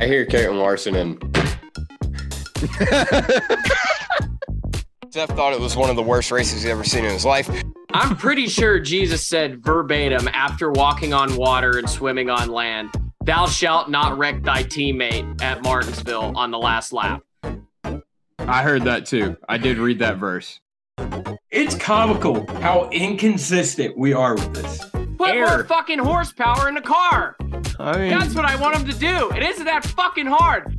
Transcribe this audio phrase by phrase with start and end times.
[0.00, 1.22] I hear Caitlin Larson and
[5.10, 7.50] Seth thought it was one of the worst races he's ever seen in his life.
[7.92, 12.88] I'm pretty sure Jesus said verbatim after walking on water and swimming on land,
[13.24, 17.22] Thou shalt not wreck thy teammate at Martinsville on the last lap.
[18.38, 19.36] I heard that too.
[19.48, 20.60] I did read that verse.
[21.50, 24.80] It's comical how inconsistent we are with this.
[25.18, 25.48] Put Air.
[25.48, 27.36] more fucking horsepower in the car.
[27.78, 29.30] I mean, That's what I want him to do.
[29.32, 30.78] It isn't that fucking hard.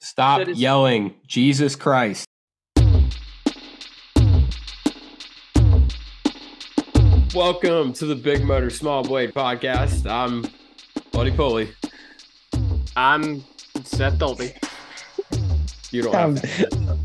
[0.00, 2.26] stop that is- yelling, Jesus Christ.
[7.34, 10.08] Welcome to the Big Motor Small Blade podcast.
[10.08, 10.46] I'm
[11.12, 11.70] Buddy Pulley.
[12.96, 13.42] I'm
[13.82, 14.54] Seth Dolby.
[15.90, 16.98] You don't have Um, to.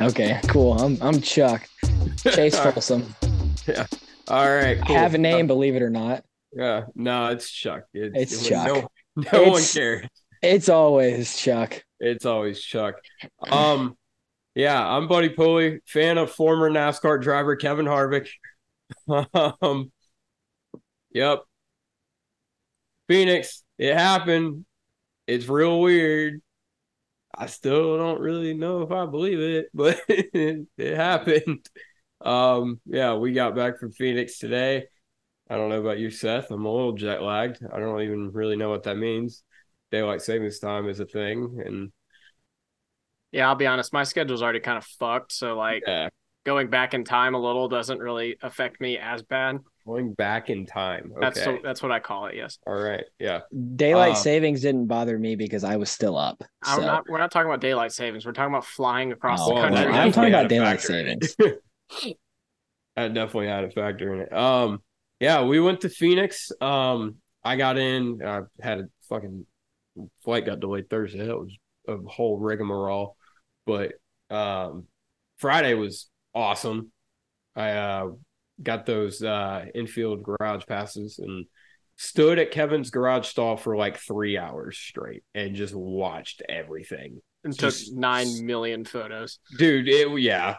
[0.02, 0.74] okay, cool.
[0.74, 1.68] I'm I'm Chuck.
[2.18, 3.12] Chase Folsom.
[3.66, 3.86] Yeah.
[4.28, 4.78] All right.
[4.88, 6.24] I have a name, believe it or not.
[6.56, 6.86] Yeah.
[6.94, 7.84] No, it's Chuck.
[7.92, 8.66] It's, It's it- Chuck.
[9.14, 10.06] No, no one cares.
[10.42, 11.82] It's always Chuck.
[12.00, 12.96] It's always Chuck.
[13.42, 13.96] Um,
[14.54, 18.28] yeah, I'm Buddy Pulley, fan of former NASCAR driver Kevin Harvick.
[19.62, 19.92] um,
[21.10, 21.42] yep.
[23.08, 24.64] Phoenix, it happened.
[25.26, 26.40] It's real weird.
[27.36, 31.68] I still don't really know if I believe it, but it, happened.
[32.22, 34.86] Um, yeah, we got back from Phoenix today.
[35.48, 36.50] I don't know about you, Seth.
[36.50, 37.60] I'm a little jet lagged.
[37.72, 39.42] I don't even really know what that means.
[39.92, 41.92] Daylight savings time is a thing, and
[43.32, 43.92] Yeah, I'll be honest.
[43.92, 45.32] My schedule's already kind of fucked.
[45.32, 46.08] So, like, yeah,
[46.44, 49.58] going back in time a little doesn't really affect me as bad.
[49.86, 51.12] going back in time.
[51.12, 51.20] Okay.
[51.20, 52.34] That's so, that's what I call it.
[52.34, 52.58] Yes.
[52.66, 53.04] All right.
[53.20, 53.40] Yeah.
[53.76, 56.42] Daylight Um, savings didn't bother me because I was still up.
[56.64, 58.26] I'm So not, we're not talking about daylight savings.
[58.26, 59.92] We're talking about flying across Oh, the well, country.
[59.92, 61.24] that I'm talking about daylight factor in it.
[61.24, 62.16] savings.
[62.96, 64.32] that definitely had a factor in it.
[64.32, 64.82] Um,
[65.20, 66.50] yeah, we went to Phoenix.
[66.60, 68.20] Um, I got in.
[68.24, 69.46] I had a fucking
[70.24, 71.26] flight got delayed Thursday.
[71.26, 71.56] That was
[71.88, 73.16] a whole rigmarole,
[73.66, 73.92] but
[74.30, 74.84] um,
[75.38, 76.90] Friday was awesome.
[77.54, 78.08] I uh
[78.62, 81.46] got those uh infield garage passes and
[81.96, 87.20] stood at Kevin's garage stall for like three hours straight and just watched everything.
[87.44, 89.38] and took nine million photos.
[89.56, 90.56] dude it yeah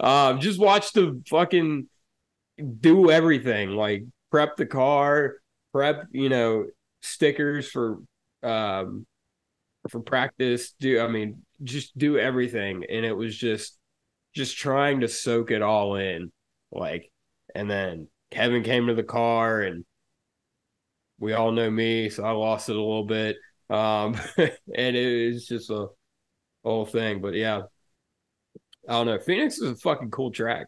[0.00, 1.88] um just watch the fucking
[2.80, 5.34] do everything like prep the car
[5.72, 6.64] prep you know
[7.02, 7.98] stickers for
[8.42, 9.06] um
[9.88, 13.78] for practice do i mean just do everything and it was just
[14.34, 16.30] just trying to soak it all in
[16.72, 17.10] like
[17.54, 19.84] and then kevin came to the car and
[21.18, 23.36] we all know me so i lost it a little bit
[23.70, 25.86] um and it was just a
[26.64, 27.20] whole thing.
[27.20, 27.62] But yeah,
[28.88, 29.18] I don't know.
[29.18, 30.66] Phoenix is a fucking cool track.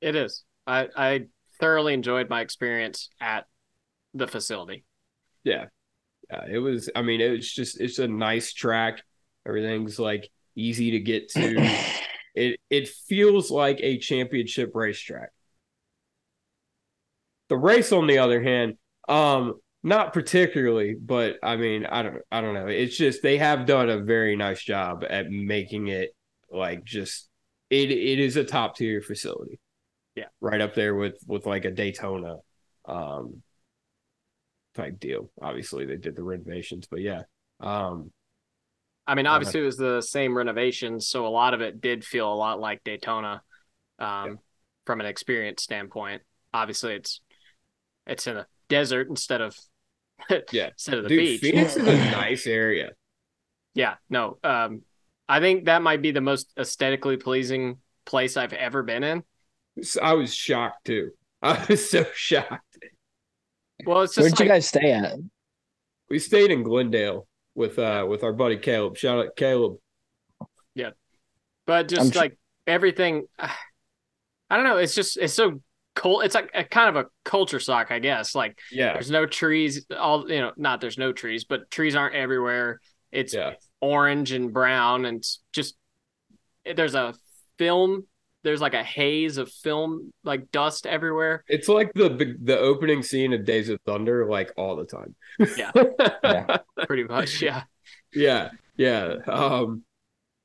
[0.00, 0.44] It is.
[0.70, 1.26] I, I
[1.58, 3.46] thoroughly enjoyed my experience at
[4.14, 4.84] the facility.
[5.42, 5.66] Yeah,
[6.30, 6.44] yeah.
[6.48, 6.88] It was.
[6.94, 7.80] I mean, it was just.
[7.80, 9.02] It's a nice track.
[9.46, 11.56] Everything's like easy to get to.
[12.34, 15.30] it it feels like a championship racetrack.
[17.48, 18.76] The race, on the other hand,
[19.08, 22.68] um, not particularly, but I mean, I don't, I don't know.
[22.68, 26.14] It's just they have done a very nice job at making it
[26.48, 27.28] like just
[27.70, 27.90] it.
[27.90, 29.58] It is a top tier facility.
[30.14, 30.26] Yeah.
[30.40, 32.36] right up there with with like a Daytona,
[32.86, 33.42] um,
[34.74, 35.30] type deal.
[35.40, 37.22] Obviously, they did the renovations, but yeah,
[37.60, 38.10] um,
[39.06, 42.32] I mean, obviously, it was the same renovations, so a lot of it did feel
[42.32, 43.42] a lot like Daytona,
[43.98, 44.38] um,
[44.86, 46.22] from an experience standpoint.
[46.52, 47.20] Obviously, it's
[48.06, 49.56] it's in a desert instead of
[50.52, 50.68] Yeah.
[50.68, 51.40] instead of the dude, beach.
[51.40, 52.90] Phoenix is a nice area.
[53.74, 54.82] Yeah, no, um,
[55.28, 59.22] I think that might be the most aesthetically pleasing place I've ever been in.
[59.82, 61.10] So I was shocked too.
[61.42, 62.78] I was so shocked.
[63.86, 65.16] Well, it's just Where'd you guys stay at?
[66.08, 68.96] We stayed in Glendale with uh with our buddy Caleb.
[68.96, 69.76] Shout out Caleb.
[70.74, 70.90] Yeah,
[71.66, 74.76] but just I'm tr- like everything, I don't know.
[74.76, 75.62] It's just it's so
[75.94, 76.20] cool.
[76.20, 78.34] It's like a kind of a culture shock, I guess.
[78.34, 79.86] Like Yeah, there's no trees.
[79.96, 82.80] All you know, not there's no trees, but trees aren't everywhere.
[83.12, 85.76] It's yeah, orange and brown, and just
[86.64, 87.14] there's a
[87.58, 88.06] film.
[88.42, 91.44] There's like a haze of film, like dust everywhere.
[91.48, 92.08] it's like the
[92.42, 95.14] the opening scene of Days of Thunder, like all the time.
[95.56, 95.72] Yeah.
[96.24, 96.58] Yeah.
[96.86, 97.62] Pretty much, yeah.
[98.14, 99.16] yeah, yeah.
[99.26, 99.82] Um,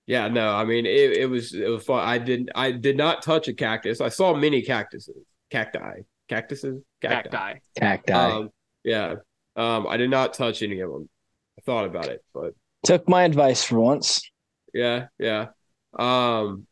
[0.07, 0.27] yeah.
[0.27, 1.11] No, I mean it.
[1.17, 2.03] It was it was fun.
[2.07, 2.49] I didn't.
[2.55, 4.01] I did not touch a cactus.
[4.01, 5.15] I saw many cactuses,
[5.51, 7.59] cacti, cactuses, Cacti.
[7.77, 8.13] Cacti.
[8.13, 8.49] Um,
[8.83, 9.15] yeah.
[9.55, 11.07] Um, I did not touch any of them.
[11.57, 12.53] I thought about it, but
[12.85, 14.29] Took my advice for once.
[14.73, 15.47] yeah, yeah.
[15.97, 16.67] Um,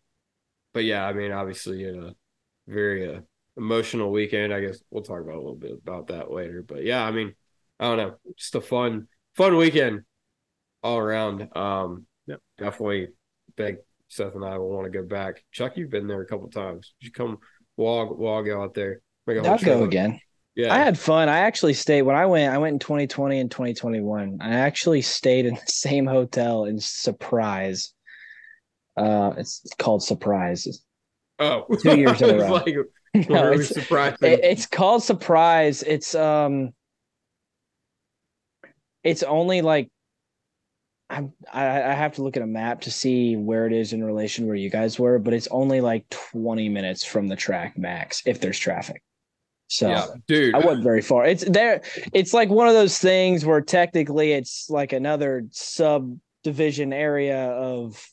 [0.73, 2.13] but yeah, I mean, obviously, a
[2.67, 3.21] very uh,
[3.57, 4.53] emotional weekend.
[4.53, 6.63] I guess we'll talk about a little bit about that later.
[6.63, 7.33] But yeah, I mean,
[7.79, 10.01] I don't know, just a fun, fun weekend
[10.81, 11.55] all around.
[11.55, 12.39] Um, Yep.
[12.57, 13.07] definitely
[13.57, 15.43] think Seth and I will want to go back.
[15.51, 16.93] Chuck, you've been there a couple times.
[17.01, 17.39] You come
[17.77, 19.01] log log out there.
[19.27, 20.19] Make a whole I'll go again.
[20.55, 21.29] Yeah, I had fun.
[21.29, 22.53] I actually stayed when I went.
[22.53, 24.37] I went in 2020 and 2021.
[24.39, 27.93] I actually stayed in the same hotel in Surprise.
[28.95, 30.83] Uh, it's called Surprise.
[31.39, 32.51] oh, two years in a It's row.
[32.51, 34.17] like, No, it's, surprising.
[34.31, 35.83] it- it's called Surprise.
[35.83, 36.73] It's um,
[39.03, 39.89] it's only like.
[41.09, 44.03] I'm, I I have to look at a map to see where it is in
[44.03, 48.23] relation where you guys were, but it's only like 20 minutes from the track max
[48.25, 49.03] if there's traffic.
[49.67, 50.55] So yeah, dude.
[50.55, 51.25] I wasn't very far.
[51.25, 51.81] It's there.
[52.13, 58.03] It's like one of those things where technically it's like another subdivision area of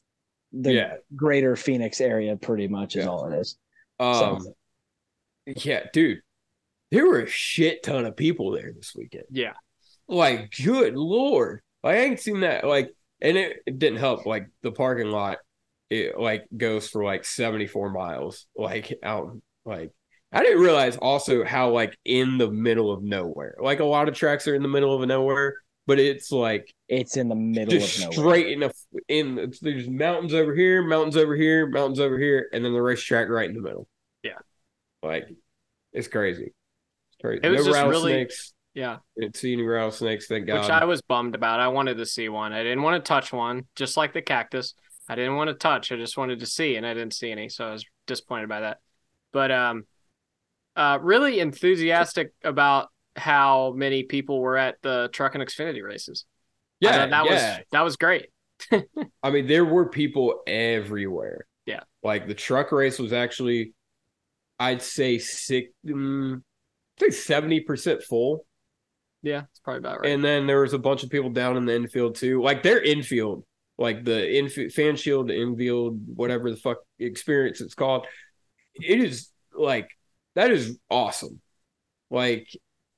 [0.52, 0.94] the yeah.
[1.14, 2.36] greater Phoenix area.
[2.36, 3.10] Pretty much is Yeah.
[3.10, 3.56] all it is.
[3.98, 4.46] Um,
[5.46, 6.20] yeah, dude.
[6.90, 9.24] There were a shit ton of people there this weekend.
[9.30, 9.52] Yeah.
[10.08, 11.60] Like, good lord.
[11.84, 12.64] Like, I ain't seen that.
[12.64, 14.26] Like, and it, it didn't help.
[14.26, 15.38] Like, the parking lot,
[15.88, 18.46] it like goes for like 74 miles.
[18.56, 19.92] Like, out, like,
[20.32, 23.56] I didn't realize also how, like, in the middle of nowhere.
[23.60, 25.54] Like, a lot of tracks are in the middle of nowhere,
[25.86, 28.18] but it's like It's in the middle just of nowhere.
[28.18, 28.70] straight in a,
[29.08, 32.82] in it's- there's mountains over here, mountains over here, mountains over here, and then the
[32.82, 33.88] racetrack right in the middle.
[34.22, 34.38] Yeah.
[35.02, 35.28] Like,
[35.92, 36.46] it's crazy.
[36.46, 37.40] It's crazy.
[37.42, 38.28] It was no just really-
[38.74, 38.98] Yeah.
[39.18, 40.60] Didn't see any rattlesnakes, thank God.
[40.60, 41.60] Which I was bummed about.
[41.60, 42.52] I wanted to see one.
[42.52, 44.74] I didn't want to touch one, just like the cactus.
[45.08, 45.90] I didn't want to touch.
[45.90, 48.60] I just wanted to see, and I didn't see any, so I was disappointed by
[48.60, 48.78] that.
[49.32, 49.84] But um,
[50.76, 56.26] uh, really enthusiastic about how many people were at the Truck and Xfinity races.
[56.78, 57.30] Yeah, that yeah.
[57.30, 58.30] was that was great.
[59.22, 61.46] I mean, there were people everywhere.
[61.66, 61.80] Yeah.
[62.02, 63.74] Like the truck race was actually,
[64.58, 66.42] I'd say six, mm,
[67.00, 68.46] I'd say 70% full.
[69.22, 70.10] Yeah, it's probably about right.
[70.10, 72.42] And then there was a bunch of people down in the infield too.
[72.42, 73.44] Like their infield,
[73.76, 78.06] like the infield, fan shield, infield, whatever the fuck experience it's called.
[78.74, 79.90] It is like
[80.36, 81.40] that is awesome.
[82.10, 82.48] Like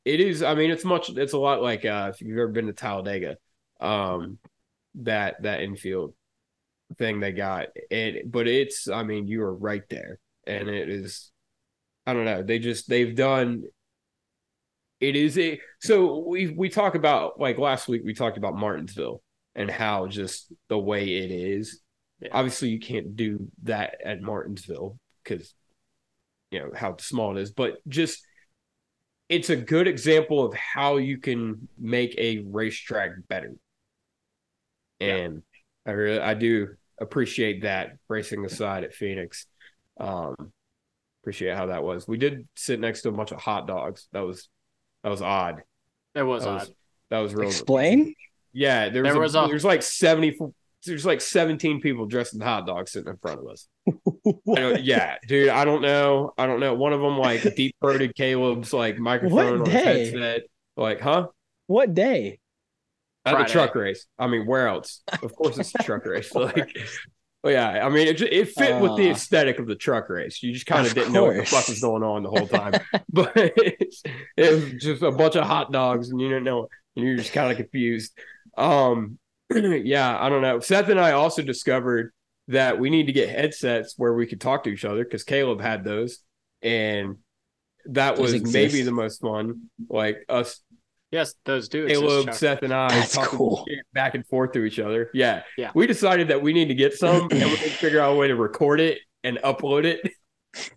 [0.05, 0.43] it is.
[0.43, 1.11] I mean, it's much.
[1.11, 3.37] It's a lot like uh, if you've ever been to Talladega,
[3.81, 4.39] um,
[4.97, 6.15] that that infield
[6.99, 7.69] thing they got.
[7.91, 8.89] It, but it's.
[8.89, 11.31] I mean, you are right there, and it is.
[12.07, 12.43] I don't know.
[12.43, 13.65] They just they've done
[15.03, 19.21] it is a so we we talk about like last week we talked about Martinsville
[19.57, 21.81] and how just the way it is.
[22.21, 22.29] Yeah.
[22.33, 25.55] Obviously, you can't do that at Martinsville because
[26.53, 28.25] you know how small it is, but just
[29.29, 33.55] it's a good example of how you can make a racetrack better.
[35.03, 35.15] Yeah.
[35.17, 35.43] And
[35.87, 36.69] I really I do
[37.01, 39.47] appreciate that racing aside at Phoenix.
[39.99, 40.35] Um
[41.23, 42.09] appreciate how that was.
[42.09, 44.09] We did sit next to a bunch of hot dogs.
[44.13, 44.49] That was
[45.05, 45.63] that was odd.
[46.15, 46.61] it was That odd.
[46.61, 46.73] was
[47.11, 47.49] that was real.
[47.49, 48.15] Explain.
[48.53, 50.37] Yeah, there was, There a, was a- there's like seventy.
[50.85, 53.69] There's like seventeen people dressed in hot dogs sitting in front of us.
[54.47, 56.33] Yeah, dude, I don't know.
[56.39, 56.75] I don't know.
[56.75, 60.05] One of them like deep throated Caleb's like microphone on his day?
[60.11, 60.43] headset.
[60.77, 61.29] Like, huh?
[61.67, 62.39] What day?
[63.25, 63.47] At Friday.
[63.47, 64.07] the truck race.
[64.19, 65.03] I mean, where else?
[65.23, 66.31] Of course, it's a truck race.
[66.35, 66.77] Like,
[67.45, 67.85] well, yeah.
[67.85, 70.43] I mean, it it fit with the Uh, aesthetic of the truck race.
[70.43, 72.75] You just kind of didn't know what the fuck was going on the whole time.
[73.13, 74.03] but it's,
[74.37, 76.69] it was just a bunch of hot dogs, and you didn't know.
[76.97, 78.13] And you're just kind of confused.
[78.57, 79.19] Um,
[79.51, 80.61] yeah, I don't know.
[80.61, 82.13] Seth and I also discovered
[82.49, 85.61] that we need to get headsets where we could talk to each other because Caleb
[85.61, 86.19] had those,
[86.61, 87.17] and
[87.87, 88.55] that was exist.
[88.55, 89.71] maybe the most fun.
[89.89, 90.61] Like us
[91.13, 91.85] Yes, those do.
[91.85, 93.65] exist, Caleb, Seth, and I That's talking cool.
[93.93, 95.11] back and forth to each other.
[95.15, 95.43] Yeah.
[95.59, 95.71] Yeah.
[95.75, 98.17] We decided that we need to get some and we need to figure out a
[98.17, 100.01] way to record it and upload it.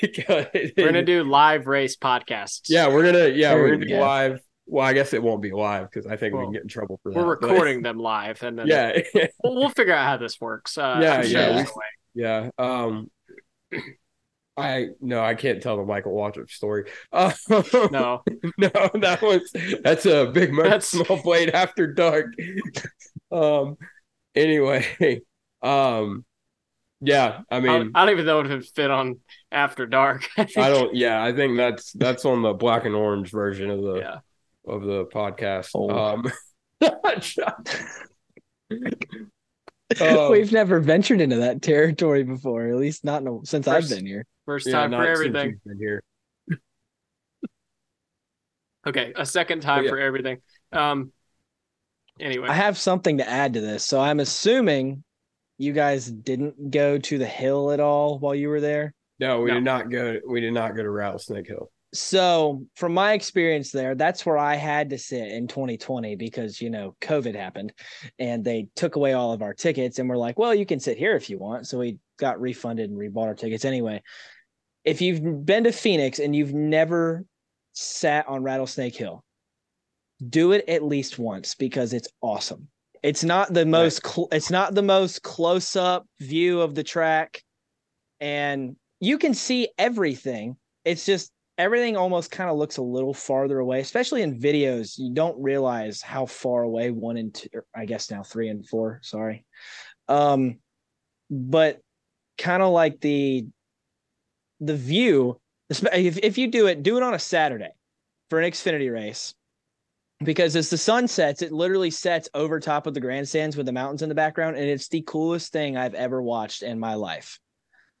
[0.00, 0.46] because
[0.76, 2.62] We're gonna do live race podcasts.
[2.68, 4.00] Yeah, we're gonna yeah, There we're gonna be go.
[4.00, 4.40] live.
[4.66, 6.98] Well, I guess it won't be live because I think we can get in trouble
[7.02, 7.18] for that.
[7.24, 8.98] we're but- recording them live, and then yeah,
[9.42, 10.76] we'll, we'll figure out how this works.
[10.76, 11.64] Uh, Yeah, sure yeah,
[12.14, 12.50] we- yeah.
[12.58, 13.10] Um
[14.56, 16.90] I no, I can't tell the Michael Waltrip story.
[17.12, 17.32] Uh,
[17.90, 18.22] No,
[18.58, 19.50] no, that was
[19.82, 22.34] that's a big mo- That's- small blade after dark.
[23.30, 23.76] um.
[24.34, 25.22] Anyway,
[25.62, 26.24] um.
[27.02, 29.20] Yeah, I I, mean, I don't even know if it fit on
[29.52, 30.26] After Dark.
[30.38, 30.94] I, I don't.
[30.94, 34.18] Yeah, I think that's that's on the black and orange version of the Yeah,
[34.66, 35.70] of the podcast.
[35.74, 35.90] Oh.
[35.90, 36.32] Um.
[40.00, 43.88] um, We've never ventured into that territory before, at least not in a, since I've
[43.88, 44.24] been here.
[44.44, 45.60] first time not for everything.
[45.64, 46.02] been here.
[48.86, 49.90] Okay, a second time Oh, yeah.
[49.90, 50.38] for everything.
[50.72, 51.12] Um.
[52.20, 53.84] Anyway, I have something to add to this.
[53.84, 55.02] So I'm assuming
[55.58, 58.94] you guys didn't go to the hill at all while you were there.
[59.18, 59.54] No, we No.
[59.54, 60.18] did not go.
[60.26, 61.70] We did not go to Rattlesnake Hill.
[61.96, 66.70] So from my experience there, that's where I had to sit in 2020 because you
[66.70, 67.72] know COVID happened,
[68.18, 70.98] and they took away all of our tickets, and we're like, well, you can sit
[70.98, 71.66] here if you want.
[71.66, 74.02] So we got refunded and rebought our tickets anyway.
[74.84, 77.24] If you've been to Phoenix and you've never
[77.72, 79.24] sat on Rattlesnake Hill,
[80.28, 82.68] do it at least once because it's awesome.
[83.02, 87.42] It's not the most cl- it's not the most close up view of the track
[88.20, 90.56] and you can see everything.
[90.84, 94.98] It's just everything almost kind of looks a little farther away, especially in videos.
[94.98, 99.00] You don't realize how far away one and two, I guess now three and four,
[99.02, 99.44] sorry.
[100.08, 100.58] Um,
[101.30, 101.80] but
[102.38, 103.46] kind of like the
[104.60, 107.72] the view, if, if you do it, do it on a Saturday
[108.30, 109.34] for an Xfinity race.
[110.24, 113.72] Because as the sun sets, it literally sets over top of the grandstands with the
[113.72, 117.38] mountains in the background, and it's the coolest thing I've ever watched in my life.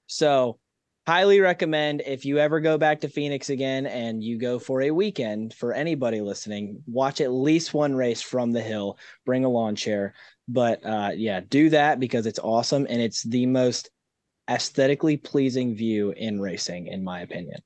[0.06, 0.58] So
[1.06, 4.90] highly recommend if you ever go back to Phoenix again and you go for a
[4.90, 9.76] weekend for anybody listening, watch at least one race from the hill, bring a lawn
[9.76, 10.14] chair.
[10.48, 13.90] But uh, yeah, do that because it's awesome and it's the most
[14.50, 17.60] aesthetically pleasing view in racing, in my opinion.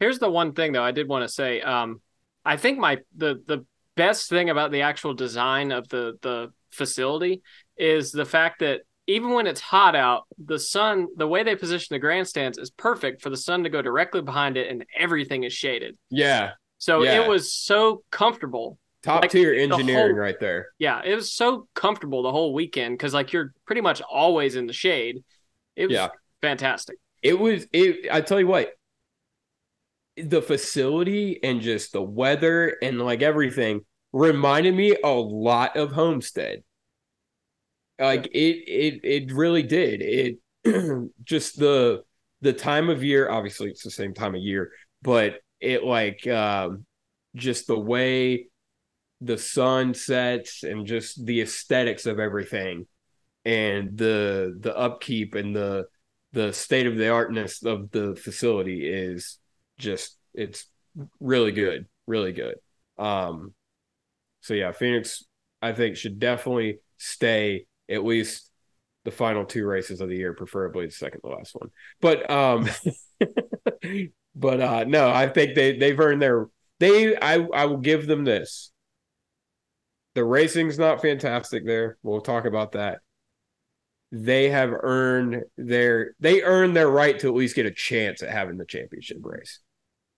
[0.00, 1.60] Here's the one thing though I did want to say.
[1.60, 2.00] Um,
[2.44, 7.42] I think my the the best thing about the actual design of the the facility
[7.76, 11.94] is the fact that even when it's hot out, the sun, the way they position
[11.94, 15.52] the grandstands is perfect for the sun to go directly behind it and everything is
[15.52, 15.96] shaded.
[16.10, 16.52] Yeah.
[16.76, 17.22] So Yeah.
[17.22, 18.78] it was so comfortable.
[19.02, 20.68] Top Like, tier the engineering whole- right there.
[20.78, 24.66] Yeah, it was so comfortable the whole weekend because like you're pretty much always in
[24.66, 25.24] the shade.
[25.74, 26.08] It was Yeah.
[26.42, 26.98] fantastic.
[27.22, 28.72] It was it I tell you what,
[30.16, 36.62] the facility and just the weather and like everything reminded me a lot of Homestead.
[37.98, 38.38] Like it
[38.68, 40.02] it it really did.
[40.02, 40.38] It
[41.24, 42.02] just the
[42.40, 44.70] the time of year, obviously it's the same time of year,
[45.02, 46.84] but it like um
[47.34, 48.46] just the way
[49.20, 52.86] the sun sets and just the aesthetics of everything
[53.44, 55.86] and the the upkeep and the
[56.32, 59.38] the state of the artness of the facility is
[59.78, 60.66] just it's
[61.20, 62.56] really good really good
[62.98, 63.54] um
[64.40, 65.24] so yeah phoenix
[65.62, 68.50] i think should definitely stay at least
[69.04, 72.68] the final two races of the year preferably the second to last one but um
[74.34, 76.48] but uh no i think they they've earned their
[76.80, 78.70] they i i will give them this
[80.14, 82.98] the racing's not fantastic there we'll talk about that
[84.10, 88.30] they have earned their they earned their right to at least get a chance at
[88.30, 89.60] having the championship race.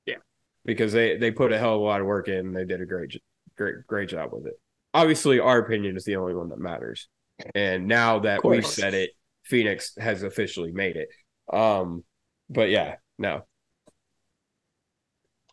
[0.06, 0.16] Yeah.
[0.64, 2.80] Because they they put a hell of a lot of work in and they did
[2.80, 3.20] a great
[3.56, 4.54] great great job with it.
[4.94, 7.08] Obviously our opinion is the only one that matters.
[7.54, 9.11] And now that we've said it,
[9.44, 11.09] Phoenix has officially made it.
[11.52, 12.04] Um
[12.49, 13.42] but yeah, no.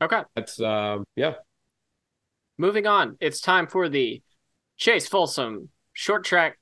[0.01, 1.36] Okay, That's um yeah.
[2.58, 3.17] moving on.
[3.20, 4.22] It's time for the
[4.77, 6.60] Chase Folsom short track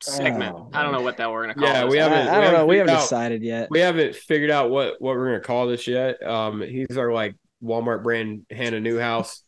[0.00, 0.56] segment.
[0.56, 1.92] Oh, I don't know what that we're gonna call Yeah, this.
[1.92, 3.68] we haven't- I we don't haven't We haven't out- decided yet.
[3.70, 6.20] We haven't figured out what what we're gonna call this yet.
[6.22, 9.44] Um, he's our like Walmart brand Hannah Newhouse.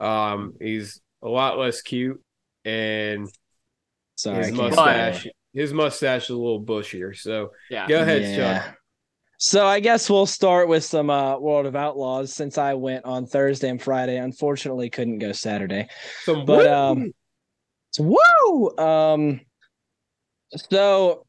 [0.00, 2.22] Um, he's a lot less cute,
[2.64, 3.28] and
[4.18, 7.16] Sorry, his mustache his mustache is a little bushier.
[7.16, 7.86] So Yeah.
[7.88, 8.36] go ahead, Yeah.
[8.36, 8.78] Chuck.
[9.38, 13.26] So I guess we'll start with some uh, World of Outlaws since I went on
[13.26, 14.16] Thursday and Friday.
[14.16, 15.88] Unfortunately, couldn't go Saturday.
[16.24, 16.72] Some But woo!
[16.72, 17.12] um,
[17.90, 18.16] so,
[18.48, 18.76] woo!
[18.84, 19.40] Um,
[20.56, 21.24] so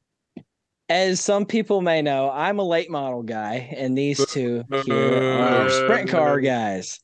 [0.90, 5.70] as some people may know, I'm a late model guy, and these two here are
[5.70, 7.00] sprint car guys.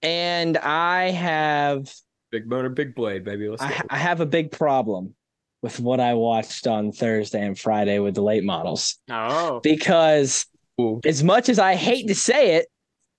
[0.00, 1.94] And I have
[2.34, 3.48] big motor, big blade, baby.
[3.48, 3.62] Let's.
[3.62, 5.14] I, I have a big problem
[5.62, 9.60] with what I watched on Thursday and Friday with the late models Oh.
[9.62, 10.46] because
[10.80, 11.00] Ooh.
[11.04, 12.66] as much as I hate to say it,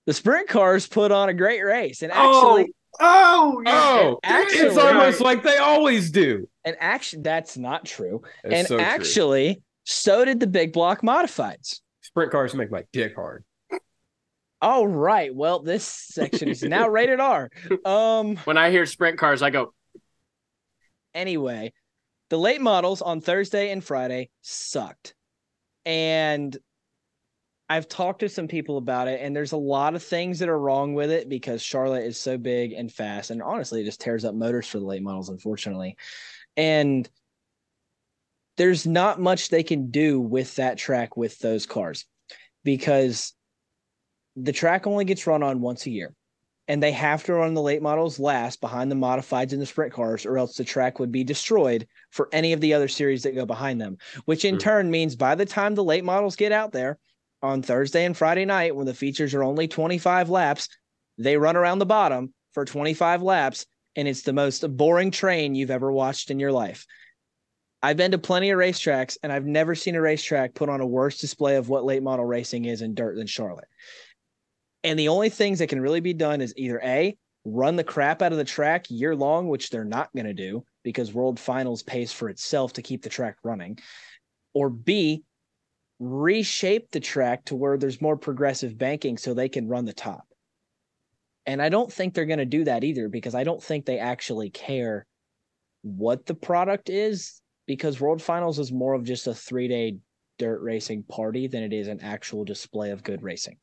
[0.06, 2.58] the sprint cars put on a great race, and oh.
[2.58, 6.46] actually, Oh, oh, actually- it's almost like they always do.
[6.64, 8.22] and actually, that's not true.
[8.44, 8.84] It's and so true.
[8.84, 11.80] actually, so did the big block modifieds.
[12.02, 13.44] sprint cars make my dick hard.
[14.66, 15.32] All right.
[15.32, 17.50] Well, this section is now rated R.
[17.84, 18.34] Um.
[18.38, 19.72] When I hear sprint cars, I go,
[21.14, 21.72] Anyway,
[22.30, 25.14] the late models on Thursday and Friday sucked,
[25.84, 26.56] and
[27.68, 30.58] I've talked to some people about it, and there's a lot of things that are
[30.58, 34.24] wrong with it because Charlotte is so big and fast, and honestly, it just tears
[34.24, 35.96] up motors for the late models, unfortunately.
[36.56, 37.08] And
[38.56, 42.04] there's not much they can do with that track with those cars
[42.64, 43.32] because
[44.36, 46.14] the track only gets run on once a year.
[46.68, 49.92] And they have to run the late models last behind the modifieds and the sprint
[49.92, 53.36] cars, or else the track would be destroyed for any of the other series that
[53.36, 54.60] go behind them, which in Mhm.
[54.60, 56.98] turn means by the time the late models get out there,
[57.42, 60.68] on Thursday and Friday night when the features are only 25 laps,
[61.18, 65.70] they run around the bottom for 25 laps and it's the most boring train you've
[65.70, 66.86] ever watched in your life.
[67.82, 70.86] I've been to plenty of racetracks and I've never seen a racetrack put on a
[70.86, 73.68] worse display of what late model racing is in dirt than Charlotte.
[74.84, 78.22] And the only things that can really be done is either A, run the crap
[78.22, 81.82] out of the track year long, which they're not going to do because World Finals
[81.82, 83.78] pays for itself to keep the track running,
[84.54, 85.24] or B,
[85.98, 90.26] reshape the track to where there's more progressive banking so they can run the top.
[91.46, 93.98] And I don't think they're going to do that either because I don't think they
[93.98, 95.06] actually care
[95.82, 99.98] what the product is because World Finals is more of just a three day
[100.38, 103.56] dirt racing party than it is an actual display of good racing.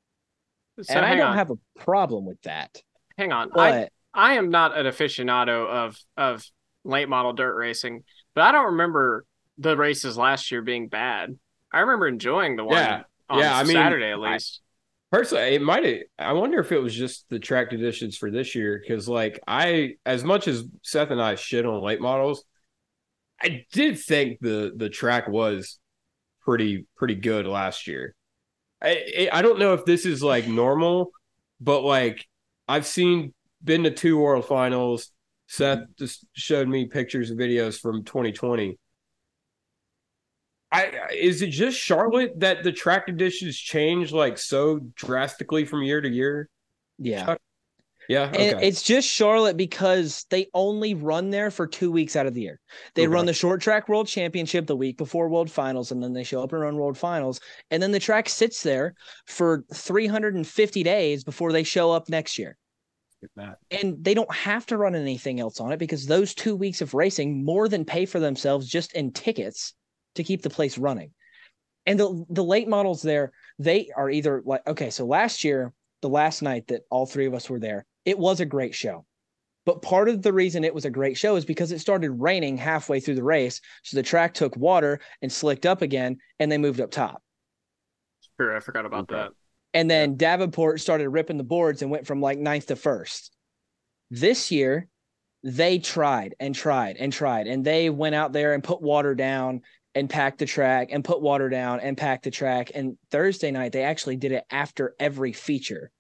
[0.82, 2.82] So and I don't on, have a problem with that.
[3.18, 3.50] hang on.
[3.51, 6.44] I, But I am not an aficionado of of
[6.84, 8.03] late model dirt racing,
[8.34, 9.25] but I don't remember
[9.58, 11.38] the races last year being bad.
[11.72, 13.03] I remember enjoying the one Yeah.
[13.30, 14.62] on Yeah, I mean, Saturday at I- least.
[15.12, 15.98] Personally, it might have.
[16.18, 18.82] I wonder if it was just the track conditions for this year.
[18.82, 22.44] Because, like, I, as much as Seth and I shit on late models,
[23.39, 25.77] I did think the the track was
[26.42, 28.15] pretty pretty good last year.
[28.83, 31.11] I I don't know if this is like normal,
[31.61, 32.27] but like
[32.67, 35.09] I've seen been to two World Finals.
[35.47, 38.77] Seth just showed me pictures and videos from 2020.
[40.71, 46.01] I is it just Charlotte that the track conditions change like so drastically from year
[46.01, 46.49] to year?
[46.97, 47.35] yeah.
[48.07, 48.60] Yeah, And okay.
[48.60, 52.60] it's just Charlotte because they only run there for two weeks out of the year.
[52.95, 53.07] They Okay.
[53.07, 56.41] run the short track world championship the week before world finals, and then they show
[56.43, 57.39] up and run world finals.
[57.69, 58.95] And then the track sits there
[59.27, 62.57] for 350 days before they show up next year.
[63.72, 66.93] And they don't have to run anything else on it because those two weeks of
[66.93, 69.74] racing more than pay for themselves just in tickets
[70.15, 71.12] to keep the place running.
[71.86, 76.10] And the the late models there, they are either like okay, so last year, the
[76.10, 79.05] last night that all three of us were there, it was a great show.
[79.66, 82.57] But part of the reason it was a great show is because it started raining
[82.57, 83.61] halfway through the race.
[83.83, 87.24] So the track took water and slicked up again, and they moved up top.
[88.37, 89.16] Sure, I forgot about Okay.
[89.16, 89.31] that.
[89.74, 93.31] And then Davenport started ripping the boards and went from like ninth to first.
[94.11, 94.87] This year,
[95.44, 99.61] they tried and tried and tried, and they went out there and put water down
[99.96, 102.72] and packed the track and put water down and packed the track.
[102.75, 105.92] And Thursday night, they actually did it after every feature.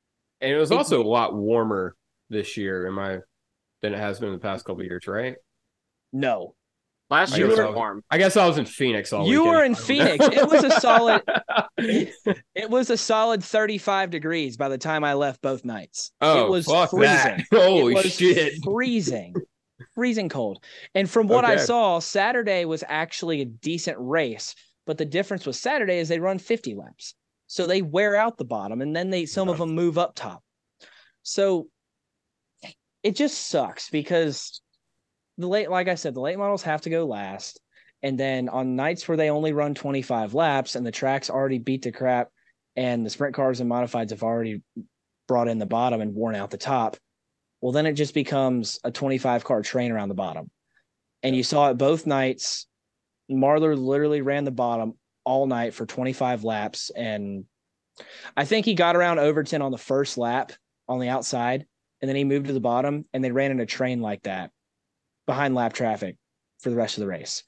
[0.43, 1.95] And it was also a lot warmer
[2.29, 3.19] this year, am I
[3.81, 5.35] than it has been in the past couple of years, right?
[6.11, 6.55] No,
[7.09, 8.03] Last I year was I warm.
[8.09, 9.55] I guess I was in Phoenix all You weekend.
[9.55, 10.19] were in Phoenix.
[10.19, 10.31] know.
[10.33, 11.21] It was a solid-
[11.77, 16.11] it was a solid 35 degrees by the time I left both nights.
[16.21, 17.43] oh, it was fuck freezing.
[17.51, 17.61] that.
[17.61, 18.53] Holy it was shit.
[18.63, 19.35] freezing
[19.95, 20.63] freezing cold
[20.95, 25.55] and from what i saw saturday was actually a decent race but the difference with
[25.55, 27.15] saturday is they run 50 laps
[27.53, 30.43] so they wear out the bottom and then they some of them move up top.
[31.21, 31.67] So
[33.03, 34.59] it just sucks because
[35.37, 37.59] the late like i said the late models have to go last.
[38.01, 41.83] And then on nights where they only run 25 laps and the track's already beat
[41.83, 42.29] to crap
[42.75, 44.63] and the sprint cars and modifieds have already
[45.27, 46.97] brought in the bottom and worn out the top
[47.61, 50.49] well then it just becomes a 25 car train around the bottom.
[51.21, 52.65] And you saw it both nights.
[53.29, 57.45] Marler literally ran the bottom all night for 25 laps and
[58.35, 60.51] i think he got around overton on the first lap
[60.87, 61.65] on the outside
[62.01, 64.51] and then he moved to the bottom and they ran in a train like that
[65.25, 66.17] behind lap traffic
[66.59, 67.43] for the rest of the race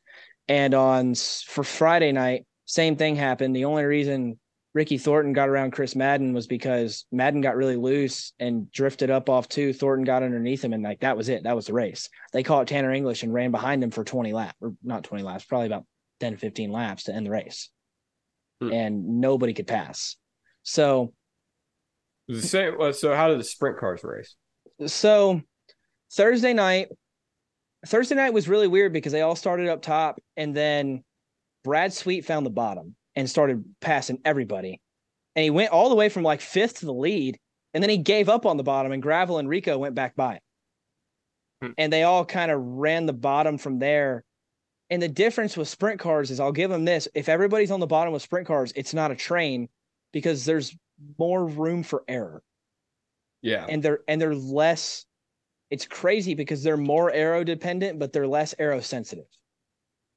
[0.48, 4.40] and on for friday night same thing happened the only reason
[4.76, 9.30] Ricky Thornton got around Chris Madden was because Madden got really loose and drifted up
[9.30, 9.72] off two.
[9.72, 11.44] Thornton got underneath him, and like that was it.
[11.44, 12.10] That was the race.
[12.34, 15.46] They caught Tanner English and ran behind him for 20 laps, or not 20 laps,
[15.46, 15.86] probably about
[16.20, 17.70] 10 15 laps to end the race.
[18.62, 18.72] Hmm.
[18.72, 20.16] And nobody could pass.
[20.64, 21.14] So,
[22.28, 22.78] the same.
[22.78, 24.36] well, So how did the sprint cars race?
[24.88, 25.42] so
[26.14, 26.88] Thursday night,
[27.86, 31.04] Thursday night was really weird because they all started up top, and then
[31.64, 34.82] Brad Sweet found the bottom and started passing everybody.
[35.36, 37.38] And he went all the way from like fifth to the lead.
[37.74, 40.36] And then he gave up on the bottom, and Gravel and Rico went back by
[40.36, 40.40] him.
[41.62, 41.72] Hmm.
[41.78, 44.24] And they all kind of ran the bottom from there.
[44.90, 47.08] And the difference with sprint cars is I'll give them this.
[47.16, 49.68] If everybody's on the bottom with sprint cars, it's not a train
[50.12, 50.76] because there's
[51.20, 52.42] more room for error
[53.42, 53.66] Yeah.
[53.68, 55.06] and they're and they're less
[55.70, 59.26] it's crazy because they're more aero dependent but they're less aero sensitive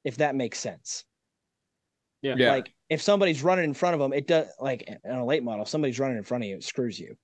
[0.05, 1.05] if that makes sense
[2.23, 2.35] Yeah.
[2.37, 2.53] Yeah.
[2.53, 5.63] like if somebody's running in front of them it does like in a late model
[5.63, 7.17] if somebody's running in front of you it screws you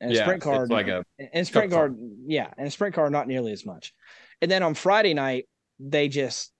[0.00, 0.22] and a yeah.
[0.22, 1.94] sprint car like a and a sprint tough car
[2.26, 3.92] yeah and a sprint car not nearly as much
[4.40, 5.46] and then on friday night
[5.78, 6.52] they just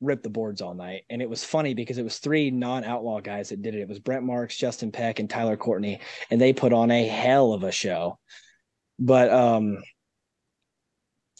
[0.00, 1.02] ripped the boards all night.
[1.10, 3.80] And it was funny because it was three non-outlaw guys that did it.
[3.80, 7.52] It was Brent Marks, Justin Peck, and Tyler Courtney, and they put on a hell
[7.52, 8.18] of a show.
[8.98, 9.78] But um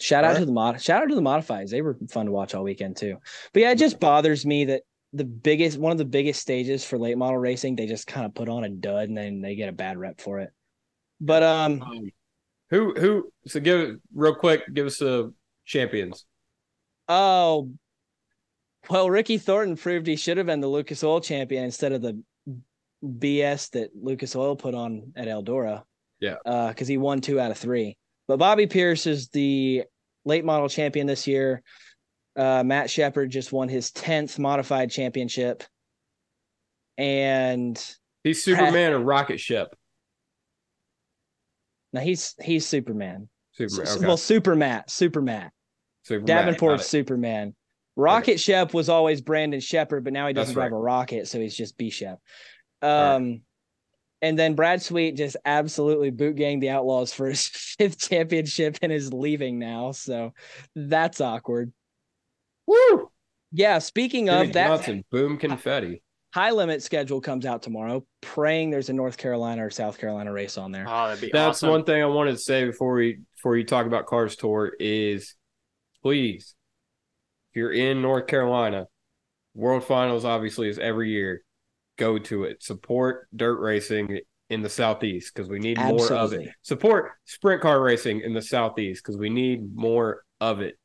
[0.01, 0.41] shout out Alright.
[0.41, 1.71] to the mod shout out to the modifies.
[1.71, 3.17] They were fun to watch all weekend too.
[3.53, 6.97] But yeah, it just bothers me that the biggest one of the biggest stages for
[6.97, 9.69] late model racing, they just kind of put on a dud and then they get
[9.69, 10.49] a bad rep for it.
[11.21, 12.11] But um Um,
[12.71, 13.31] who who?
[13.47, 14.63] So give it real quick.
[14.73, 15.33] Give us the
[15.65, 16.25] champions.
[17.07, 17.71] Oh,
[18.89, 22.21] well, Ricky Thornton proved he should have been the Lucas Oil champion instead of the
[23.03, 25.83] BS that Lucas Oil put on at Eldora.
[26.19, 26.37] Yeah.
[26.69, 27.97] because he won two out of three.
[28.27, 29.83] But Bobby Pierce is the
[30.23, 31.61] late model champion this year.
[32.35, 35.63] Uh, Matt Sheppard just won his tenth modified championship,
[36.97, 37.81] and
[38.23, 39.73] He's Superman or Rocket Ship.
[41.93, 43.29] now he's he's Superman.
[43.53, 43.87] Superman.
[43.87, 44.05] Okay.
[44.05, 45.51] Well, Super Matt, Super Matt.
[46.03, 46.27] Superman.
[46.27, 46.87] Davenport's it.
[46.87, 47.55] Superman.
[47.95, 51.39] Rocket Shep was always Brandon Sheppard, but now he doesn't That's drive a rocket, so
[51.39, 52.19] he's just B Shep.
[52.81, 52.89] Um,
[53.23, 53.41] right.
[54.21, 58.91] and then Brad Sweet just absolutely boot ganged the Outlaws for his fifth championship and
[58.91, 60.33] is leaving now, so
[60.75, 61.71] that's awkward.
[62.67, 63.11] Woo!
[63.51, 66.01] Yeah, speaking Jimmy of that, Johnson, boom confetti.
[66.33, 68.05] high limit schedule comes out tomorrow.
[68.21, 70.85] Praying there's a North Carolina or South Carolina race on there.
[70.87, 71.69] Oh, that'd be That's awesome.
[71.69, 75.35] one thing I wanted to say before we before you talk about Cars Tour is
[76.03, 76.54] please,
[77.55, 78.85] if you're in North Carolina,
[79.53, 81.41] World Finals obviously is every year.
[81.97, 82.61] Go to it.
[82.61, 86.49] Support dirt racing in the southeast because we need more of it.
[86.63, 90.77] Support sprint car racing in the southeast because we need more of it.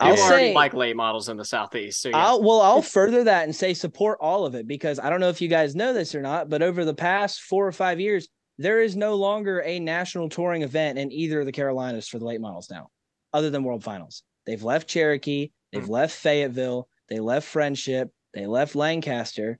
[0.00, 2.02] I'll People say like late models in the southeast.
[2.02, 2.16] So yeah.
[2.16, 5.28] I'll well, I'll further that and say support all of it because I don't know
[5.28, 8.28] if you guys know this or not, but over the past four or five years,
[8.58, 12.24] there is no longer a national touring event in either of the Carolinas for the
[12.24, 12.88] late models now,
[13.32, 14.24] other than World Finals.
[14.46, 19.58] They've left Cherokee, they've left Fayetteville, they left Friendship, they left Lancaster.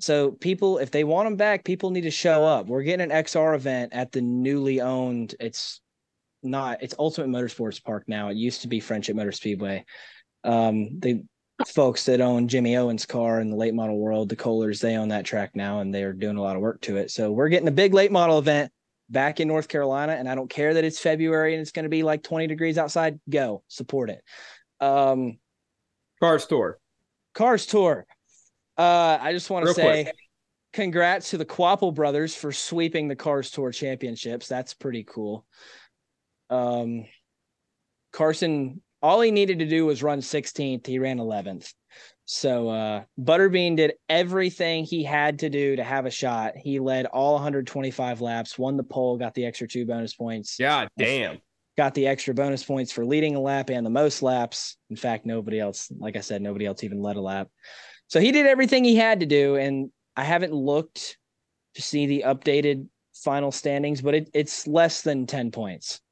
[0.00, 2.66] So people, if they want them back, people need to show up.
[2.66, 5.34] We're getting an XR event at the newly owned.
[5.38, 5.80] It's
[6.42, 6.82] not.
[6.82, 8.28] It's Ultimate Motorsports Park now.
[8.28, 9.84] It used to be Friendship Motor Speedway.
[10.42, 11.22] Um, the
[11.66, 15.08] folks that own Jimmy Owens' car in the late model world, the Kohlers, they own
[15.08, 17.10] that track now, and they're doing a lot of work to it.
[17.10, 18.72] So we're getting a big late model event
[19.10, 21.90] back in North Carolina, and I don't care that it's February and it's going to
[21.90, 23.20] be like 20 degrees outside.
[23.28, 24.22] Go support it.
[24.80, 25.38] Um,
[26.20, 26.78] Cars Tour.
[27.34, 28.06] Cars Tour.
[28.76, 30.16] Uh, I just want to say quick.
[30.72, 34.48] congrats to the Kvapil brothers for sweeping the Cars Tour championships.
[34.48, 35.44] That's pretty cool.
[36.48, 37.04] Um,
[38.12, 40.86] Carson, all he needed to do was run 16th.
[40.86, 41.72] He ran 11th.
[42.24, 46.56] So uh, Butterbean did everything he had to do to have a shot.
[46.56, 50.88] He led all 125 laps, won the pole, got the extra two bonus points God
[50.96, 51.40] damn.
[51.80, 54.76] Got the extra bonus points for leading a lap and the most laps.
[54.90, 57.48] In fact, nobody else, like I said, nobody else even led a lap.
[58.08, 59.56] So he did everything he had to do.
[59.56, 61.16] And I haven't looked
[61.76, 66.02] to see the updated final standings, but it, it's less than 10 points.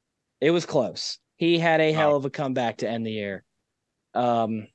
[0.41, 1.19] It was close.
[1.37, 3.45] He had a hell of a comeback to end the year.
[4.15, 4.69] Um,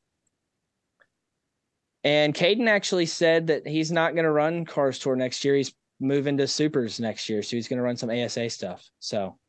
[2.04, 5.56] and Caden actually said that he's not going to run Cars Tour next year.
[5.56, 7.42] He's moving to Supers next year.
[7.42, 8.88] So he's going to run some ASA stuff.
[9.00, 9.40] So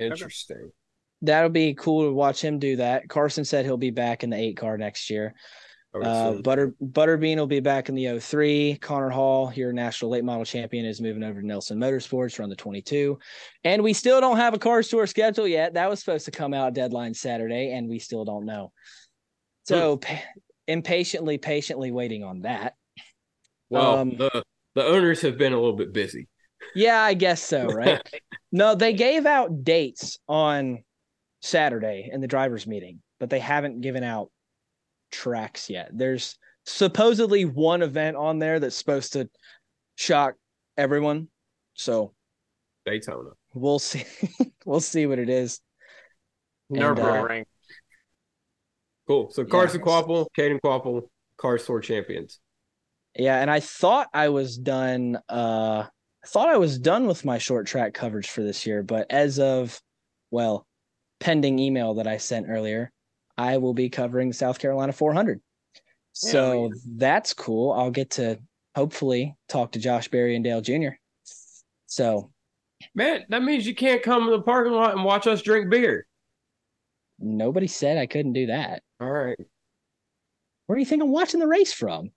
[0.00, 0.70] Interesting.
[1.22, 3.08] that'll be cool to watch him do that.
[3.08, 5.34] Carson said he'll be back in the eight car next year.
[5.92, 6.34] Uh.
[6.34, 8.78] Butter Butterbean will be back in the 03.
[8.80, 12.48] Connor Hall, your national late model champion, is moving over to Nelson Motorsports to run
[12.48, 13.18] the 22.
[13.64, 15.74] And we still don't have a cars tour schedule yet.
[15.74, 18.72] That was supposed to come out deadline Saturday, and we still don't know.
[19.64, 20.22] So pa-
[20.68, 22.74] impatiently, patiently waiting on that.
[23.68, 24.44] well, um, the
[24.76, 26.28] the owners have been a little bit busy.
[26.74, 28.00] Yeah, I guess so, right?
[28.52, 30.84] no, they gave out dates on
[31.42, 34.30] Saturday in the drivers' meeting, but they haven't given out
[35.10, 35.90] tracks yet.
[35.92, 39.28] There's supposedly one event on there that's supposed to
[39.96, 40.34] shock
[40.76, 41.28] everyone.
[41.74, 42.12] So
[42.84, 43.30] Daytona.
[43.54, 44.04] we'll see.
[44.64, 45.60] we'll see what it is.
[46.70, 47.44] And, Nürburgring.
[49.08, 49.30] Cool.
[49.30, 49.86] So Carson Yeah.
[49.86, 51.02] Kvapil, Caden Kvapil,
[51.36, 52.38] Cars Tour champions.
[53.16, 55.18] Yeah, and I thought I was done.
[55.28, 55.86] Uh,
[56.24, 59.38] I thought I was done with my short track coverage for this year, but as
[59.38, 59.80] of,
[60.30, 60.66] well,
[61.18, 62.92] pending email that I sent earlier,
[63.38, 65.40] I will be covering the South Carolina 400.
[66.12, 67.72] So that's cool.
[67.72, 68.38] I'll get to
[68.74, 70.90] hopefully talk to Josh Berry and Dale Jr.
[71.86, 72.30] So
[72.94, 76.06] Man, that means you can't come to the parking lot and watch us drink beer.
[77.18, 78.82] nobody said I couldn't do that.
[79.00, 79.38] All right.
[80.66, 82.10] Where do you think I'm watching the race from?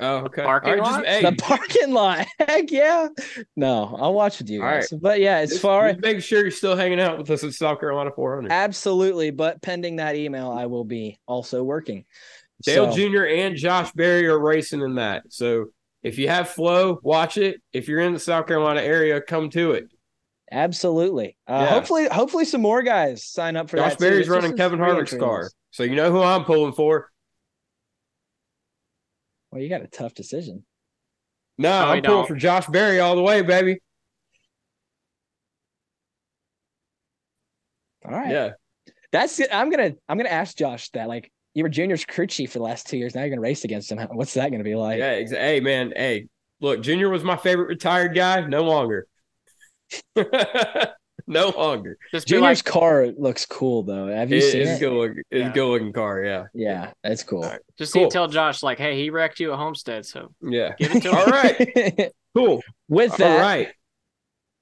[0.00, 0.42] Oh, okay.
[0.42, 1.04] parking All right, lot?
[1.04, 2.26] Just, hey, the parking lot.
[2.38, 3.08] Heck yeah.
[3.56, 4.90] No, I'll watch with you All guys.
[4.90, 7.52] But yeah, as just, far just make sure you're still hanging out with us at
[7.52, 8.50] South Carolina 400.
[8.50, 12.04] Absolutely, but pending that email, I will be also working.
[12.62, 13.24] Dale So- Jr.
[13.26, 15.24] and Josh Berry are racing in that.
[15.28, 15.66] So
[16.02, 17.60] if you have flow, watch it.
[17.72, 19.88] If you're in the South Carolina area, come to it.
[20.52, 21.36] Absolutely.
[21.46, 21.66] Uh, Yeah.
[21.68, 23.98] Hopefully, hopefully some more guys sign up for Josh that.
[23.98, 24.04] too.
[24.04, 25.50] Berry's It's running Kevin Harvick's car.
[25.70, 27.09] So you know who I'm pulling for.
[29.50, 30.64] Well, you got a tough decision.
[31.58, 33.80] No, No, I'm we pulling for Josh Berry all the way, baby.
[38.04, 38.30] All right.
[38.30, 38.50] Yeah.
[39.12, 39.48] That's it.
[39.52, 41.08] I'm gonna I'm gonna ask Josh that.
[41.08, 43.14] Like you were junior's crew chief for the last two years.
[43.14, 43.98] Now you're gonna race against him.
[44.12, 44.98] What's that gonna be like?
[44.98, 45.20] Yeah.
[45.20, 45.92] Exa- hey, man.
[45.94, 46.28] Hey,
[46.60, 48.46] look, Junior was my favorite retired guy.
[48.46, 49.06] No longer.
[51.30, 51.96] no longer.
[52.10, 54.08] Just Junior's like, car looks cool though.
[54.08, 54.80] Have you It- seen it's it?
[54.80, 55.22] good looking.
[55.30, 55.52] It's Yeah.
[55.52, 56.22] good looking car.
[56.22, 56.44] Yeah.
[56.52, 57.44] Yeah, that's cool.
[57.44, 57.60] All right.
[57.78, 58.02] just cool.
[58.02, 60.74] need to tell Josh, like, hey, he wrecked you at Homestead, so Yeah.
[60.78, 61.14] give it to him.
[61.16, 62.12] All right.
[62.32, 62.62] Cool.
[62.88, 63.70] With that, right.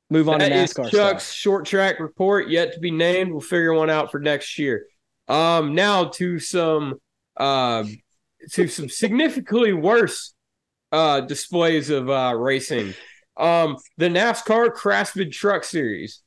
[0.08, 1.36] move on That to is NASCAR Chuck's stuff.
[1.36, 3.30] short track report yet to be named.
[3.30, 4.86] We'll figure one out for next year.
[5.28, 6.98] Um, now to some
[7.36, 7.94] um
[8.52, 10.32] to some significantly worse
[10.92, 12.94] uh displays of uh racing.
[13.36, 16.22] Um, the NASCAR Craftsman Truck Series,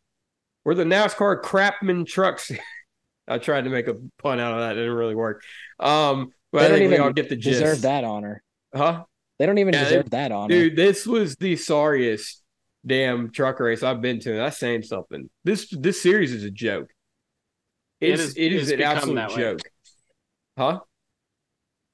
[0.66, 2.52] or the NASCAR Crapman Trucks.
[3.28, 4.72] I tried to make a pun out of that.
[4.74, 5.44] It didn't really work.
[5.80, 7.60] Um, but They I don't think we even all get the gist.
[7.62, 8.44] Deserve that honor.
[8.76, 9.04] huh?
[9.40, 10.50] They don't even Yeah, they- deserve that honor.
[10.54, 12.44] Dude, this was the sorriest
[12.86, 14.34] damn truck race I've been to.
[14.36, 15.30] That's saying something.
[15.44, 16.90] This this series is a joke.
[18.02, 19.60] It It's, is- it is it's an become absolute that joke.
[20.58, 20.80] Huh?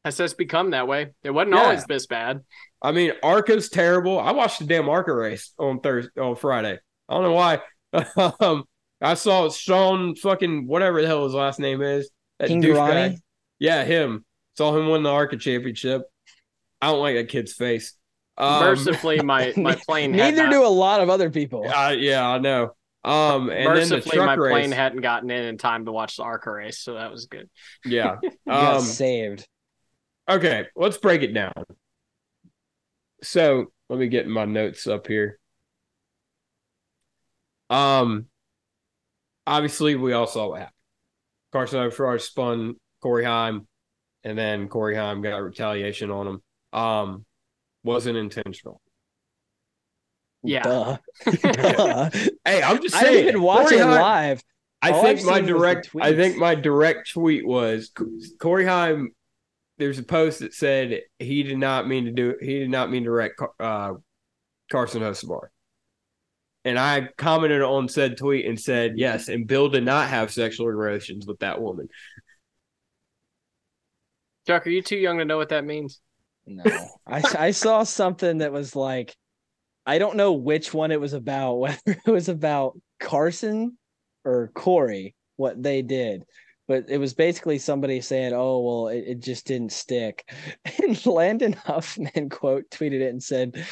[0.06, 1.14] I said it's become that way.
[1.24, 1.62] It wasn't Yeah.
[1.64, 2.42] always this bad.
[2.82, 4.20] I mean, Arca's terrible.
[4.20, 6.80] I watched the damn Arca race on Thursday on Friday.
[7.10, 7.60] I don't know why.
[8.40, 8.64] um,
[9.02, 12.10] I saw Sean fucking whatever the hell his last name is.
[12.40, 12.76] That King douchebag.
[13.14, 13.18] Durrani?
[13.60, 14.26] Yeah, him.
[14.58, 16.04] Saw him win the Arca championship.
[16.82, 17.94] I don't like that kid's face.
[18.38, 20.14] Um, Mercifully, my my plane.
[20.14, 21.68] had Neither not- do a lot of other people.
[21.68, 22.76] uh, yeah, I know.
[23.04, 26.18] Um, and then the Mercifully, my truck plane hadn't gotten in in time to watch
[26.18, 27.50] the ARCA race, so that was good.
[27.86, 28.18] Yeah.
[28.22, 29.48] You got Um, saved.
[30.30, 31.54] okay, let's break it down.
[33.24, 35.40] So let me get my notes up here.
[37.70, 38.26] Um,
[39.46, 40.74] obviously, we all saw what happened.
[41.52, 43.68] Carson O'Frog spun Corey Heim,
[44.24, 46.42] and then Corey Heim got retaliation on him.
[46.80, 47.26] Um,
[47.84, 48.82] wasn't intentional.
[50.44, 50.64] Yeah.
[50.64, 50.98] Duh.
[51.42, 52.10] Duh.
[52.46, 53.14] Hey, I'm just I saying.
[53.14, 54.44] didn't even watch Corey it Heim- live.
[54.82, 57.92] I All think I've my seen was the direct I think my direct tweet was
[58.40, 59.12] Corey Heim.
[59.80, 63.04] There's a post that said he did not mean to do he did not mean
[63.06, 63.94] to wreck uh,
[64.72, 65.48] Carson Hocevar.
[66.68, 70.68] And I commented on said tweet and said, yes, and Bill did not have sexual
[70.68, 71.88] relations with that woman.
[74.46, 76.02] Chuck, are you too young to know what that means?
[76.46, 76.66] No,
[77.06, 79.16] I I saw something that was like,
[79.86, 83.78] I don't know which one it was about, whether it was about Carson
[84.26, 86.24] or Corey, what they did,
[86.68, 90.30] but it was basically somebody saying, "Oh, well, it, it just didn't stick,"
[90.84, 93.66] and Landon Huffman quote tweeted it and said.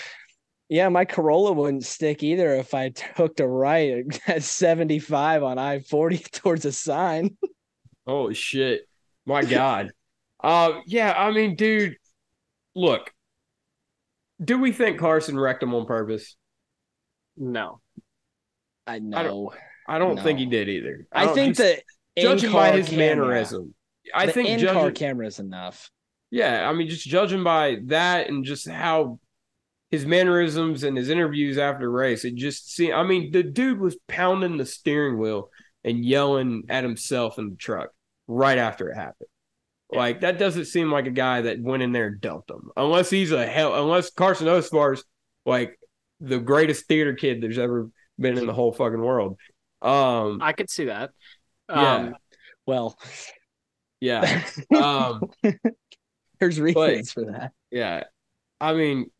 [0.69, 5.79] Yeah, my Corolla wouldn't stick either if I took a right at 75 on I
[5.79, 7.37] 40 towards a sign.
[8.07, 8.87] Oh, shit.
[9.25, 9.89] My God.
[10.43, 11.95] uh yeah, I mean, dude,
[12.75, 13.11] look.
[14.43, 16.35] Do we think Carson wrecked him on purpose?
[17.35, 17.81] No.
[18.85, 19.53] I don't- know.
[19.87, 21.07] I don't think he did either.
[21.11, 21.81] I, don't- think that
[22.15, 23.73] judging by his camera- mannerism.
[24.13, 25.89] I think in-car judging, camera is enough.
[26.29, 29.19] Yeah, I mean, just judging by that and just how
[29.91, 32.93] his mannerisms and his interviews after race, it just seemed.
[32.93, 35.49] I mean, the dude was pounding the steering wheel
[35.83, 37.89] and yelling at himself in the truck
[38.27, 39.29] right after it happened.
[39.91, 43.09] Like that doesn't seem like a guy that went in there and dumped him, unless
[43.09, 43.75] he's a hell.
[43.81, 45.03] Unless Carson Hocevar's
[45.45, 45.79] like
[46.19, 49.37] the greatest theater kid there's ever been in the whole fucking world.
[49.81, 51.11] Um, I could see that.
[51.69, 51.95] Yeah.
[51.95, 52.15] Um,
[52.65, 52.97] Well,
[53.99, 54.43] yeah,
[54.75, 55.21] um,
[56.39, 57.51] there's reasons for that.
[57.71, 58.03] Yeah.
[58.59, 59.11] I mean,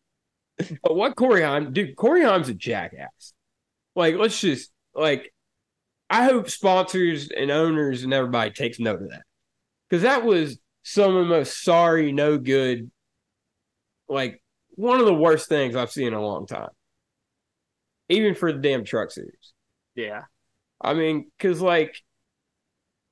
[0.58, 3.34] but what Corey Heim, dude, Corey Heim's a jackass.
[3.96, 5.34] Like, let's just, like,
[6.10, 9.24] I hope sponsors and owners and everybody takes note of that.
[9.89, 12.91] Because that was some of the most sorry, no good,
[14.10, 14.41] like,
[14.72, 16.70] one of the worst things I've seen in a long time.
[18.10, 19.54] Even for the damn truck series.
[19.96, 20.24] yeah.
[20.82, 21.96] I mean, because like,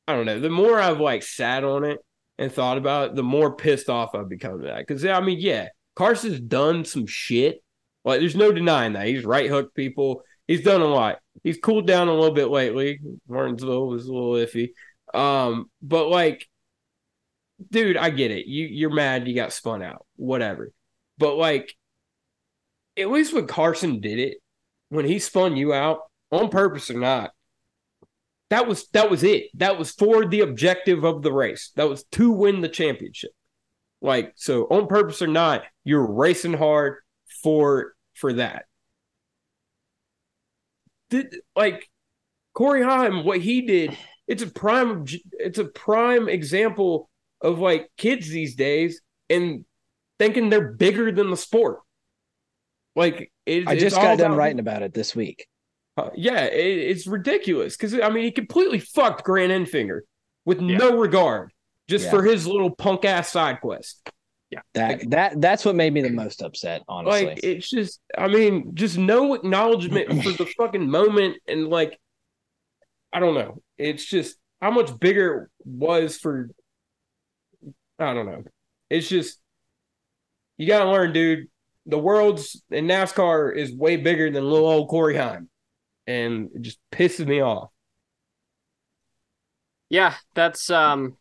[0.07, 0.39] I don't know.
[0.39, 1.99] The more I've like sat on it
[2.37, 4.79] and thought about it, the more pissed off I've become to that.
[4.79, 7.63] Because I mean, yeah, Carson's done some shit.
[8.05, 10.23] Like, there's no denying that he's right hooked people.
[10.47, 11.19] He's done a lot.
[11.43, 12.99] He's cooled down a little bit lately.
[13.27, 14.71] Martinsville was a little iffy.
[15.13, 16.47] Um, but like,
[17.69, 18.45] dude, I get it.
[18.45, 19.27] You you're mad.
[19.27, 20.05] You got spun out.
[20.15, 20.71] Whatever.
[21.17, 21.73] But like,
[22.97, 24.37] at least when Carson did it,
[24.89, 25.99] when he spun you out
[26.31, 27.31] on purpose or not,
[28.49, 29.47] that was that was it.
[29.55, 31.71] That was for the objective of the race.
[31.75, 33.31] That was to win the championship.
[34.03, 36.97] Like so, on purpose or not, you're racing hard
[37.41, 38.65] for for that.
[41.09, 41.89] Did like
[42.53, 47.09] Corey Heim, what he did, it's a prime it's a prime example
[47.41, 49.65] of like kids these days and
[50.19, 51.79] thinking they're bigger than the sport.
[52.95, 55.47] Like it, I it's just all got done about- writing about it this week.
[55.97, 60.01] uh, yeah, it, it's ridiculous because I mean he completely fucked Grant Enfinger
[60.45, 60.77] with Yeah.
[60.77, 61.51] no regard
[61.93, 62.11] just Yeah.
[62.11, 64.01] for his little punk ass side quest.
[64.49, 64.61] Yeah.
[64.73, 67.25] That that that's what made me the most upset, honestly.
[67.27, 71.99] Like it's just, I mean, just no acknowledgement for the fucking moment, and like,
[73.11, 73.61] I don't know.
[73.77, 76.49] It's just how much bigger it was for.
[77.99, 78.43] I don't know.
[78.89, 79.39] It's just
[80.57, 81.47] you gotta learn, dude.
[81.85, 85.49] The world's in NASCAR is way bigger than little old Corey Heim,
[86.07, 87.69] and it just pisses me off.
[89.89, 91.17] Yeah, that's um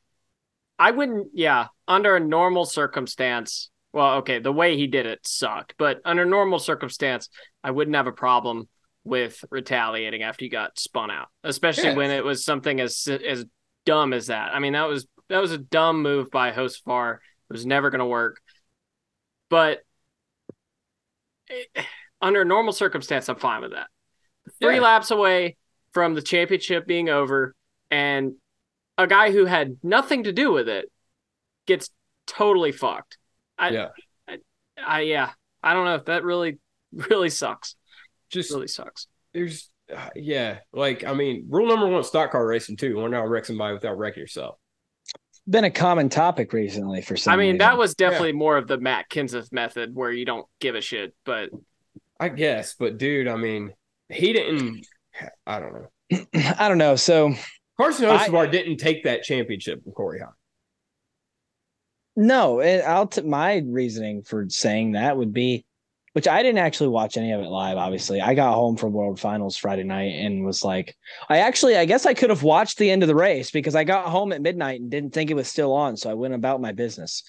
[0.82, 3.70] I wouldn't yeah, under a normal circumstance.
[3.92, 7.28] Well, okay, the way he did it sucked, but under normal circumstance,
[7.62, 8.68] I wouldn't have a problem
[9.04, 11.96] with retaliating after you got spun out, especially Yeah.
[11.96, 13.44] when it was something as as
[13.86, 14.54] dumb as that.
[14.54, 17.14] I mean, that was that was a dumb move by Hocevar.
[17.14, 18.40] It was never going to work.
[19.50, 19.82] But
[21.48, 21.82] eh,
[22.20, 23.86] under normal circumstance, I'm fine with that.
[24.60, 24.80] Three Yeah.
[24.82, 25.56] laps away
[25.92, 27.54] from the championship being over,
[27.90, 28.32] and
[29.02, 30.90] a guy who had nothing to do with it
[31.66, 31.90] gets
[32.26, 33.18] totally fucked.
[33.58, 33.88] I, Yeah.
[34.28, 34.38] I,
[34.84, 35.30] I yeah,
[35.62, 35.94] I don't know.
[35.96, 36.58] If that really,
[36.92, 37.76] really sucks.
[38.30, 39.06] Just Really sucks.
[39.34, 42.98] there's, uh, yeah, like I mean, rule number one, stock car racing too.
[42.98, 44.56] Learn how to wreck somebody without wrecking yourself.
[45.48, 47.58] been a common topic recently for some I mean, reason.
[47.58, 51.14] that was definitely more of the Matt Kenseth method where you don't give a shit.
[51.26, 51.50] But
[52.18, 53.74] I guess, but dude, I mean,
[54.08, 54.86] he didn't.
[55.46, 56.24] I don't know.
[56.58, 56.96] I don't know.
[56.96, 57.34] So
[57.82, 60.30] Carson I- Hocevar didn't take that championship from Corey Heim.
[62.16, 65.64] no, it, I'll t- my reasoning for saying that would be,
[66.12, 67.78] which I didn't actually watch any of it live.
[67.78, 70.94] Obviously, I got home from World Finals Friday night and was like,
[71.30, 73.84] I actually, I guess I could have watched the end of the race because I
[73.84, 76.60] got home at midnight and didn't think it was still on, so I went about
[76.60, 77.22] my business.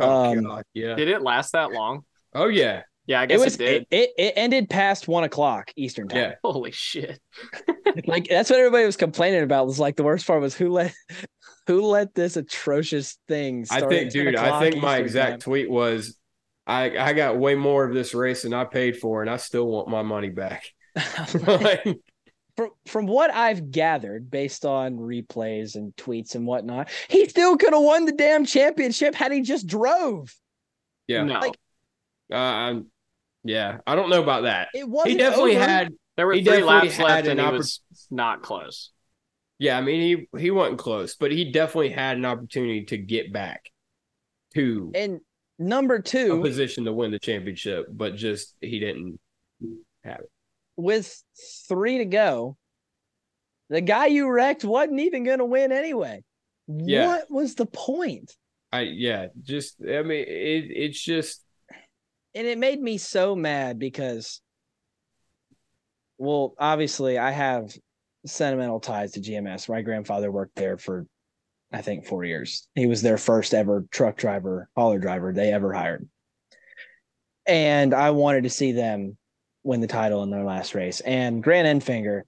[0.00, 0.94] Oh Um, god, yeah.
[0.96, 2.04] did it last that long?
[2.34, 3.82] Oh yeah, Yeah, I It guess it, was did.
[3.82, 6.18] it, it, it ended past one o'clock Eastern time.
[6.18, 6.34] yeah.
[6.44, 7.18] Holy shit!
[8.06, 9.66] like that's what everybody was complaining about.
[9.66, 10.94] Was like the worst part was who let
[11.66, 13.66] who let this atrocious thing.
[13.68, 15.38] I think, dude, I o'clock think my Eastern exact time?
[15.40, 16.16] tweet was,
[16.68, 19.66] I I got way more of this race than I paid for, and I still
[19.66, 20.66] want my money back.
[21.46, 21.82] Like,
[22.56, 27.72] from from what I've gathered based on replays and tweets and whatnot, he still could
[27.72, 30.32] have won the damn championship had he just drove.
[31.08, 31.56] yeah, No, Like-
[32.32, 32.86] uh, I'm,
[33.44, 33.78] yeah.
[33.86, 34.68] I don't know about that.
[34.72, 35.64] It wasn't He definitely over.
[35.66, 38.90] had there were he three laps left, an and he oppor- was not close.
[39.58, 43.32] Yeah, I mean he he wasn't close, but he definitely had an opportunity to get
[43.32, 43.70] back
[44.54, 45.20] to And
[45.58, 46.00] number
[46.30, 49.20] a two, position to win the championship, but just he didn't
[50.04, 50.30] have it.
[50.76, 51.22] with
[51.68, 52.56] three to go,
[53.68, 56.22] the guy you wrecked wasn't even going to win anyway.
[56.68, 57.06] Yeah.
[57.06, 58.36] What was the point?
[58.72, 61.42] I yeah, just I mean it it's just
[62.34, 64.40] and it made me so mad because
[66.18, 67.74] well obviously i have
[68.26, 71.06] sentimental ties to gms my grandfather worked there for
[71.72, 72.68] i think four years.
[72.74, 76.08] He was their first ever truck driver hauler driver they ever hired.
[77.46, 79.16] And i wanted to see them
[79.62, 81.00] win the title in their last race.
[81.00, 82.22] And grant enfinger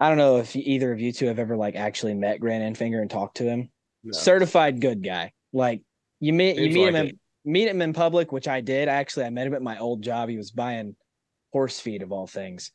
[0.00, 3.00] i don't know if either of you two have ever like actually met grant enfinger
[3.00, 3.70] and talked to him.
[4.04, 4.12] No.
[4.12, 5.32] certified good guy.
[5.52, 5.82] Like
[6.20, 7.20] you meet you Seems meet like him.
[7.48, 8.88] Meet him in public which i did.
[8.88, 10.28] Actually i met him at my old job.
[10.28, 10.94] He was buying
[11.52, 12.70] horse feed of all things.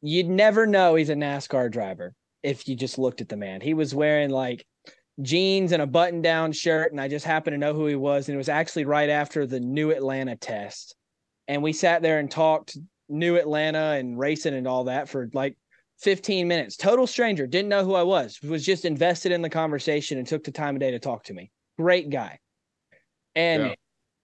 [0.00, 3.60] You'd never know he's a nascar driver if you just looked at the man.
[3.60, 4.66] He was wearing like
[5.20, 8.28] jeans and a button down shirt and i just happened to know who he was
[8.28, 10.96] and it was actually right after the new atlanta test.
[11.48, 12.78] And we sat there and talked
[13.10, 15.56] new atlanta and racing and all that for like
[16.00, 16.76] 15 minutes.
[16.76, 17.46] Total stranger.
[17.46, 18.40] Didn't know who i was.
[18.42, 21.34] Was just invested in the conversation and took the time of day to talk to
[21.34, 21.50] me.
[21.78, 22.38] Great guy.
[23.34, 23.74] And Yeah.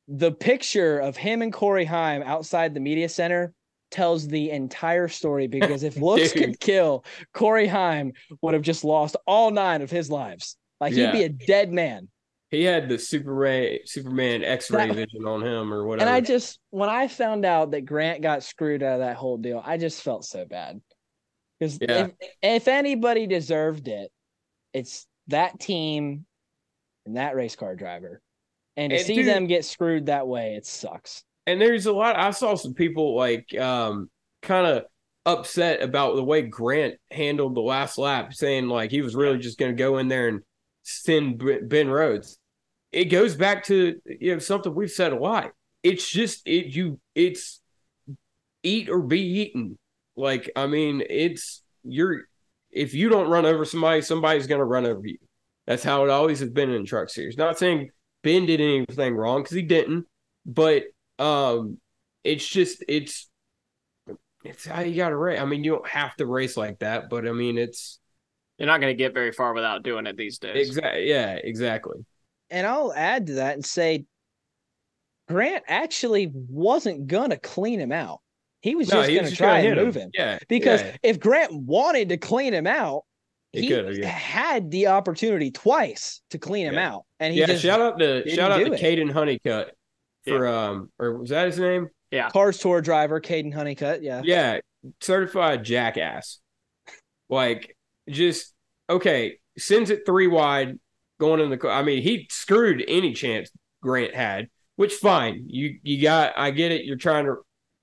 [0.09, 3.53] The picture of him and Corey Heim outside the media center
[3.91, 7.05] tells the entire story because if looks could kill,
[7.35, 10.57] Corey Heim would have just lost all nine of his lives.
[10.81, 12.09] Like he'd be a dead man.
[12.51, 16.09] he had the Superman Superman X-ray That- vision on him or whatever.
[16.09, 19.37] And I just when I found out that Grant got screwed out of that whole
[19.37, 20.81] deal, I just felt so bad.
[21.59, 22.07] Because Yeah.
[22.07, 24.11] if, if anybody deserved it,
[24.73, 26.25] it's that team
[27.05, 28.23] and that race car driver.
[28.79, 31.25] And to And see dude- them get screwed that way, it sucks.
[31.47, 34.09] and there's a lot I saw some people like um
[34.43, 34.85] kind of
[35.27, 39.59] upset about the way Grant handled the last lap saying like he was really just
[39.59, 40.41] going to go in there and
[40.85, 42.39] send Ben Rhodes
[42.93, 45.53] it goes back to you know something we've said a lot.
[45.83, 47.61] It's just it you it's
[48.63, 49.77] eat or be eaten.
[50.17, 52.23] Like I mean, it's you're
[52.71, 55.19] if you don't run over somebody, somebody's gonna run over you.
[55.67, 57.37] That's how it always has been in truck series.
[57.37, 57.91] Not saying
[58.29, 60.07] Ben did anything wrong because he didn't,
[60.47, 60.85] but
[61.19, 61.79] um,
[62.25, 63.29] it's just it's
[64.45, 65.41] it's how you got to race.
[65.41, 67.99] I mean, you don't have to race like that, but I mean, it's
[68.59, 70.69] You're not going to get very far without doing it these days.
[70.69, 72.05] exactly yeah, exactly.
[72.51, 74.07] And I'll add to that and say
[75.29, 78.21] Grant actually wasn't gonna clean him out.
[78.61, 80.11] He was No, just gonna try and hit move him.
[80.15, 80.97] Yeah, Because yeah.
[81.03, 83.05] if Grant wanted to clean him out,
[83.53, 84.09] He he, could've, yeah.
[84.09, 86.93] had the opportunity twice to clean him Yeah.
[86.93, 87.05] out.
[87.19, 88.81] And he yeah, just shout out to shout out to it.
[88.81, 89.75] Caden Honeycutt
[90.27, 91.89] for um or was that his name?
[92.11, 94.03] Yeah, Cars tour driver, Caden Honeycutt.
[94.03, 94.23] Yeah.
[94.25, 94.61] Yeah,
[95.01, 96.41] certified jackass.
[97.31, 97.77] Like
[98.09, 98.55] just
[98.91, 100.79] okay, sends it three wide
[101.19, 101.71] going in the car.
[101.71, 103.51] I mean, he screwed any chance
[103.83, 105.45] Grant had, which fine.
[105.49, 106.85] You you got I get it.
[106.85, 107.37] You're trying to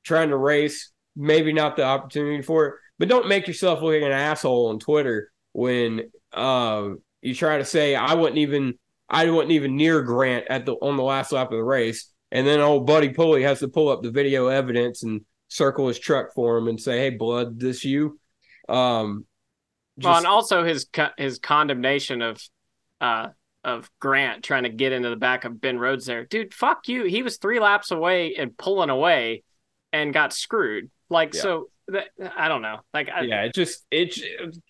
[0.03, 4.03] trying to race, maybe not the opportunity for it, but don't make yourself look like
[4.03, 6.89] an asshole on Twitter when uh
[7.21, 8.77] you try to say I wasn't even
[9.09, 12.11] I wasn't even near Grant at the on the last lap of the race.
[12.31, 15.97] And then old Buddy Pulley has to pull up the video evidence and circle his
[15.97, 18.19] truck for him and say, "Hey, blood, this you?"
[18.67, 19.25] Um,
[20.01, 20.87] Well, and also his
[21.17, 22.41] his condemnation of
[22.99, 23.29] uh
[23.63, 26.25] of Grant trying to get into the back of Ben Rhodes there.
[26.25, 27.05] Dude, fuck you.
[27.05, 29.43] He was 3 laps away and pulling away
[29.93, 30.91] and got screwed.
[31.09, 31.41] Like Yeah.
[31.41, 31.69] so
[32.35, 32.79] I don't know.
[32.93, 34.19] Like I, yeah, it just it's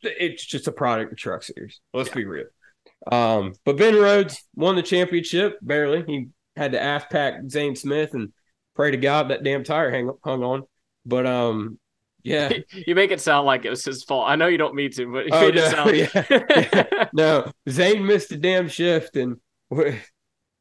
[0.04, 1.80] it's just a product of Truck Series.
[1.94, 2.46] Let's be real.
[3.12, 6.04] Um, but Ben Rhodes won the championship barely.
[6.08, 8.34] He had to ass pack Zane Smith and
[8.76, 10.64] pray to God that damn tire hang, hung on.
[11.06, 11.80] But um,
[12.24, 12.52] yeah,
[12.88, 14.28] you make it sound like it was his fault.
[14.28, 17.08] I know you don't mean to, but Oh, no, sound yeah.
[17.14, 19.38] no, Zane missed a damn shift and
[19.70, 20.00] we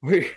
[0.02, 0.30] we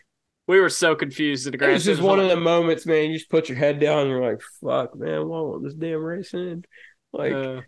[0.47, 3.09] we were so confused at the It grand was just one of the moments, man.
[3.09, 5.99] You just put your head down and you're like, fuck, man, why won't this damn
[6.03, 6.65] race end?
[7.13, 7.61] Like, uh,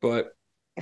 [0.00, 0.28] but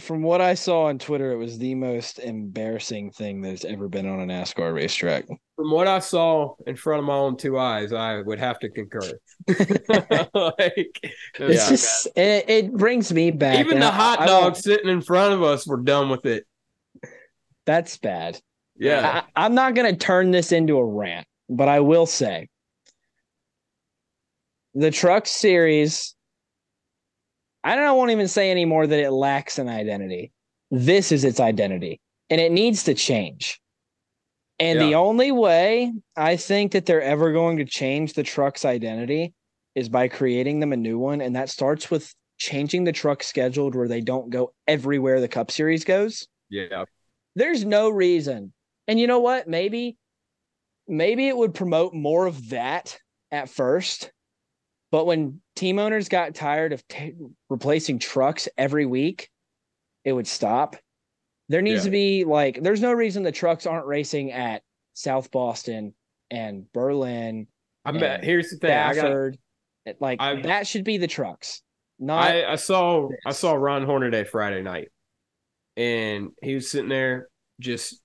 [0.01, 4.07] From what I saw on Twitter, it was the most embarrassing thing that's ever been
[4.07, 5.25] on a NASCAR racetrack.
[5.57, 8.69] from what I saw in front of my own two eyes, I would have to
[8.71, 9.01] concur.
[9.49, 11.69] like, it It's Yeah.
[11.69, 13.59] just it, it brings me back.
[13.59, 16.27] even the I- hot I don't- dogs sitting in front of us were done with
[16.27, 16.47] it.
[17.67, 18.41] That's bad.
[18.77, 19.23] Yeah.
[19.37, 22.49] I, I'm not going to turn this into a rant, but I will say
[24.75, 26.15] the truck series.
[27.63, 30.33] I don't I won't even say anymore that it lacks an identity.
[30.71, 33.61] This is its identity, and it needs to change.
[34.59, 39.33] And the only way I think that they're ever going to change the truck's identity
[39.75, 43.75] is by creating them a new one, and that starts with changing the truck scheduled
[43.75, 46.85] where they don't go everywhere the Cup Series goes yeah.
[47.37, 48.53] there's no reason.
[48.89, 49.49] And you know what?
[49.49, 49.97] Maybe,
[50.91, 52.99] maybe it would promote more of that
[53.31, 54.11] at first.
[54.91, 57.11] But when team owners got tired of ta
[57.49, 59.31] replacing trucks every week,
[60.05, 60.77] it would stop.
[61.49, 61.85] There needs Yeah.
[61.85, 64.63] to be like, there's no reason the trucks aren't racing at
[64.95, 65.95] South Boston
[66.31, 67.47] and Berlin,
[67.85, 68.71] I bet here's the thing.
[68.77, 69.33] I got
[70.01, 71.63] like I- that should be the trucks.
[71.99, 74.89] Not I, I saw I saw Ron Hornaday Friday night,
[75.77, 77.29] and he was sitting there
[77.61, 78.01] just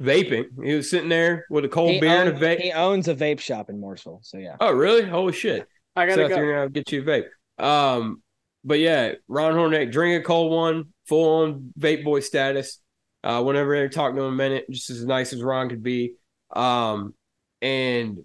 [0.00, 0.46] vaping.
[0.62, 2.60] He was sitting there with a cold he, beer and a vape.
[2.60, 4.24] he owns a vape shop in Mooresville.
[4.24, 4.56] So yeah.
[4.60, 5.04] Oh, really?
[5.04, 5.66] Holy shit!
[5.94, 6.36] I gotta Seth, go.
[6.36, 7.64] you're gonna get you a vape.
[7.64, 8.22] Um,
[8.64, 12.80] but yeah, Ron Hornaday, drink a cold one, full on vape boy status.
[13.24, 16.14] Uh, whenever they talk to him a minute, just as nice as Ron could be.
[16.54, 17.14] Um,
[17.60, 18.18] and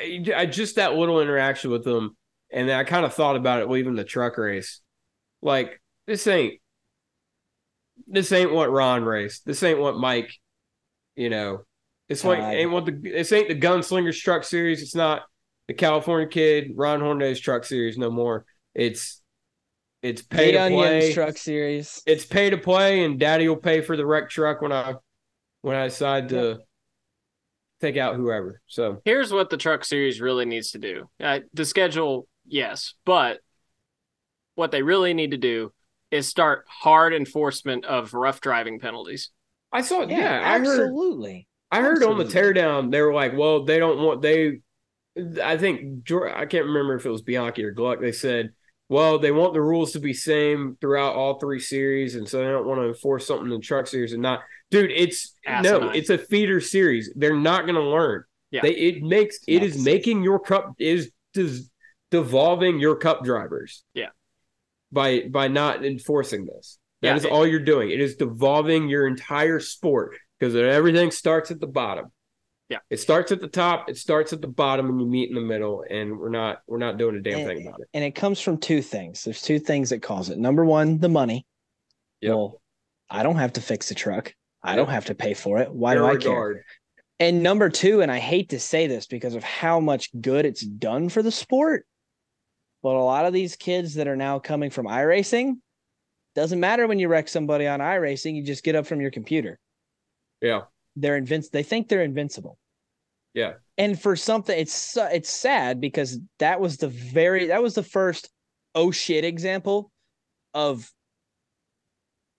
[0.00, 2.16] I I- just that little interaction with him,
[2.52, 4.80] and I kind of thought about it leaving the truck race.
[5.40, 6.60] Like this ain't
[8.06, 9.44] this ain't what Ron raced.
[9.46, 10.32] This ain't what Mike,
[11.16, 11.64] you know.
[12.08, 12.54] It's like God.
[12.54, 14.82] ain't what the this ain't the Gunslingers Truck Series.
[14.82, 15.22] It's not
[15.68, 18.44] the California Kid, Ron Hornaday's Truck Series no more.
[18.74, 19.22] It's
[20.02, 21.12] it's pay to Onions play.
[21.12, 22.02] truck series.
[22.06, 24.94] It's pay to play, and Daddy will pay for the wreck truck when I
[25.62, 26.58] when I decide to
[27.80, 28.60] take out whoever.
[28.66, 31.08] So Here's what the truck series really needs to do.
[31.22, 33.40] Uh, the schedule, yes, but
[34.56, 35.72] what they really need to do
[36.12, 39.30] is start hard enforcement of rough driving penalties.
[39.72, 41.48] I saw, yeah, I heard absolutely.
[41.70, 44.60] I heard on the teardown they were like, well, they don't want they.
[45.42, 48.00] I think I can't remember if it was Bianchi or Gluck.
[48.00, 48.50] They said,
[48.90, 52.50] well, they want the rules to be same throughout all three series, and so they
[52.50, 54.40] don't want to enforce something in the truck series and not.
[54.70, 57.10] Dude, it's no, it's a feeder series.
[57.16, 58.24] They're not going to learn.
[58.50, 58.60] Yeah.
[58.60, 61.70] They it makes it not is making your cup is is
[62.10, 63.82] devolving your cup drivers.
[63.94, 64.08] Yeah.
[64.92, 66.78] By by not enforcing this.
[67.00, 67.90] That Yeah, is it- all you're doing.
[67.90, 70.16] It is devolving your entire sport.
[70.38, 72.06] because everything starts at the bottom.
[72.68, 72.78] Yeah.
[72.90, 75.40] it starts at the top, it starts at the bottom, and you meet in the
[75.42, 77.88] middle, and we're not we're not doing a damn And- thing about it.
[77.94, 79.22] and it comes from two things.
[79.24, 80.38] There's two things that cause it.
[80.38, 81.46] Number one, the money.
[82.22, 82.30] Yep.
[82.34, 82.62] Well,
[83.10, 84.34] I don't have to fix the truck.
[84.64, 85.70] I don't have to pay for it.
[85.72, 86.30] Why do Fair I care?
[86.30, 86.62] regard.
[87.20, 90.62] And number two, and I hate to say this because of how much good it's
[90.62, 91.86] done for the sport,
[92.82, 95.54] but a lot of these kids that are now coming from iRacing,
[96.34, 99.58] doesn't matter when you wreck somebody on iRacing, you just get up from your computer.
[100.40, 100.62] Yeah,
[100.96, 102.58] They're invinci- They think they're invincible.
[103.34, 103.54] Yeah.
[103.78, 108.28] And for something, it's it's sad because that was the very that was the first
[108.74, 109.90] oh shit example
[110.52, 110.90] of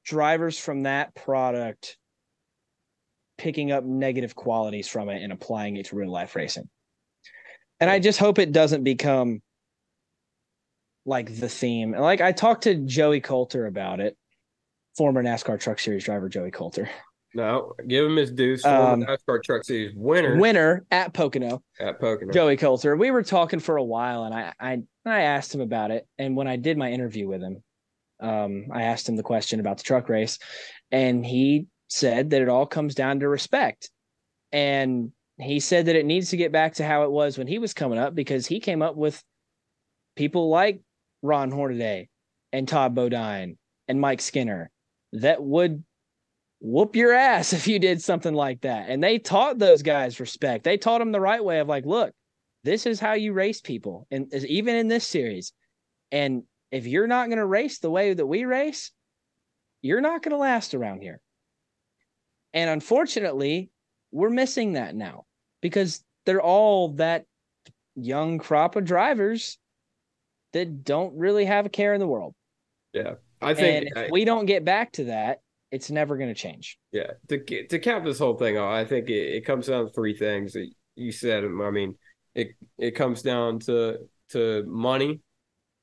[0.06, 1.98] drivers from that product
[3.38, 6.70] picking up negative qualities from it and applying it to real life racing.
[7.80, 9.42] And I just hope it doesn't become
[11.06, 11.94] like the theme.
[11.94, 14.18] And like I talked to Joey Coulter about it,
[14.96, 16.90] former NASCAR Truck Series driver Joey Coulter,
[17.36, 18.58] no, give him his due.
[18.64, 21.64] Um, NASCAR Truck Series winner winner at Pocono.
[21.80, 22.32] at Pocono.
[22.32, 22.96] Joey Coulter.
[22.96, 26.08] We were talking for a while, and I I I asked him about it.
[26.18, 27.64] And when I did my interview with him,
[28.20, 30.38] um, I asked him the question about the truck race,
[30.92, 33.90] and he said that it all comes down to respect.
[34.52, 37.58] And he said that it needs to get back to how it was when he
[37.58, 39.24] was coming up because he came up with
[40.16, 40.82] people like
[41.24, 42.10] Ron Hornaday
[42.52, 43.58] and Todd Bodine
[43.88, 44.70] and Mike Skinner
[45.14, 45.84] that would
[46.60, 48.90] whoop your ass if you did something like that.
[48.90, 50.64] And they taught those guys respect.
[50.64, 52.14] They taught them the right way of like, look,
[52.64, 55.52] this is how you race people, and even in this series.
[56.12, 58.92] And if you're not going to race the way that we race,
[59.82, 61.20] you're not going to last around here.
[62.54, 63.70] And unfortunately,
[64.12, 65.26] we're missing that now
[65.62, 67.26] because they're all that
[67.96, 69.58] young crop of drivers
[70.54, 72.34] that don't really have a care in the world.
[72.94, 73.16] Yeah.
[73.42, 75.42] I think and if we don't get back to that,
[75.72, 76.78] it's never going to change.
[76.92, 79.92] Yeah, to to cap this whole thing off, I think it, it comes down to
[79.92, 81.44] three things that you said.
[81.44, 81.96] I mean,
[82.36, 83.98] it it comes down to
[84.30, 85.22] to money,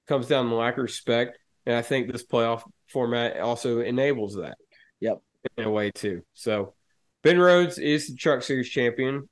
[0.06, 4.56] comes down to lack of respect, and I think this playoff format also enables that.
[5.00, 5.22] Yep.
[5.56, 6.22] in a way too.
[6.34, 6.74] So,
[7.22, 9.28] Ben Rhodes is the Truck Series champion.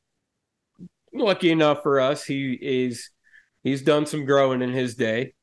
[1.12, 3.10] Lucky enough for us, he is
[3.68, 5.34] he's done some growing in his day.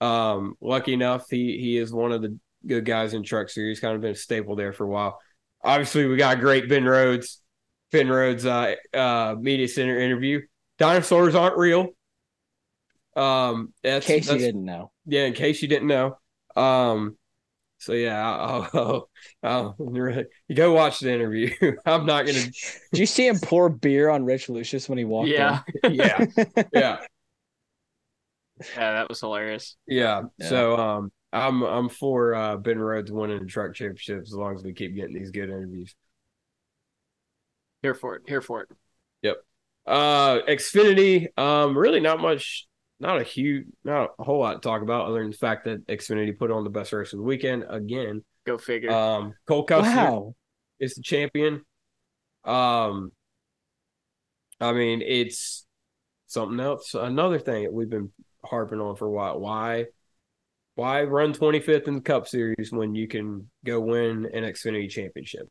[0.00, 3.80] Um, lucky enough, he he is one of the good guys in Truck Series.
[3.80, 5.18] Kind of been a staple there for a while.
[5.64, 7.40] Obviously, we got great Ben Rhodes.
[7.90, 10.40] Ben Rhodes uh, uh, media center interview.
[10.78, 11.88] Dinosaurs aren't real.
[13.16, 14.92] Um, In case you didn't know.
[15.06, 16.16] yeah, in case you didn't know.
[16.54, 17.16] Um,
[17.78, 19.10] so yeah, I'll, I'll,
[19.42, 21.50] I'll really, you go watch the interview.
[21.86, 22.38] I'm not gonna.
[22.92, 25.94] Did you see him pour beer on Rich Lucius when he walked Yeah, Yeah, in?
[25.94, 26.26] yeah,
[26.72, 26.96] yeah,
[28.76, 29.76] that was hilarious.
[29.86, 30.22] yeah.
[30.38, 30.48] Yeah.
[30.48, 34.62] So um, I'm I'm for uh, Ben Rhodes winning the truck championship as long as
[34.62, 35.94] we keep getting these good interviews.
[37.82, 38.22] Here for it.
[38.26, 38.68] Here for it.
[39.22, 39.36] Yep.
[39.86, 41.38] Uh, Xfinity.
[41.38, 42.66] Um, really not much.
[43.00, 45.86] Not a huge, not a whole lot to talk about other than the fact that
[45.86, 48.24] Xfinity put on the best race of the weekend again.
[48.44, 48.90] Go figure.
[48.90, 49.94] Um, Cole Custer.
[49.94, 50.34] wow.
[50.80, 51.62] is the champion.
[52.44, 53.12] Um,
[54.60, 55.64] I mean, it's
[56.26, 56.94] something else.
[56.94, 58.10] Another thing that we've been
[58.48, 59.38] harping on for a while.
[59.38, 59.86] Why,
[60.74, 65.48] why run 25th in the Cup Series when you can go win an Xfinity Championship?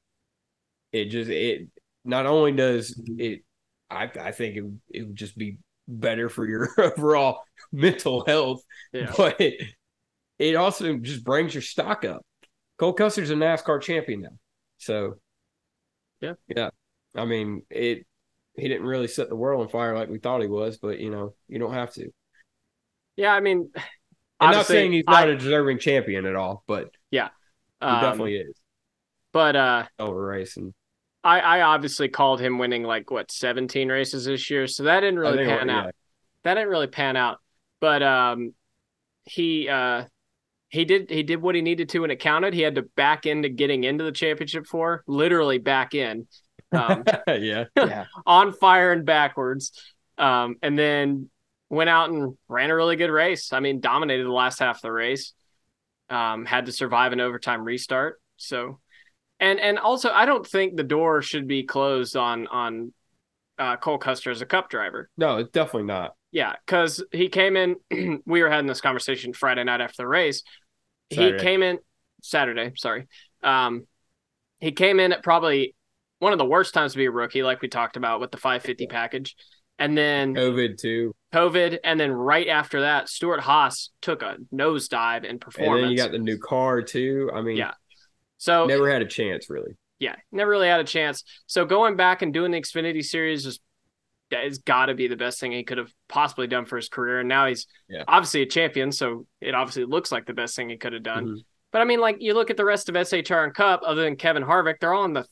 [0.91, 1.67] It just it
[2.05, 3.41] not only does it,
[3.89, 7.41] I I think it it would just be better for your overall
[7.71, 8.61] mental health,
[8.93, 9.11] Yeah.
[9.17, 9.61] but it,
[10.39, 12.21] it also just brings your stock up.
[12.77, 14.37] Cole Custer's a NASCAR champion now.
[14.77, 15.15] So,
[16.21, 16.33] Yeah.
[16.47, 16.69] yeah.
[17.15, 18.05] I mean, it.
[18.55, 21.11] He didn't really set the world on fire like we thought he was, but you
[21.11, 22.09] know, you don't have to.
[23.17, 23.71] Yeah, I mean,
[24.39, 27.29] I'm not saying he's not I- a deserving champion at all, but yeah.
[27.81, 28.55] he um, definitely is.
[29.33, 30.73] But uh, Over racing,
[31.23, 35.19] I, I obviously called him winning like what 17 races this year, so that didn't
[35.19, 35.79] really pan yeah.
[35.79, 35.95] out.
[36.43, 37.39] That didn't really pan out.
[37.79, 38.53] But um,
[39.25, 40.05] he uh,
[40.69, 42.53] he did he did what he needed to, and it counted.
[42.53, 46.27] He had to back into getting into the championship four, literally back in,
[46.71, 48.05] um, yeah, Yeah.
[48.25, 49.71] on fire and backwards,
[50.17, 51.29] um, and then
[51.69, 53.51] went out and ran a really good race.
[53.53, 55.33] I mean, dominated the last half of the race.
[56.09, 58.21] Um, had to survive an overtime restart.
[58.37, 58.79] So,
[59.39, 62.93] and and also, I don't think the door should be closed on on
[63.59, 65.09] uh, Cole Custer as a Cup driver.
[65.17, 66.15] no, it's definitely not.
[66.31, 67.75] Yeah, because he came in.
[68.25, 70.43] we were having this conversation Friday night after the race.
[71.11, 71.37] Saturday.
[71.37, 71.79] He came in
[72.21, 72.71] Saturday.
[72.75, 73.07] Sorry.
[73.43, 73.85] Um,
[74.59, 75.75] he came in at probably
[76.19, 78.37] one of the worst times to be a rookie, like we talked about with the
[78.37, 79.35] 550 package,
[79.79, 85.31] and then COVID too, COVID, and then right after that, Stewart-Haas took a nosedive in
[85.31, 85.75] and performance.
[85.75, 87.29] And then you got the new car too.
[87.33, 87.73] I mean, Yeah.
[88.37, 89.73] so never had a chance really.
[89.99, 91.23] yeah, never really had a chance.
[91.47, 93.59] So going back and doing the Xfinity series is
[94.29, 97.21] has got to be the best thing he could have possibly done for his career.
[97.21, 98.03] And now he's Yeah.
[98.09, 101.27] obviously a champion, so it obviously looks like the best thing he could have done.
[101.27, 101.37] Mhm.
[101.71, 104.17] But I mean, like you look at the rest of SHR and Cup, other than
[104.17, 105.25] Kevin Harvick, they're all in the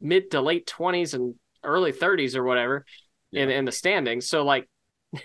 [0.00, 1.34] mid to late twenties and
[1.64, 2.84] early thirties or whatever
[3.32, 4.28] in in the standings.
[4.28, 4.68] So like,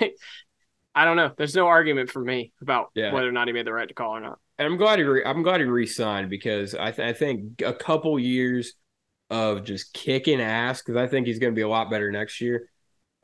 [0.93, 1.31] I don't know.
[1.37, 3.13] There's no argument for me about Yeah.
[3.13, 4.39] whether or not he made the right to call or not.
[4.57, 7.73] And I'm glad he re- I'm glad he re-signed because I th- I think a
[7.73, 8.73] couple years
[9.29, 12.41] of just kicking ass because I think he's going to be a lot better next
[12.41, 12.67] year.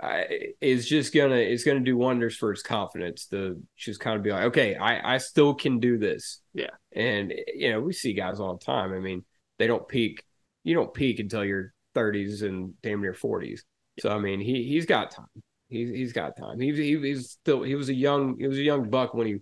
[0.02, 4.22] I, is just gonna is gonna do wonders for his confidence to just kind of
[4.22, 6.40] be like, okay, I I still can do this.
[6.54, 6.70] Yeah.
[6.94, 8.94] And you know we see guys all the time.
[8.94, 9.26] I mean,
[9.58, 10.24] they don't peak.
[10.64, 13.62] You don't peak until your 30s and damn near 40s.
[14.00, 15.26] So I mean, he he's got time.
[15.70, 16.60] He's he's got time.
[16.60, 19.38] He's he, he's still he was a young he was a young buck when he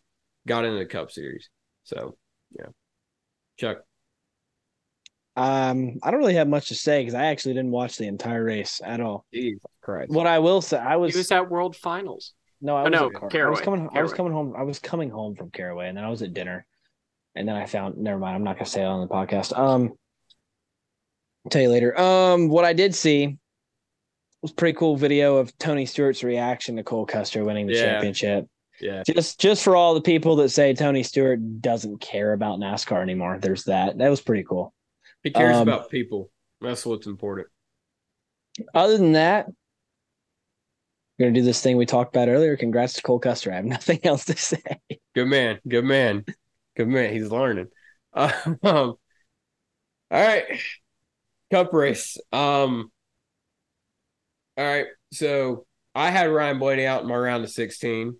[0.47, 1.49] got into the Cup Series.
[1.83, 2.17] So
[2.57, 2.67] yeah,
[3.57, 3.77] Chuck.
[5.37, 8.43] Um, I don't really have much to say because I actually didn't watch the entire
[8.43, 9.25] race at all.
[9.33, 10.11] Jesus Christ.
[10.11, 12.33] What I will say, I was, He was at World Finals.
[12.61, 13.61] no, I Oh, was no, at Car- I was Caraway.
[13.63, 16.21] coming, I was coming home, I was coming home from Caraway, and then I was
[16.21, 16.65] at dinner,
[17.35, 17.97] and then I found.
[17.97, 19.57] Never mind, I'm not gonna say it on the podcast.
[19.57, 19.91] Um,
[21.45, 21.99] I'll tell you later.
[21.99, 23.37] Um, what I did see was a
[24.51, 27.81] pretty cool video of Tony Stewart's reaction to Cole Custer winning the Yeah.
[27.93, 28.47] championship.
[28.81, 29.03] Yeah.
[29.07, 33.39] Just just for all the people that say Tony Stewart doesn't care about NASCAR anymore,
[33.41, 33.97] there's that.
[33.97, 34.73] That was pretty cool.
[35.23, 36.29] He cares Um, about people.
[36.61, 37.47] That's what's important.
[38.73, 39.47] Other than that,
[41.17, 42.57] we're gonna do this thing we talked about earlier.
[42.57, 43.51] Congrats to Cole Custer.
[43.51, 44.61] I have nothing else to say.
[45.13, 45.59] Good man.
[45.67, 46.25] Good man.
[46.75, 47.13] Good man.
[47.13, 47.67] He's learning.
[48.17, 48.97] Um, all
[50.11, 50.45] right.
[51.51, 52.17] Cup race.
[52.31, 52.89] Um,
[54.57, 54.85] all right.
[55.13, 58.15] So I had Ryan Blaney out in my round of 16.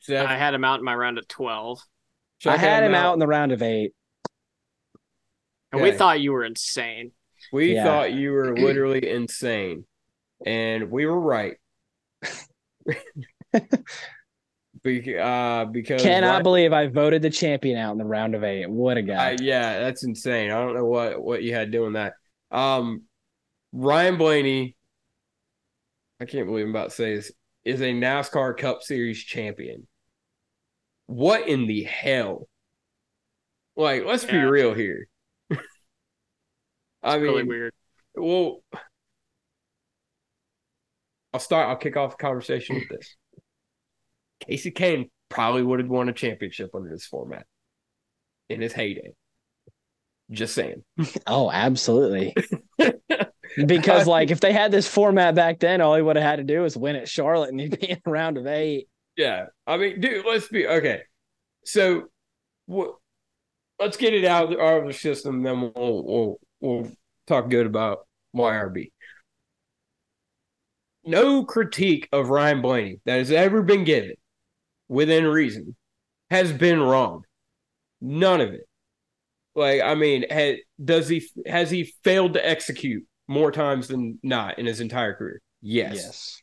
[0.00, 1.80] Seth, I had him out in my round of 12.
[2.40, 3.92] Chuck I had him out in the round of eight.
[5.72, 7.12] And we thought you were insane.
[7.52, 7.84] We Yeah.
[7.84, 9.84] thought you were literally insane,
[10.46, 11.56] and we were right.
[14.82, 18.44] Be- uh, because Cannot Ryan- believe I voted the champion out in the round of
[18.44, 18.68] eight.
[18.68, 19.30] What a guy.
[19.30, 20.50] I- yeah, that's insane.
[20.50, 22.14] I don't know what what you had doing that.
[22.50, 23.02] Um,
[23.76, 24.76] Ryan Blaney,
[26.20, 27.32] I can't believe I'm about to say this,
[27.64, 29.88] is a NASCAR Cup Series champion.
[31.06, 32.48] What in the hell?
[33.76, 35.08] Like, let's be real here.
[37.02, 37.72] I It's mean, really weird.
[38.14, 38.62] well,
[41.32, 41.68] I'll start.
[41.68, 43.16] I'll kick off the conversation with this.
[44.48, 47.46] Kasey Kahne probably would have won a championship under this format
[48.48, 49.14] in his heyday.
[50.30, 50.84] Just saying.
[51.26, 52.34] oh, absolutely.
[53.66, 56.44] because like if they had this format back then, all he would have had to
[56.44, 58.88] do is win at Charlotte and he'd be in a round of eight.
[59.16, 61.02] Yeah, I mean, dude, let's be okay.
[61.64, 62.04] So,
[62.66, 62.96] what?
[63.78, 66.90] Let's get it out of our system, then we'll we'll we'll
[67.26, 68.90] talk good about YRB.
[71.04, 74.14] No critique of Ryan Blaney that has ever been given,
[74.88, 75.76] within reason,
[76.30, 77.24] has been wrong.
[78.00, 78.66] None of it.
[79.54, 84.58] Like, I mean, ha, does he has he failed to execute more times than not
[84.58, 85.40] in his entire career?
[85.62, 85.94] Yes.
[85.94, 86.42] Yes.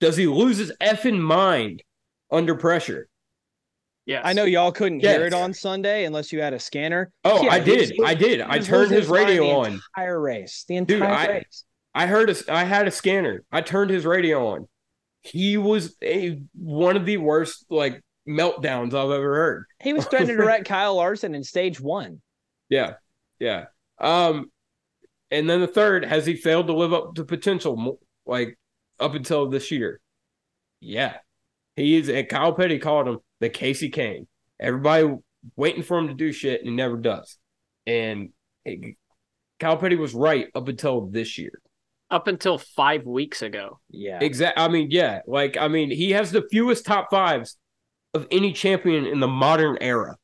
[0.00, 1.82] Does he lose his effing mind
[2.30, 3.08] under pressure?
[4.06, 4.22] Yes.
[4.24, 7.12] I know y'all couldn't hear it on Sunday unless you had a scanner.
[7.24, 8.00] Oh, Yeah, I he was- did.
[8.04, 8.40] I did.
[8.40, 9.80] I turned losing his mind radio the on.
[9.96, 10.64] Entire race.
[10.66, 11.64] The entire Dude, I- race.
[11.94, 13.44] I heard a, I had a scanner.
[13.52, 14.68] I turned his radio on.
[15.22, 19.64] He was a one of the worst like meltdowns I've ever heard.
[19.82, 22.22] He was threatening to wreck Kyle Larson in stage one.
[22.68, 22.94] Yeah,
[23.38, 23.66] yeah.
[24.00, 24.50] Um,
[25.30, 28.58] and then the third has he failed to live up to potential like
[28.98, 30.00] up until this year?
[30.80, 31.16] Yeah,
[31.76, 32.08] he is.
[32.08, 34.26] And Kyle Petty called him the Kasey Kahne.
[34.58, 35.14] Everybody
[35.56, 37.38] waiting for him to do shit, and he never does.
[37.86, 38.30] And
[38.64, 38.96] it,
[39.58, 41.60] Kyle Petty was right up until this year.
[42.10, 43.78] Up until five weeks ago.
[43.88, 44.18] Yeah.
[44.20, 44.62] Exactly.
[44.62, 45.20] I mean, yeah.
[45.26, 47.56] Like, I mean, he has the fewest top fives
[48.14, 50.16] of any champion in the modern era.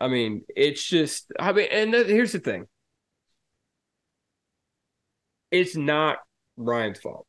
[0.00, 1.30] I mean, it's just.
[1.38, 2.66] I mean, and th- here's the thing.
[5.50, 6.18] It's not
[6.56, 7.26] Ryan's fault.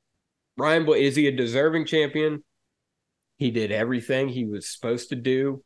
[0.58, 2.44] Ryan, is he a deserving champion?
[3.38, 5.64] He did everything he was supposed to do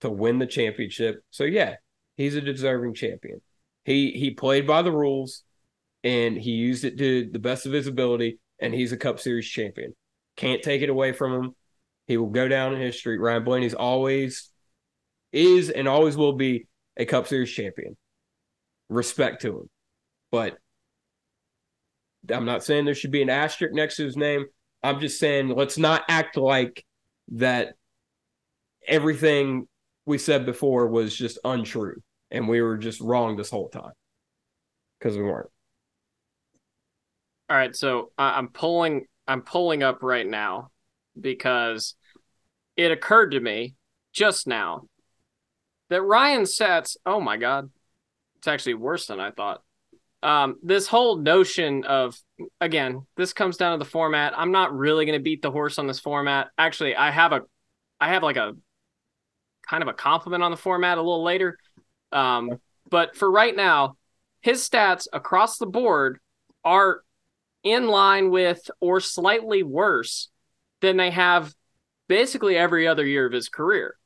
[0.00, 1.22] to win the championship.
[1.30, 1.74] So yeah,
[2.16, 3.42] he's a deserving champion.
[3.84, 5.42] He he played by the rules
[6.02, 9.46] and he used it to the best of his ability, and he's a Cup Series
[9.46, 9.94] champion.
[10.36, 11.56] Can't take it away from him.
[12.06, 13.18] He will go down in history.
[13.18, 14.50] Ryan Blaney's always
[15.32, 17.96] is and always will be a Cup Series champion.
[18.88, 19.70] Respect to him.
[20.32, 20.56] But
[22.32, 24.46] I'm not saying there should be an asterisk next to his name.
[24.82, 26.84] I'm just saying let's not act like
[27.32, 27.74] that
[28.86, 29.68] everything
[30.06, 32.02] we said before was just untrue.
[32.30, 33.92] and we were just wrong this whole time
[34.98, 35.50] because we weren't.
[37.48, 40.70] All right, so I'm pulling I'm pulling up right now
[41.20, 41.94] because
[42.76, 43.74] it occurred to me
[44.12, 44.82] just now
[45.88, 46.96] that Ryan sets.
[47.04, 47.70] Oh my god,
[48.38, 49.62] it's actually worse than I thought.
[50.22, 52.16] Um, this whole notion of
[52.60, 54.34] again, this comes down to the format.
[54.36, 56.48] I'm not really going to beat the horse on this format.
[56.58, 57.40] Actually, I have a,
[58.00, 58.52] I have like a
[59.68, 61.58] kind of a compliment on the format a little later.
[62.12, 62.58] Um,
[62.90, 63.96] but for right now,
[64.40, 66.18] his stats across the board
[66.64, 67.02] are
[67.62, 70.28] in line with or slightly worse
[70.80, 71.54] than they have
[72.08, 73.96] basically every other year of his career.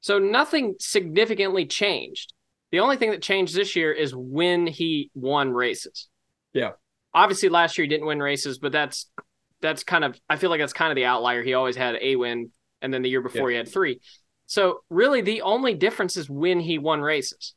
[0.00, 2.34] So nothing significantly changed.
[2.70, 6.08] The only thing that changed this year is when he won races.
[6.52, 6.72] Yeah.
[7.12, 9.10] Obviously last year he didn't win races, but that's
[9.60, 11.42] that's kind of I feel like that's kind of the outlier.
[11.42, 12.50] He always had a win
[12.82, 14.00] and then the year before he had 3.
[14.46, 17.54] So really the only difference is when he won races.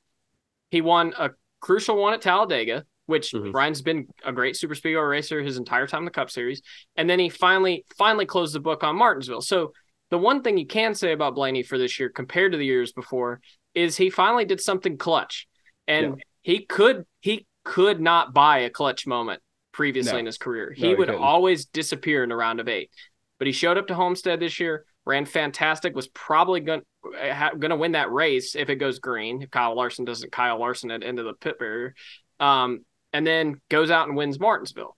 [0.69, 3.53] He won a crucial one at Talladega, which Mhm.
[3.53, 6.61] Ryan's been a great super speedway racer his entire time in the Cup Series,
[6.95, 9.41] and then he finally finally closed the book on Martinsville.
[9.41, 9.73] So
[10.09, 12.93] the one thing you can say about Blaney for this year compared to the years
[12.93, 13.41] before
[13.77, 15.47] is he finally did something clutch,
[15.87, 20.19] and he could he could not buy a clutch moment previously No.
[20.19, 20.69] in his career.
[20.69, 21.21] No, He he would couldn't.
[21.23, 22.89] always disappear in a round of eight,
[23.37, 24.85] but he showed up to Homestead this year.
[25.05, 25.95] Ran fantastic.
[25.95, 29.41] Was probably going going to win that race if it goes green.
[29.41, 31.93] If Kyle Larson doesn't Kyle Larson it into the pit barrier,
[32.39, 34.97] um, and then goes out and wins Martinsville.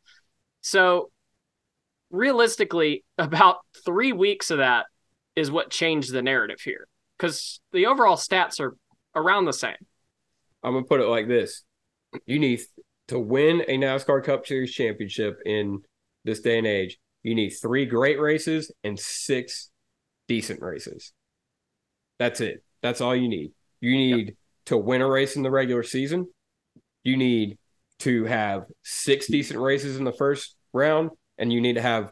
[0.61, 1.11] So
[2.11, 4.85] realistically, about three weeks of that
[5.35, 6.87] is what changed the narrative here
[7.19, 8.75] because the overall stats are
[9.15, 9.75] around the same.
[10.63, 11.63] I'm gonna put it like this:
[12.25, 12.61] you need
[13.09, 15.81] to win a NASCAR Cup Series championship in
[16.23, 16.97] this day and age.
[17.23, 19.71] You need three great races and six
[20.27, 21.11] decent races.
[22.17, 22.63] That's it.
[22.81, 23.51] That's all you need.
[23.81, 26.27] You need to win a race in the regular season.
[27.03, 27.57] You need
[27.99, 32.11] to have six decent races in the first round, and you need to have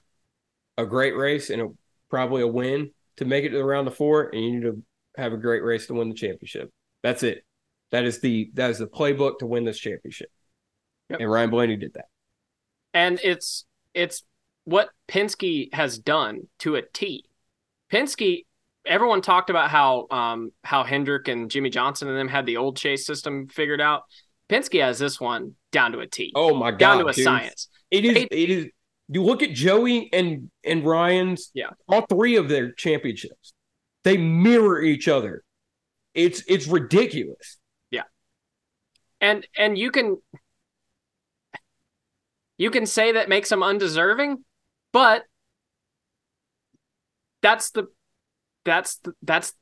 [0.78, 1.68] a great race and a,
[2.10, 4.84] probably a win to make it to the round of four, and you need to
[5.18, 6.70] have a great race to win the championship.
[7.04, 7.44] That's it.
[7.92, 10.30] That is the that is the playbook to win this championship.
[11.10, 11.20] Yep.
[11.22, 12.06] And Ryan Blaney did that.
[12.94, 14.24] and it's it's
[14.66, 17.24] what Penske has done to a T.
[17.92, 18.44] Penske,
[18.86, 22.76] everyone talked about how um how Hendrick and Jimmie Johnson and them had the old
[22.78, 24.04] chase system figured out.
[24.50, 26.80] Penske has this one down to a T, Oh my god.
[26.80, 27.24] down to a dude.
[27.24, 27.70] science.
[27.92, 28.68] It is They- it is
[29.10, 31.70] you look at Joey and and Ryan's Yeah.
[31.88, 33.54] all three of their championships.
[34.04, 35.44] They mirror each other.
[36.14, 37.58] It's it's ridiculous.
[37.92, 38.04] Yeah.
[39.22, 40.18] And and you can
[42.58, 44.44] you can say that makes them undeserving,
[44.94, 45.24] but
[47.42, 47.86] that's the
[48.66, 49.54] that's the, that's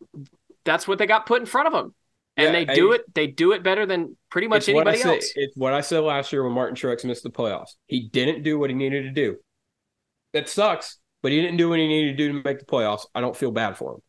[0.63, 1.93] that's what they got put in front of them.
[2.37, 5.15] And Yeah, they do I- it they do it better than pretty much anybody said,
[5.15, 5.31] else.
[5.35, 7.71] It's what I said last year when Martin Truex missed the playoffs.
[7.87, 9.37] He didn't do what he needed to do.
[10.33, 13.05] That sucks, but he didn't do what he needed to do to make the playoffs.
[13.15, 13.99] I don't feel bad for him.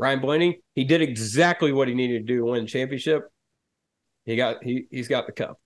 [0.00, 3.28] Ryan Blaney, he did exactly what he needed to do to win the championship.
[4.24, 5.60] He got he he's got the cup.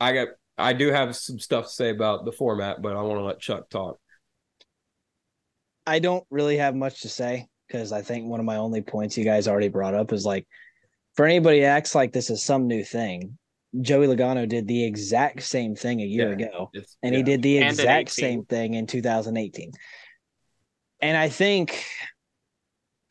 [0.00, 3.18] I got I do have some stuff to say about the format, but I want
[3.20, 3.98] to let Chuck talk.
[5.86, 9.18] I don't really have much to say because I think one of my only points
[9.18, 10.46] you guys already brought up is like
[11.16, 13.36] for anybody who acts like this is some new thing,
[13.78, 16.46] Joey Logano did the exact same thing a year Yeah.
[16.46, 16.70] ago.
[17.02, 17.18] And yeah.
[17.18, 19.70] he did the And exact same thing in 2018.
[21.02, 21.84] And I think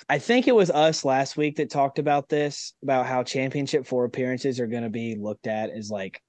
[0.10, 4.06] I think it was us last week that talked about this about how championship four
[4.06, 6.22] appearances are going to be looked at as like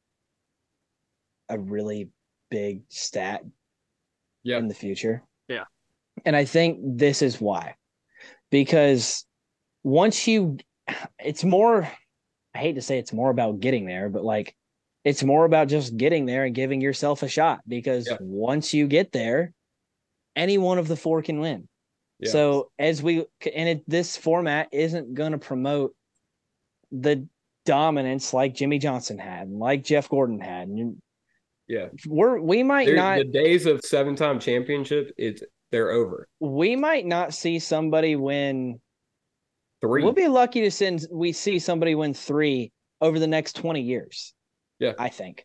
[1.48, 2.08] a really
[2.50, 3.42] big stat
[4.42, 4.58] Yeah.
[4.58, 5.22] in the future.
[5.48, 5.64] Yeah.
[6.24, 7.74] And I think this is why.
[8.50, 9.24] Because
[9.82, 10.58] once you
[11.18, 11.90] it's more
[12.54, 14.54] I hate to say it's more about getting there, but like
[15.02, 18.16] it's more about just getting there and giving yourself a shot because Yeah.
[18.20, 19.52] once you get there,
[20.36, 21.68] any one of the four can win.
[22.20, 22.30] Yeah.
[22.30, 25.94] So as we and it, this format isn't going to promote
[26.92, 27.26] the
[27.66, 30.68] dominance like Jimmie Johnson had, and like Jeff Gordon had.
[30.68, 31.02] And
[31.66, 31.88] yeah.
[32.06, 36.28] we're we might There- not the days of seven time championship, it's they're over.
[36.38, 38.80] we might not see somebody win.
[39.80, 40.02] Three.
[40.02, 44.32] We'll be lucky to send we see somebody win three over the next 20 years.
[44.78, 44.92] Yeah.
[44.98, 45.44] I think.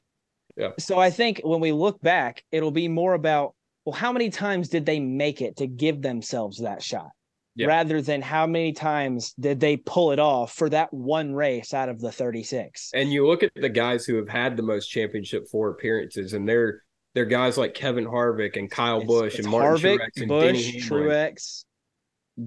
[0.55, 0.71] Yeah.
[0.77, 3.55] So I think when we look back, it'll be more about
[3.89, 7.09] well, how many times did they make it to give themselves that shot?
[7.55, 7.65] Yeah.
[7.65, 11.89] Rather than how many times did they pull it off for that one race out
[11.89, 12.91] of the 36.
[12.93, 16.47] And you look at the guys who have had the most championship four appearances, and
[16.47, 16.83] they're
[17.15, 20.27] they're guys like Kevin Harvick and Kyle It's- Busch it's and Martin Harvick, Truex and
[20.27, 21.65] Busch, Denny Truex,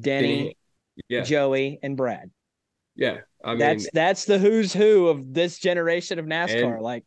[0.01, 0.57] Denny, Denny-
[1.09, 2.31] yeah, Joey, and Brad.
[2.95, 6.75] Yeah, I mean, that's that's the who's who of this generation of NASCAR.
[6.75, 7.05] And- like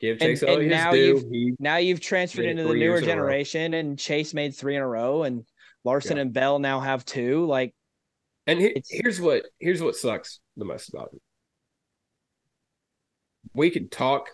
[0.00, 0.98] give and- Chase and his now due.
[0.98, 4.86] you've- He, now you've transferred into the newer generation, and Chase made three in a
[4.88, 5.44] row, and
[5.84, 6.22] Larson Yeah.
[6.22, 7.44] and Bell now have two.
[7.46, 7.74] Like
[8.46, 11.20] and he, here's what here's what sucks the most about it.
[13.54, 14.30] We can talk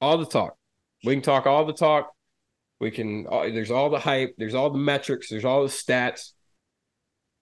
[0.00, 0.56] all the talk.
[1.04, 2.12] We can talk all the talk.
[2.80, 3.26] We can.
[3.26, 4.34] all- There's all the hype.
[4.38, 5.28] There's all the metrics.
[5.28, 6.32] There's all the stats.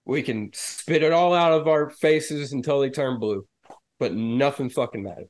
[0.05, 3.45] We can spit it all out of our faces until they turn blue,
[3.99, 5.27] but nothing fucking matters.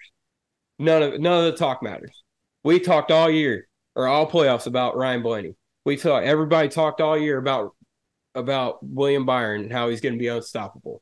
[0.79, 2.23] None of none of the talk matters.
[2.63, 5.55] We talked all year or all playoffs about Ryan Blaney.
[5.85, 6.25] We talked.
[6.25, 7.75] Everybody talked all year about
[8.33, 11.01] about William Byron and how he's going to be unstoppable,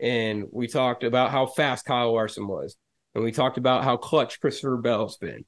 [0.00, 2.76] and we talked about how fast Kyle Larson was,
[3.14, 5.44] and we talked about how clutch Christopher Bell's been.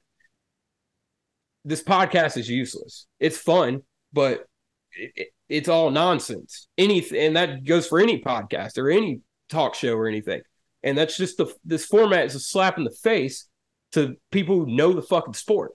[1.65, 3.07] This podcast is useless.
[3.19, 3.81] It's fun,
[4.13, 4.45] but
[4.93, 6.67] it, it- it's all nonsense.
[6.77, 10.41] Anything, and that goes for any podcast or any talk show or anything.
[10.83, 13.47] And that's just the this format is a slap in the face
[13.93, 15.71] to people who know the fucking sport.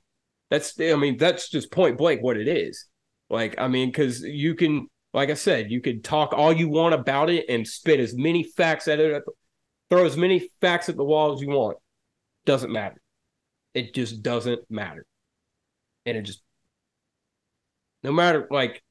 [0.50, 2.86] That's I mean that's just point blank what it is.
[3.30, 6.94] Like I mean because you can like I said you could talk all you want
[6.94, 9.22] about it and spit as many facts at it,
[9.88, 11.78] throw as many facts at the wall as you want.
[12.44, 13.00] Doesn't matter.
[13.74, 15.06] It just doesn't matter.
[16.04, 16.42] And it just
[18.02, 18.82] no matter like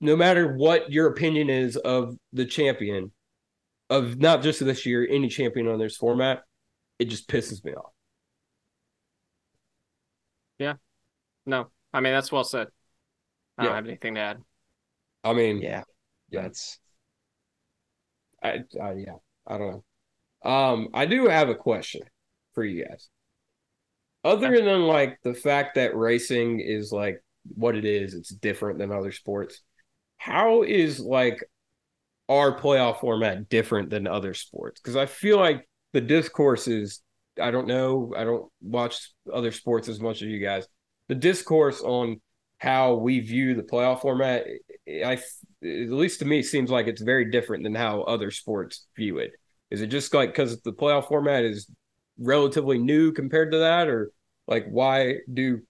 [0.00, 3.12] no matter what your opinion is of the champion
[3.90, 6.42] of not just this year, any champion on this format,
[6.98, 7.92] it just pisses me off.
[11.46, 12.68] No, I mean that's well said.
[13.58, 13.76] I don't Yeah.
[13.76, 14.42] have anything to add.
[15.24, 15.84] I mean, yeah,
[16.30, 16.42] Yeah.
[16.42, 16.78] that's
[18.42, 19.70] I, I yeah, I don't
[20.44, 20.50] know.
[20.50, 22.02] Um, I do have a question
[22.54, 23.08] for you guys.
[24.22, 27.22] Other than like the fact that racing is like
[27.54, 29.62] what it is, it's different than other sports.
[30.18, 31.42] How is like
[32.28, 34.80] our playoff format different than other sports?
[34.80, 37.00] Because I feel like the discourse is
[37.40, 40.66] I don't know, I don't watch other sports as much as you guys.
[41.08, 42.20] The discourse on
[42.58, 44.46] how we view the playoff format,
[44.86, 45.20] I at
[45.62, 49.32] least to me seems like it's very different than how other sports view it.
[49.70, 51.68] Is it just like because the playoff format is
[52.18, 54.12] relatively new compared to that, or
[54.46, 55.60] like why do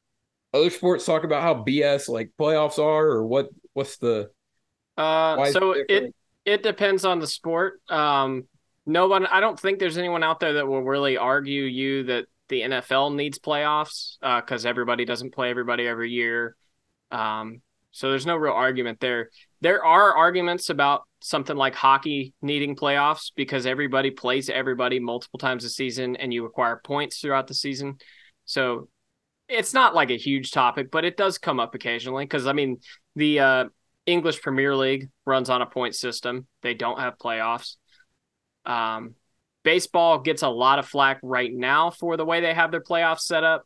[0.53, 3.49] other sports talk about how BS like playoffs are, or what?
[3.73, 4.31] What's the
[4.97, 6.15] Uh, so it it
[6.45, 7.81] it depends on the sport.
[7.89, 8.45] Um,
[8.87, 12.27] no one, I don't think there's anyone out there that will really argue you that
[12.49, 16.57] the NFL needs playoffs because everybody doesn't play everybody every year.
[17.11, 17.63] Um,
[17.93, 19.31] so there's no real argument there.
[19.61, 25.65] There are arguments about something like hockey needing playoffs because everybody plays everybody multiple times
[25.65, 27.99] a season and you acquire points throughout the season.
[28.45, 28.89] So
[29.49, 32.79] it's not like a huge topic, but it does come up occasionally because I mean
[33.17, 33.65] the uh,
[34.07, 36.47] English Premier League runs on a point system.
[36.63, 37.77] They don't have playoffs.
[38.65, 39.15] Um,
[39.63, 43.21] baseball gets a lot of flack right now for the way they have their playoffs
[43.21, 43.65] set up,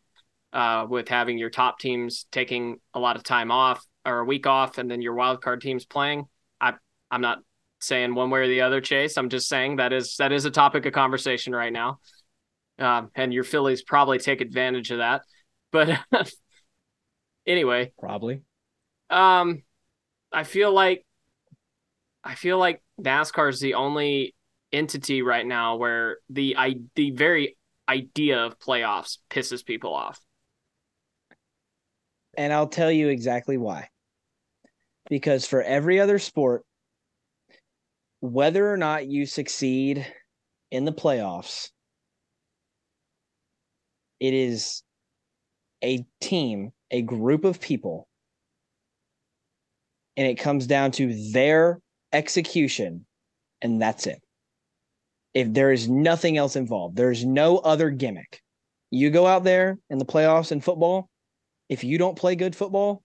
[0.52, 4.46] uh, with having your top teams taking a lot of time off or a week
[4.46, 6.24] off, and then your wild card teams playing.
[6.60, 6.74] I
[7.10, 7.38] I'm not
[7.80, 9.16] saying one way or the other, Chase.
[9.16, 11.98] I'm just saying that is that is a topic of conversation right now,
[12.78, 15.22] um, and your Phillies probably take advantage of that.
[15.72, 15.98] But
[17.46, 18.42] anyway, probably
[19.10, 19.62] um,
[20.32, 21.04] I feel like
[22.22, 24.33] I feel like NASCAR is the only
[24.74, 27.56] entity right now where the I the very
[27.88, 30.20] idea of playoffs pisses people off.
[32.36, 33.88] And I'll tell you exactly why.
[35.08, 36.64] Because for every other sport,
[38.20, 40.06] whether or not you succeed
[40.70, 41.70] in the playoffs,
[44.18, 44.82] it is
[45.82, 48.08] a team, a group of people,
[50.16, 51.80] and it comes down to their
[52.12, 53.04] execution,
[53.60, 54.23] and that's it.
[55.34, 58.40] If there is nothing else involved, there's no other gimmick.
[58.90, 61.10] You go out there in the playoffs in football,
[61.68, 63.02] if you don't play good football,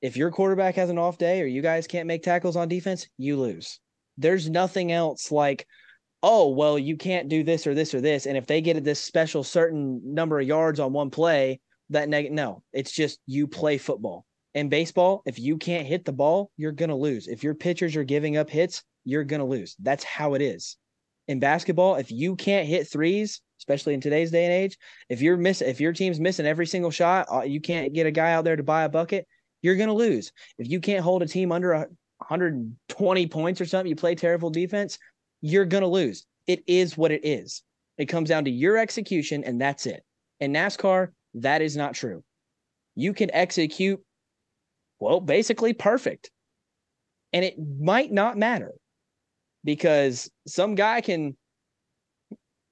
[0.00, 3.08] if your quarterback has an off day or you guys can't make tackles on defense,
[3.18, 3.80] you lose.
[4.16, 5.66] There's nothing else like,
[6.22, 8.26] oh, well, you can't do this or this or this.
[8.26, 12.32] And if they get this special certain number of yards on one play, that neg-
[12.32, 14.24] no, it's just you play football.
[14.54, 17.28] In baseball, if you can't hit the ball, you're going to lose.
[17.28, 19.76] If your pitchers are giving up hits, you're going to lose.
[19.78, 20.76] That's how it is.
[21.30, 24.76] In basketball, if you can't hit threes, especially in today's day and age,
[25.08, 28.10] if you're miss if your team's missing every single shot, uh, you can't get a
[28.10, 29.28] guy out there to buy a bucket,
[29.62, 30.32] you're going to lose.
[30.58, 31.86] If you can't hold a team under a
[32.18, 34.98] 120 points or something, you play terrible defense,
[35.40, 36.26] you're going to lose.
[36.48, 37.62] It is what it is.
[37.96, 40.02] It comes down to your execution and that's it.
[40.40, 42.24] In NASCAR, that is not true.
[42.96, 44.02] You can execute
[44.98, 46.28] well, basically perfect.
[47.32, 48.72] And it might not matter.
[49.64, 51.36] Because some guy can,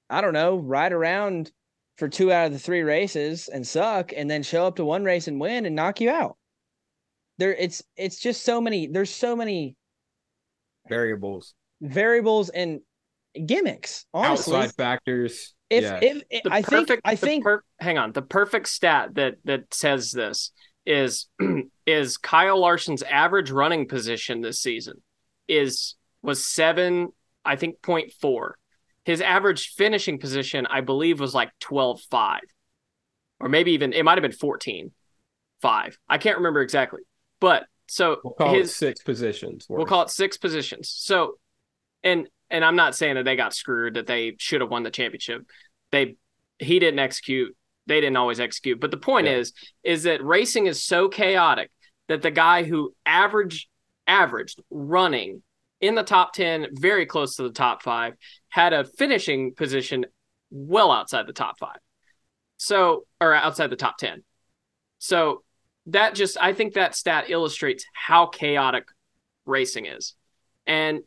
[0.09, 1.51] I don't know, ride around
[1.97, 5.03] for two out of the three races and suck, and then show up to one
[5.03, 6.37] race and win and knock you out.
[7.37, 8.87] There, it's it's just so many.
[8.87, 9.75] There's so many
[10.89, 12.81] Variables, variables and
[13.45, 14.05] gimmicks.
[14.13, 15.53] Honestly, outside factors.
[15.69, 15.99] if yeah.
[16.01, 18.11] if, if the I think I think per- hang on.
[18.11, 20.51] The perfect stat that that says this
[20.85, 21.27] is
[21.85, 25.01] is Kyle Larson's average running position this season
[25.47, 27.09] is was seven,
[27.45, 28.57] I think, point four.
[29.05, 32.41] His average finishing position, I believe, was like 12 5.
[33.39, 34.91] Or maybe even it might have been 14
[35.61, 35.99] 5.
[36.07, 37.01] I can't remember exactly.
[37.39, 39.65] But so we'll call it his six positions.
[39.69, 40.89] we'll call it six positions.
[40.89, 41.39] So
[42.03, 44.91] and and I'm not saying that they got screwed, that they should have won the
[44.91, 45.43] championship.
[45.91, 46.15] They
[46.59, 47.55] he didn't execute.
[47.87, 48.79] They didn't always execute.
[48.79, 49.37] But the point Yeah.
[49.37, 49.53] is,
[49.83, 51.71] is that racing is so chaotic
[52.07, 53.67] that the guy who averaged
[54.05, 55.41] averaged running
[55.81, 58.13] in the top 10, very close to the top five,
[58.49, 60.05] had a finishing position
[60.51, 61.77] well outside the top five.
[62.57, 64.23] So or outside the top 10.
[64.97, 65.43] So
[65.87, 68.85] that just I think that stat illustrates how chaotic
[69.45, 70.15] racing is.
[70.67, 71.01] And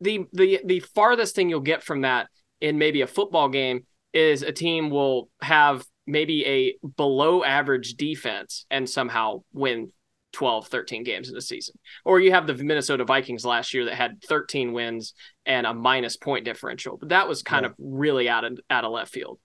[0.00, 2.28] the the the farthest thing you'll get from that
[2.60, 8.66] in maybe a football game is a team will have maybe a below average defense
[8.70, 9.90] and somehow win
[10.32, 11.74] 12 13 games in a season
[12.04, 15.14] or you have the minnesota vikings last year that had 13 wins
[15.46, 17.70] and a minus point differential but that was kind Yeah.
[17.70, 19.38] of really out of out of left field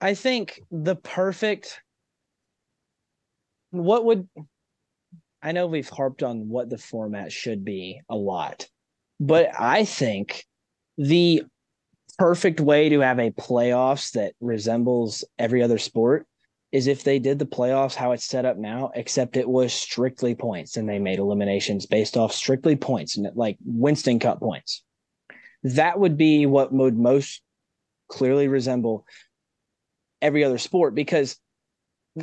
[0.00, 1.80] I think the perfect
[3.70, 4.28] what would
[5.42, 8.68] I know we've harped on what the format should be a lot,
[9.18, 10.44] but I think
[10.96, 11.42] the
[12.18, 16.26] perfect way to have a playoffs that resembles every other sport
[16.72, 20.34] is if they did the playoffs how it's set up now, except it was strictly
[20.34, 24.82] points and they made eliminations based off strictly points and like Winston Cup points.
[25.62, 27.42] That would be what would most
[28.08, 29.06] clearly resemble
[30.22, 31.36] every other sport because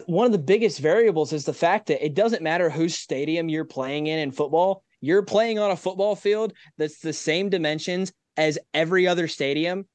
[0.06, 3.66] one of the biggest variables is the fact that it doesn't matter whose stadium you're
[3.66, 4.84] playing in in football.
[5.00, 9.88] You're playing on a football field that's the same dimensions as every other stadium,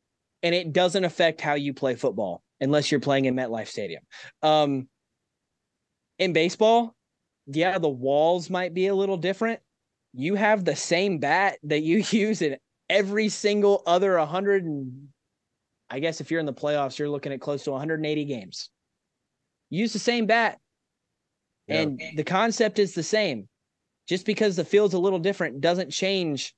[0.43, 4.03] and it doesn't affect how you play football unless you're playing in MetLife Stadium.
[4.43, 4.89] Um,
[6.19, 6.95] in baseball,
[7.47, 9.61] yeah, the walls might be a little different.
[10.13, 12.57] You have the same bat that you use in
[12.89, 15.09] every single other 100 and
[15.91, 18.71] I guess if you're in the playoffs, you're looking at close to 180 games.
[19.71, 20.59] Use the same bat,
[21.69, 21.83] Yeah.
[21.83, 23.49] and the concept is the same.
[24.09, 26.55] Just because the field's a little different doesn't change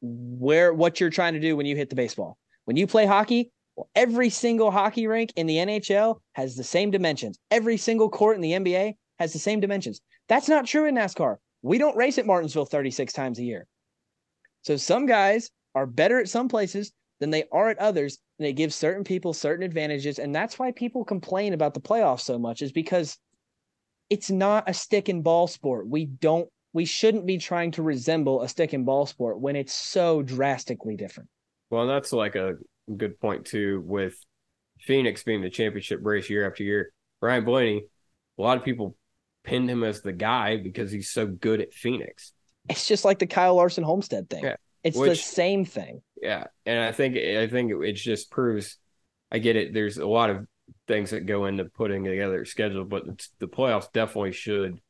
[0.00, 2.38] where what you're trying to do when you hit the baseball.
[2.64, 6.90] When you play hockey, well, every single hockey rink in the NHL has the same
[6.90, 7.38] dimensions.
[7.50, 10.00] Every single court in the NBA has the same dimensions.
[10.28, 11.36] That's not true in NASCAR.
[11.62, 13.66] We don't race at Martinsville 36 times a year.
[14.62, 18.54] So some guys are better at some places than they are at others, and it
[18.54, 20.18] gives certain people certain advantages.
[20.18, 23.18] And that's why people complain about the playoffs so much, is because
[24.08, 25.86] it's not a stick and ball sport.
[25.86, 29.74] We don't we shouldn't be trying to resemble a stick and ball sport when it's
[29.74, 31.28] so drastically different.
[31.70, 32.54] Well, that's like a
[32.96, 34.14] good point too with
[34.80, 36.92] Phoenix being the championship race year after year.
[37.20, 37.84] Ryan Blaney,
[38.38, 38.96] a lot of people
[39.44, 42.32] pinned him as the guy because he's so good at Phoenix.
[42.68, 44.44] It's just like the Kyle Larson Homestead thing.
[44.44, 44.56] Yeah.
[44.82, 46.00] It's the same thing.
[46.22, 48.78] Yeah, and I think I think it just proves.
[49.30, 49.74] I get it.
[49.74, 50.46] There's a lot of
[50.88, 54.80] things that go into putting together a schedule, but it's, the playoffs definitely should,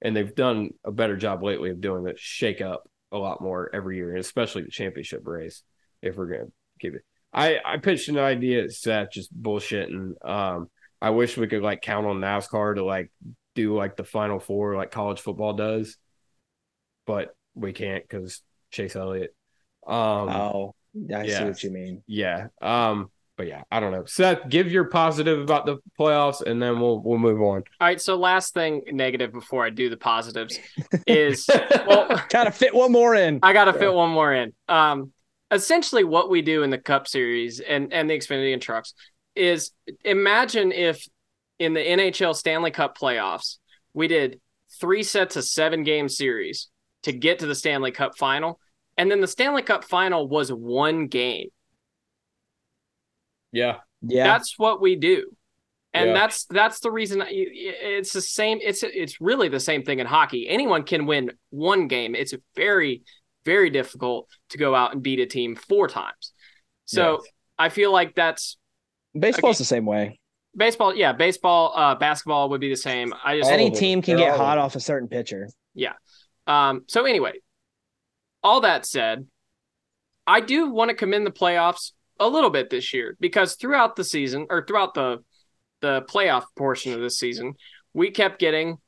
[0.00, 2.18] and they've done a better job lately of doing that.
[2.18, 5.62] Shake up a lot more every year, and especially the championship race.
[6.02, 6.50] If we're gonna
[6.80, 7.02] keep it,
[7.32, 10.14] I I pitched an idea at Seth, just bullshitting.
[10.28, 10.68] Um,
[11.00, 13.10] I wish we could like count on NASCAR to like
[13.54, 15.96] do like the Final Four like college football does,
[17.06, 19.34] but we can't because Chase Elliott.
[19.86, 20.74] Um, oh,
[21.14, 22.02] I see what you mean.
[22.06, 22.48] yeah.
[22.60, 24.04] Um, but yeah, I don't know.
[24.04, 27.64] Seth, give your positive about the playoffs, and then we'll we'll move on.
[27.80, 30.58] all right so last thing negative before i do the positives
[31.06, 31.48] is
[31.86, 33.40] well gotta fit one more in.
[33.42, 34.52] I got to fit one more in.
[34.68, 35.12] Um,
[35.52, 38.94] essentially, what we do in the Cup Series and and the Xfinity and trucks
[39.36, 39.72] is
[40.04, 41.06] imagine if
[41.58, 43.58] in the NHL Stanley Cup playoffs
[43.94, 44.40] we did
[44.80, 46.68] three sets of seven game series
[47.02, 48.58] to get to the Stanley Cup final,
[48.96, 51.48] and then the Stanley Cup final was one game.
[53.52, 54.24] Yeah, Yeah.
[54.24, 55.36] That's what we do.
[55.94, 56.14] And Yeah.
[56.14, 60.48] that's that's the reason it's the same it's it's really the same thing in hockey.
[60.48, 62.14] Anyone can win one game.
[62.14, 63.02] It's very
[63.44, 66.32] very difficult to go out and beat a team four times.
[66.84, 67.32] So Yes.
[67.58, 68.56] I feel like that's
[69.18, 70.18] Baseball's the same way.
[70.56, 70.94] baseball.
[70.94, 73.12] Yeah, baseball, uh, basketball would be the same.
[73.24, 75.48] I just Any team can They're get hot off a certain pitcher.
[75.74, 75.92] Yeah.
[76.46, 76.82] Um.
[76.88, 77.34] So anyway,
[78.42, 79.26] all that said,
[80.26, 84.04] I do want to commend the playoffs a little bit this year because throughout the
[84.04, 85.18] season or throughout the
[85.80, 87.54] the playoff portion of this season,
[87.92, 88.78] we kept getting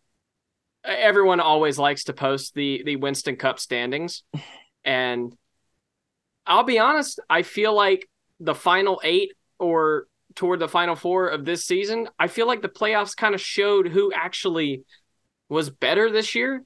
[0.85, 4.23] everyone always likes to post the the Winston Cup standings
[4.85, 5.35] and
[6.47, 8.09] I'll be honest, I feel like
[8.39, 12.69] the final 8 or toward the final 4 of this season, I feel like the
[12.69, 14.83] playoffs kind of showed who actually
[15.49, 16.65] was better this year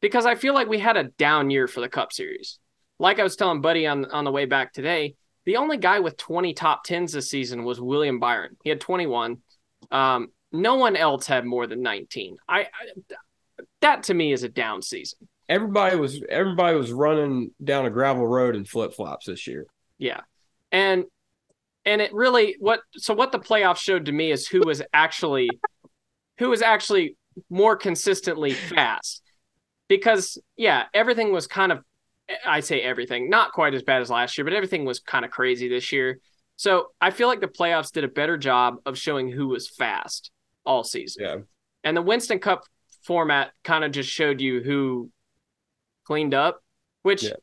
[0.00, 2.58] because I feel like we had a down year for the Cup Series.
[2.98, 5.14] Like I was telling Buddy on on the way back today,
[5.44, 8.56] the only guy with 20 top 10s this season was William Byron.
[8.62, 9.38] He had 21.
[9.90, 12.36] Um, no one else had more than 19.
[12.48, 12.66] I, I
[13.80, 15.28] that to me is a down season.
[15.48, 19.66] Everybody was everybody was running down a gravel road in flip flops this year.
[19.98, 20.20] Yeah.
[20.70, 21.04] And
[21.84, 25.50] and it really what so what the playoffs showed to me is who was actually
[26.38, 27.16] who was actually
[27.48, 29.22] more consistently fast.
[29.88, 31.82] Because yeah, everything was kind of
[32.46, 35.32] I say everything, not quite as bad as last year, but everything was kind of
[35.32, 36.20] crazy this year.
[36.54, 40.30] So I feel like the playoffs did a better job of showing who was fast
[40.64, 41.22] all season.
[41.24, 41.36] Yeah.
[41.84, 42.64] And the Winston Cup
[43.04, 45.10] format kind of just showed you who
[46.04, 46.62] cleaned up,
[47.02, 47.34] which Yeah.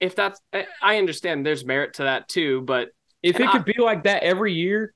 [0.00, 2.90] if that's I- understand there's merit to that too, but
[3.22, 4.94] If it I- could be like that every year,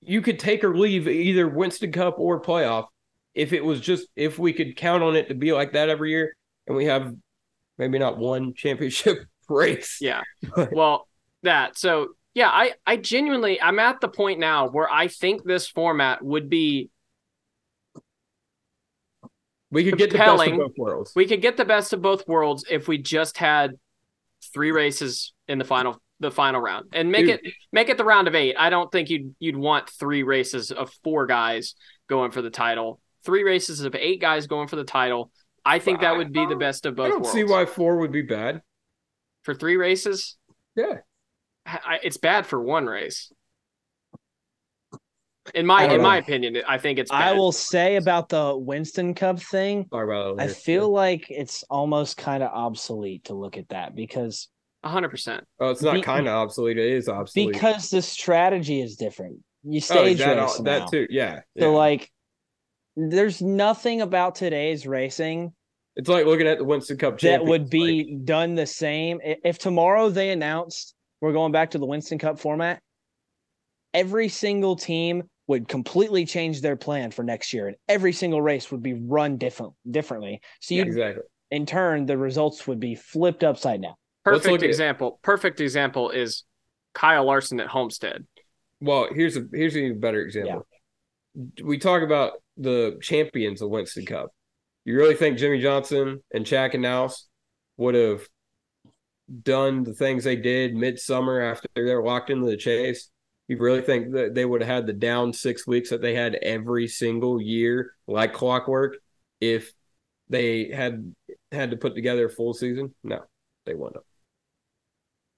[0.00, 2.86] you could take or leave either Winston Cup or playoff.
[3.34, 6.10] If it was just if we could count on it to be like that every
[6.10, 6.34] year,
[6.66, 7.14] and we have
[7.76, 9.18] maybe not one championship
[9.48, 9.98] race.
[10.00, 10.22] yeah.
[10.56, 11.06] But- Well,
[11.42, 11.76] that.
[11.78, 12.08] So,
[12.38, 16.48] yeah, I I genuinely I'm at the point now where I think this format would
[16.48, 16.90] be
[19.70, 20.58] We could get the best of Compelling.
[20.58, 21.12] both worlds.
[21.14, 23.72] we could get the best of both worlds if we just had
[24.54, 27.40] three races in the final the final round and make Dude.
[27.44, 28.56] it make it the round of 8.
[28.58, 31.74] I don't think you'd you'd want three races of four guys
[32.08, 33.00] going for the title.
[33.24, 35.30] Three races of eight guys going for the title.
[35.64, 37.32] I think that would be the best of both I don't worlds.
[37.34, 38.62] see why four would be bad.
[39.42, 40.36] for three races.
[40.76, 40.98] Yeah.
[41.68, 43.32] I, it's bad for one race.
[45.54, 47.10] In my in don't my opinion, I think it's.
[47.10, 47.28] Bad.
[47.28, 49.86] I will say about the Winston Cup thing.
[49.86, 50.52] Talk I later.
[50.52, 54.48] feel like it's almost kind of obsolete to look at that because
[54.84, 55.44] hundred percent.
[55.58, 56.78] Oh, it's not kind of obsolete.
[56.78, 57.52] It is obsolete.
[57.52, 59.38] because the strategy is different.
[59.62, 60.80] You oh, stage that, race all- now.
[60.80, 61.06] that too.
[61.08, 61.40] Yeah.
[61.58, 61.76] So yeah.
[61.76, 62.10] like,
[62.96, 65.52] there's nothing about today's racing
[65.98, 69.20] it's like looking at the Winston Cup that champions, would like, be done the same
[69.22, 72.80] if tomorrow they announced we're going back to the Winston Cup format.
[73.94, 78.70] Every single team would completely change their plan for next year, and every single race
[78.70, 80.40] would be run different differently.
[80.60, 81.22] So you, exactly.
[81.50, 83.94] in turn, the results would be flipped upside down.
[84.24, 85.18] Perfect at- example.
[85.22, 86.44] Perfect example is
[86.94, 88.26] Kyle Larson at Homestead.
[88.80, 90.66] Well, here's a here's an even better example.
[91.62, 94.30] We talk about the champions of Winston Cup.
[94.84, 97.24] You really think Jimmie Johnson and Chad Knaus
[97.76, 98.26] would have
[99.42, 103.10] done the things they did midsummer after they were locked into the chase?
[103.48, 106.34] You really think that they would have had the down six weeks that they had
[106.36, 108.96] every single year, like clockwork,
[109.40, 109.72] if
[110.28, 111.14] they had
[111.50, 112.94] had to put together a full season?
[113.02, 113.20] No,
[113.64, 114.02] they wouldn't have.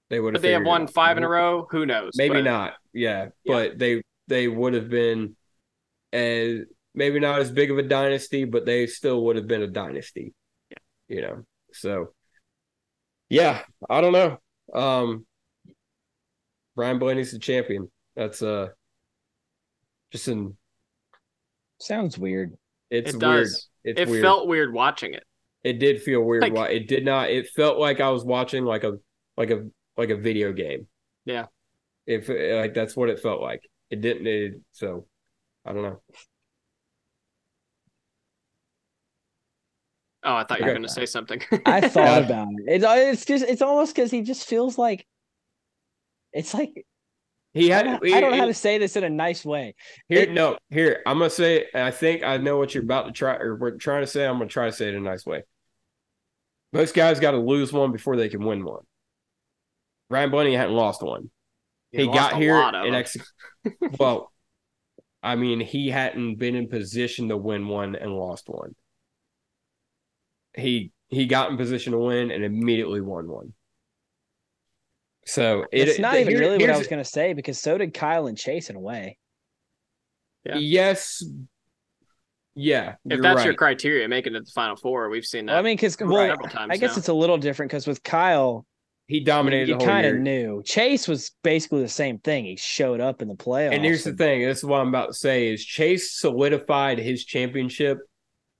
[0.09, 0.41] They would But have.
[0.41, 1.67] they have won five in a row.
[1.71, 2.11] Who knows?
[2.17, 2.73] Maybe But not.
[2.93, 3.53] Yeah, Yeah.
[3.53, 5.37] but they they would have been
[6.11, 6.59] as
[6.93, 10.33] maybe not as big of a dynasty, but they still would have been a dynasty.
[10.69, 10.77] Yeah.
[11.15, 11.45] You know.
[11.71, 12.13] So
[13.31, 14.37] yeah, I don't know.
[14.73, 15.25] Um
[16.75, 17.89] Ryan Blaney's the champion.
[18.15, 18.67] That's uh
[20.11, 20.57] just an
[21.79, 22.53] Sounds weird.
[22.89, 23.43] it's It weird.
[23.43, 23.69] does.
[23.83, 24.21] It's It weird.
[24.23, 25.23] felt weird watching it.
[25.63, 26.43] it did feel weird.
[26.43, 28.93] Like- why it did not it felt like I was watching like a
[29.37, 29.67] like a
[29.97, 30.87] like a video game.
[31.25, 31.45] Yeah.
[32.07, 33.61] If like that's what it felt like.
[33.89, 35.05] It didn't it, so
[35.65, 36.01] I don't know.
[40.23, 40.79] Oh, I thought you were Okay.
[40.79, 41.41] going to say something.
[41.65, 42.17] I thought Yeah.
[42.25, 42.63] about it.
[42.67, 45.05] It's uh, it's just it's almost because he just feels like
[46.33, 46.85] it's like
[47.53, 49.43] He I had don't, he- I don't know how to say this in a nice
[49.43, 49.75] way.
[50.07, 51.01] Here, It- no, here.
[51.05, 51.65] I'm gonna say.
[51.73, 54.25] I think I know what you're about to try, or we're trying to say.
[54.25, 55.43] I'm gonna try to say it in a nice way.
[56.71, 58.83] Most guys got to lose one before they can win one.
[60.09, 61.29] Ryan Blaney hadn't lost one.
[61.91, 62.99] He, lost got a here lot of and them.
[63.01, 63.17] ex-
[63.99, 64.31] Well,
[65.21, 68.75] I mean, he hadn't been in position to win one and lost one.
[70.55, 73.53] He he got in position to win and immediately won one.
[75.25, 77.77] So it, it's not even here- really what I was going to say because so
[77.77, 79.17] did Kyle and Chase in a way.
[80.45, 80.57] Yeah.
[80.57, 81.23] Yes.
[82.53, 83.45] Yeah, if that's right.
[83.45, 85.95] your criteria, making it to the final four, we've seen that Well, I mean, because
[86.01, 86.31] Right.
[86.31, 86.69] several times.
[86.69, 86.97] I guess now.
[86.97, 88.65] it's a little different because with Kyle,
[89.07, 90.61] he dominated you the whole kind of knew.
[90.65, 92.43] Chase was basically the same thing.
[92.43, 93.73] He showed up in the playoffs.
[93.73, 97.23] And here's the thing: this is what I'm about to say: is Chase solidified his
[97.23, 97.99] championship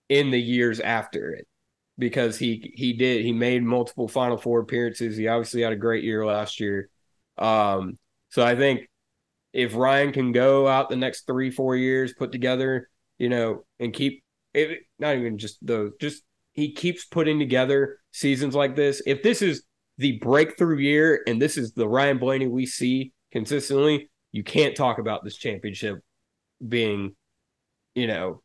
[0.08, 1.46] in the years after it.
[1.98, 5.18] Because he he did he made multiple Final Four appearances.
[5.18, 6.90] He obviously had a great year last year.
[7.38, 7.98] Um,
[8.30, 8.90] so I think
[9.54, 13.94] if Ryan can go out the next three four years, put together, you know, and
[13.94, 14.24] keep
[14.54, 16.24] it, not even just those, just
[16.54, 19.02] he keeps putting together seasons like this.
[19.06, 19.64] If this is
[19.98, 24.98] the breakthrough year and this is the Ryan Blaney we see consistently, you can't talk
[24.98, 26.00] about this championship
[26.66, 27.16] being,
[27.96, 28.42] you know,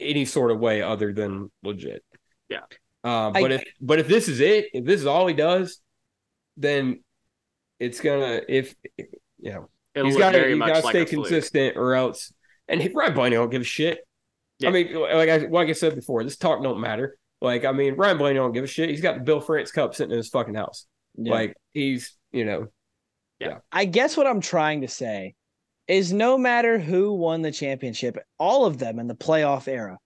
[0.00, 2.02] any sort of way other than legit.
[2.48, 2.60] Yeah.
[3.04, 5.80] Uh, I- but if but if this is it, if this is all he does,
[6.56, 7.02] then
[7.78, 10.88] it's gonna if you know It'll he's look got to very he's much got to
[10.88, 11.26] stay a fluke.
[11.28, 12.32] consistent or else.
[12.68, 14.00] And he, Ryan Blaney don't give a shit.
[14.58, 14.68] Yeah.
[14.68, 17.16] I mean, like I like I said before, this talk don't matter.
[17.40, 18.90] Like I mean, Ryan Blaney don't give a shit.
[18.90, 20.86] He's got the Bill France Cup sitting in his fucking house.
[21.16, 21.32] Yeah.
[21.32, 22.66] Like he's you know
[23.40, 23.58] Yeah.
[23.72, 25.34] I guess what I'm trying to say
[25.86, 29.96] is no matter who won the championship, all of them in the playoff era,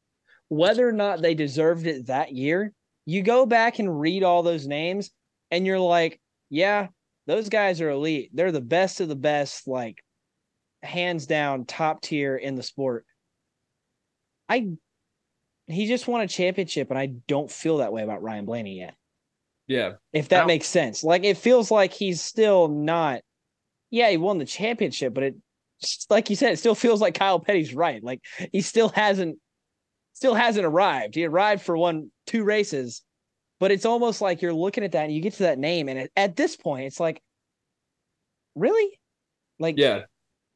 [0.52, 2.72] whether or not they deserved it that year,
[3.06, 5.10] you go back and read all those names
[5.50, 6.20] and you're like,
[6.50, 6.88] yeah,
[7.26, 8.30] those guys are elite.
[8.34, 10.02] They're the best of the best, like
[10.82, 13.06] hands down, top tier in the sport.
[14.48, 14.68] I
[15.66, 18.94] he just won a championship, and I don't feel that way about Ryan Blaney yet
[19.72, 21.02] yeah if that makes sense.
[21.02, 23.20] Like it feels like he's still not.
[23.90, 25.34] Yeah, he won the championship, but it,
[26.08, 28.02] like you said, it still feels like Kyle Petty's right.
[28.02, 28.20] Like
[28.52, 29.38] he still hasn't,
[30.12, 31.14] still hasn't arrived.
[31.14, 33.02] He arrived for one, two races,
[33.60, 36.09] but it's almost like you're looking at that and you get to that name, and
[36.16, 37.22] at, this point, it's like,
[38.55, 38.98] really,
[39.59, 40.02] like yeah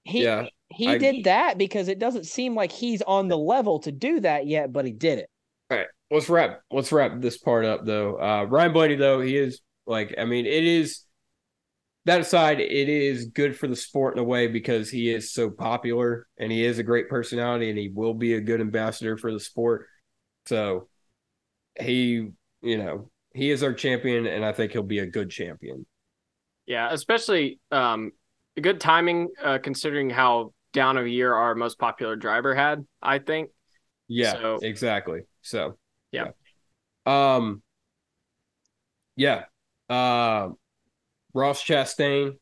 [0.06, 3.80] he yeah he I- did that because it doesn't seem like he's on the level
[3.80, 5.28] to do that yet, but he did it.
[5.70, 8.20] All right, let's wrap let's wrap this part up though.
[8.20, 11.02] Uh Ryan Blaney though, he is like I mean, it is
[12.06, 15.50] that aside, it is good for the sport in a way because he is so
[15.50, 19.32] popular and he is a great personality and he will be a good ambassador for
[19.32, 19.86] the sport.
[20.46, 20.88] So
[21.78, 22.28] he,
[22.62, 25.84] you know, he is our champion and I think he'll be a good champion.
[26.64, 28.12] Yeah, especially um,
[28.60, 32.86] good timing uh, considering how down of a year our most popular driver had.
[33.02, 33.50] I think.
[34.08, 35.22] Yeah, So- exactly.
[35.42, 35.76] So
[36.12, 36.28] Yeah.
[37.06, 37.36] yeah.
[37.38, 37.62] Um
[39.16, 39.44] yeah.
[39.88, 40.50] Uh
[41.36, 42.36] Ross Chastain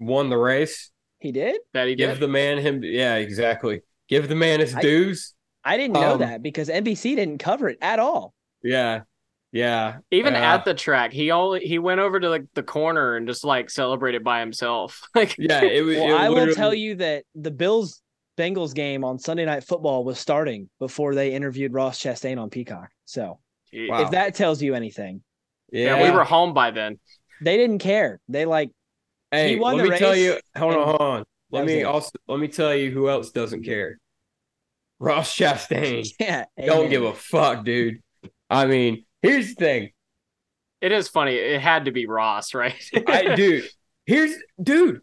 [0.00, 0.90] won the race.
[1.20, 1.60] He did.
[1.72, 2.20] That he Give did.
[2.20, 3.82] the man him yeah, exactly.
[4.08, 5.34] Give the man his I- dues.
[5.66, 8.34] I didn't know Um, that because NBC didn't cover it at all.
[8.62, 9.02] Yeah.
[9.50, 9.98] Yeah.
[10.10, 13.26] Even Uh, at the track, he only he went over to like the corner and
[13.26, 15.00] just like celebrated by himself.
[15.14, 18.02] Like Yeah, it was Well, it I will tell you that the Bills
[18.36, 22.90] Bengals game on Sunday Night Football was starting before they interviewed Ross Chastain on Peacock.
[23.06, 23.38] So.
[23.72, 24.02] Wow.
[24.02, 25.22] if that tells you anything,
[25.72, 26.00] yeah.
[26.02, 27.00] we were home by then.
[27.42, 28.20] They didn't care.
[28.28, 28.70] They like
[29.30, 31.24] Hey, he won let the me tell you hold on, hold on.
[31.50, 31.84] Let me it.
[31.84, 33.98] also let me tell you who else doesn't care.
[35.00, 36.06] Ross Chastain.
[36.20, 36.90] yeah, Don't amen.
[36.90, 38.00] give a fuck, dude.
[38.48, 39.90] I mean, here's the thing.
[40.80, 41.34] It is funny.
[41.34, 42.74] It had to be Ross, right?
[43.08, 43.68] I dude,
[44.06, 45.00] here's dude.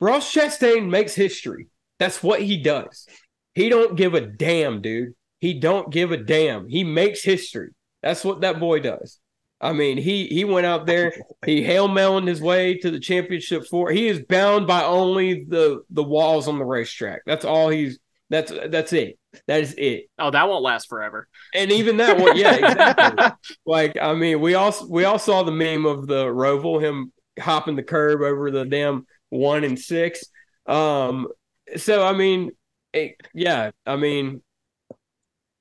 [0.00, 1.68] Ross Chastain makes history.
[1.98, 3.06] That's what he does.
[3.54, 5.14] He don't give a damn, dude.
[5.40, 6.68] He don't give a damn.
[6.68, 7.70] He makes history.
[8.02, 9.18] That's what that boy does.
[9.60, 11.12] I mean, he he went out there,
[11.44, 13.90] he hail melon his way to the championship four.
[13.90, 17.22] He is bound by only the the walls on the racetrack.
[17.26, 17.98] That's all he's
[18.30, 19.18] that's that's it.
[19.46, 20.06] That is it.
[20.18, 21.28] oh, that won't last forever.
[21.54, 23.26] And even that one, yeah, exactly.
[23.66, 27.76] like I mean, we all we all saw the meme of the Roval, him hopping
[27.76, 30.24] the curb over the damn one and six.
[30.66, 31.28] Um,
[31.76, 32.52] so I mean,
[32.92, 34.42] it, yeah, I mean,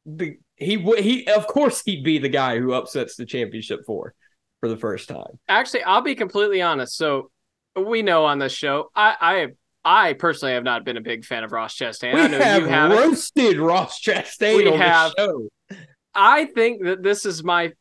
[0.06, 4.13] the he would he of course he'd be the guy who upsets the championship four
[4.59, 5.39] for the first time.
[5.47, 6.97] Actually, I'll be completely honest.
[6.97, 7.31] So
[7.75, 9.15] we know on this show, I
[9.85, 12.13] I I personally have not been a big fan of Ross Chastain.
[12.15, 12.91] we I know have you have.
[12.91, 15.13] roasted Ross Chastain We on have.
[15.15, 15.77] the show.
[16.13, 17.71] I think that this is my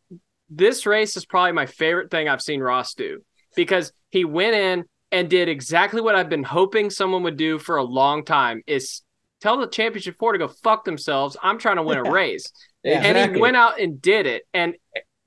[0.50, 3.22] this race is probably my favorite thing I've seen Ross do
[3.56, 7.76] because he went in and did exactly what I've been hoping someone would do for
[7.76, 9.02] a long time is
[9.40, 11.36] tell the championship four to go fuck themselves.
[11.42, 12.44] I'm trying to win a race.
[12.82, 13.00] Yeah.
[13.02, 14.74] And he went out and did it and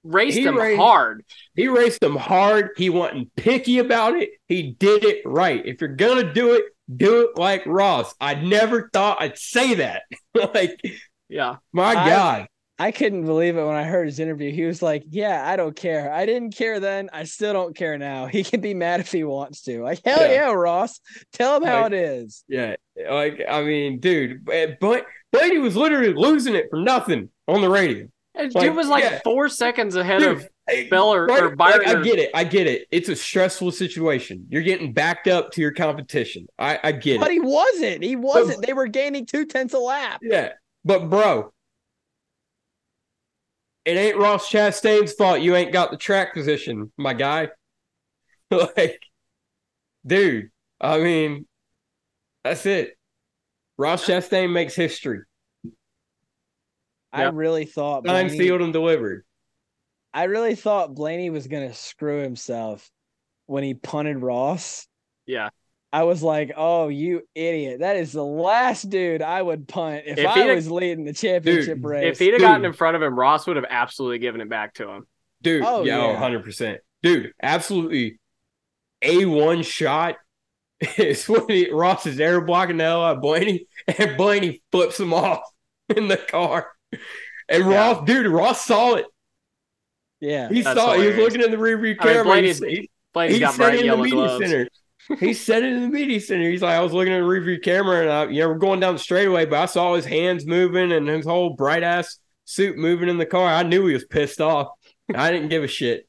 [0.03, 1.25] raced He them raced- hard.
[1.55, 2.69] He raced them hard.
[2.77, 4.29] He wasn't picky about it.
[4.47, 5.65] He did it right.
[5.65, 6.65] If you're gonna do it,
[6.95, 8.15] do it like Ross.
[8.19, 10.03] I never thought I'd say that.
[10.53, 10.79] like,
[11.27, 11.57] Yeah.
[11.73, 12.47] my I- God.
[12.79, 14.51] I couldn't believe it when I heard his interview.
[14.53, 16.11] He was like, "Yeah, I don't care.
[16.13, 17.09] I didn't care then.
[17.11, 18.25] I still don't care now.
[18.39, 19.83] He can be mad if he wants to.
[19.83, 20.31] Like, hell Yeah.
[20.47, 20.99] yeah, Ross.
[21.33, 22.43] Tell him how Like- it is.
[22.47, 22.75] Yeah.
[23.09, 27.69] Like, I mean, dude, eh, but Brady was literally losing it for nothing on the
[27.69, 28.07] radio.
[28.35, 29.19] And Like, dude was like yeah.
[29.23, 31.79] four seconds ahead Dude, of eh, hey, Bell or, Right, or Byron.
[31.85, 32.29] like, I get it.
[32.33, 32.87] I get it.
[32.91, 34.45] It's a stressful situation.
[34.49, 36.47] You're getting backed up to your competition.
[36.57, 37.29] I, I get But it.
[37.29, 38.03] But he wasn't.
[38.03, 38.65] He wasn't.
[38.65, 40.19] They were gaining two tenths a lap.
[40.23, 40.53] Yeah.
[40.85, 41.51] But bro,
[43.89, 47.49] it ain't Ross Chastain's fault you ain't got the track position, my guy.
[48.51, 49.01] like,
[50.05, 50.49] dude,
[50.79, 51.47] I mean,
[52.43, 52.97] that's it.
[53.77, 55.21] Ross Chastain makes history.
[57.11, 57.33] I Yep.
[57.35, 59.25] really thought Signed, Blaney, sealed, and delivered.
[60.13, 62.89] I really thought Blaney was gonna screw himself
[63.47, 64.87] when he punted Ross.
[65.25, 65.49] Yeah.
[65.91, 67.79] I was like, "Oh, you idiot!
[67.79, 71.13] That is the last dude I would punt if, If I he'd- was leading the
[71.13, 72.67] championship Dude, race." If he'd have gotten Dude.
[72.69, 75.07] in front of him, Ross would have absolutely given it back to him.
[75.41, 76.19] Dude, Oh, yeah, yeah.
[76.19, 76.77] 100%.
[77.01, 78.19] Dude, absolutely.
[79.03, 80.17] A1 shot
[80.97, 84.99] is when he, Ross is air blocking the hell out of Blaney, and Blaney flips
[84.99, 85.41] him off
[85.95, 86.71] in the car.
[87.47, 87.91] And Yeah.
[87.93, 89.05] Ross, dude, Ross saw it.
[90.19, 90.99] yeah, He That's saw it.
[91.01, 92.23] He was looking in the rearview I mean, camera.
[92.25, 94.45] Blaney's- he, he, Blade's he got bright in the yellow media gloves.
[94.45, 94.67] center.
[95.19, 96.49] He said it in the media center.
[96.49, 98.79] He's like, I was looking at the rearview camera, and I, you know, we're going
[98.79, 102.77] down the straightaway, but I saw his hands moving and his whole bright ass suit
[102.77, 103.47] moving in the car.
[103.47, 104.67] I knew he was pissed off.
[105.13, 106.07] I didn't give a shit.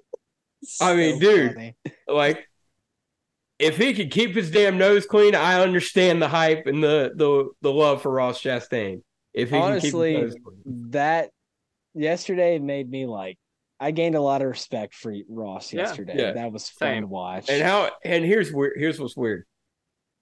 [0.80, 1.54] I mean, dude.
[1.54, 1.76] funny.
[2.06, 2.48] like
[3.58, 7.50] if he could keep his damn nose clean, I understand the hype and the the
[7.62, 9.02] the love for Ross Chastain.
[9.34, 10.90] If he Honestly, can keep his nose clean.
[10.90, 11.30] that
[11.94, 13.38] yesterday made me like
[13.82, 16.14] I gained a lot of respect for Ross yesterday.
[16.16, 16.32] Yeah.
[16.34, 17.02] That was fun Same.
[17.02, 17.48] to watch.
[17.48, 19.44] And how and here's weird here's what's weird.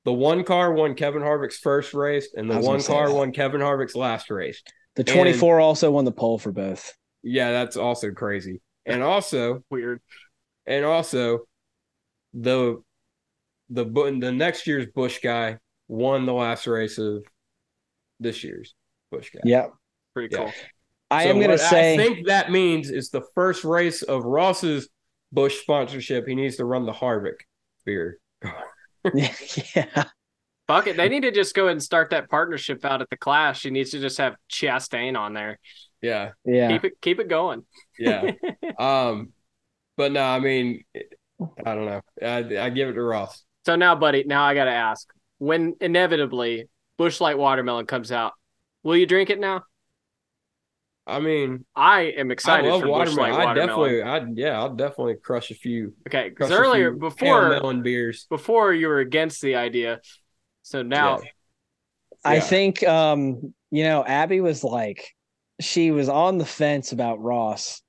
[0.06, 3.94] The one car won Kevin Harvick's first race, and the one car won Kevin Harvick's
[3.94, 4.62] last race.
[4.96, 6.94] the 24 also won the pole for both.
[7.22, 8.62] Yeah, that's also crazy.
[8.86, 10.00] And also, Weird.
[10.66, 11.40] and also,
[12.32, 12.82] the
[13.68, 17.22] the Bu- the next year's Busch guy won the last race of
[18.20, 18.74] this year's
[19.10, 19.40] Busch guy.
[19.44, 19.74] Yep.
[20.14, 20.50] Pretty Yeah.
[21.10, 21.18] Cool.
[21.18, 24.24] I So am going to say I think that means it's the first race of
[24.24, 24.88] Ross's
[25.32, 26.26] Busch sponsorship.
[26.26, 27.40] He needs to run the Harvick
[27.84, 28.18] beer.
[29.14, 30.04] yeah.
[30.66, 30.96] Fuck it.
[30.96, 33.62] They need to just go ahead and start that partnership out at the Clash.
[33.62, 35.58] He needs to just have Chastain on there.
[36.00, 36.68] Yeah, Yeah.
[36.68, 37.64] Keep it keep it going.
[37.98, 38.30] yeah.
[38.78, 39.32] um,
[39.96, 42.00] but no, I mean, I don't know.
[42.22, 43.44] I, I give it to Ross.
[43.66, 45.08] So now, buddy, now I gotta ask.
[45.38, 48.32] When inevitably Busch Light Watermelon comes out,
[48.82, 49.62] will you drink it now?
[51.10, 52.66] I mean, I am excited.
[52.66, 53.48] I excited love for Busch watermelon.
[53.48, 55.94] I definitely, I yeah, I'll definitely crush a few.
[56.06, 58.26] okay, because earlier before melon beers.
[58.30, 60.00] before you were against the idea,
[60.62, 61.28] so now Yeah.
[62.24, 62.40] I Yeah.
[62.40, 65.14] think um, you know, Abby was like
[65.60, 67.82] she was on the fence about Ross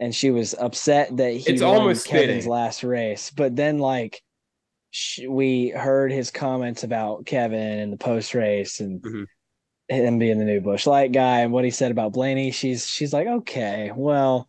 [0.00, 2.50] and she was upset that he It's won almost Kevin's fitting.
[2.50, 3.30] last race.
[3.30, 4.20] But then like
[5.28, 9.26] we heard his comments about Kevin and the post race and Mhm.
[9.88, 12.50] Him being the new Busch Light guy and what he said about Blaney.
[12.52, 14.48] She's she's like, okay, well,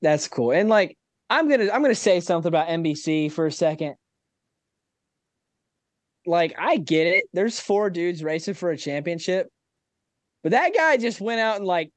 [0.00, 0.52] that's cool.
[0.52, 0.96] And like
[1.28, 3.96] I'm gonna I'm gonna say something about NBC for a second.
[6.24, 7.24] Like I get it.
[7.32, 9.48] There's four dudes racing for a championship,
[10.42, 11.90] but that guy just went out and like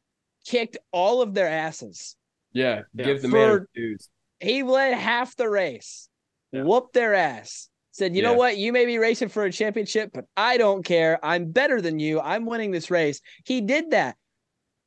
[0.45, 2.15] kicked all of their asses.
[2.53, 3.05] Yeah, Yeah.
[3.05, 4.09] give the man For- his dues.
[4.39, 6.09] He led half the race,
[6.51, 6.63] Yeah.
[6.63, 7.69] whooped their ass.
[7.99, 8.57] Said, you know what?
[8.57, 11.19] You may be racing for a championship, but I don't care.
[11.21, 12.21] I'm better than you.
[12.21, 13.19] I'm winning this race.
[13.45, 14.15] He did that.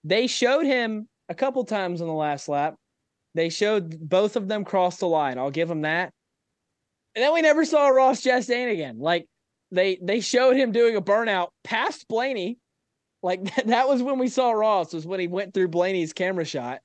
[0.02, 2.74] They showed him a couple times on the last lap.
[3.34, 5.36] They showed both of them cross the line.
[5.38, 6.12] I'll give him that.
[7.14, 8.98] And then we never saw Ross Chastain again.
[8.98, 9.26] Like
[9.70, 12.58] they they showed him doing a burnout past Blaney.
[13.22, 16.46] Like that, that was when we saw Ross was when he went through Blaney's camera
[16.46, 16.80] shot.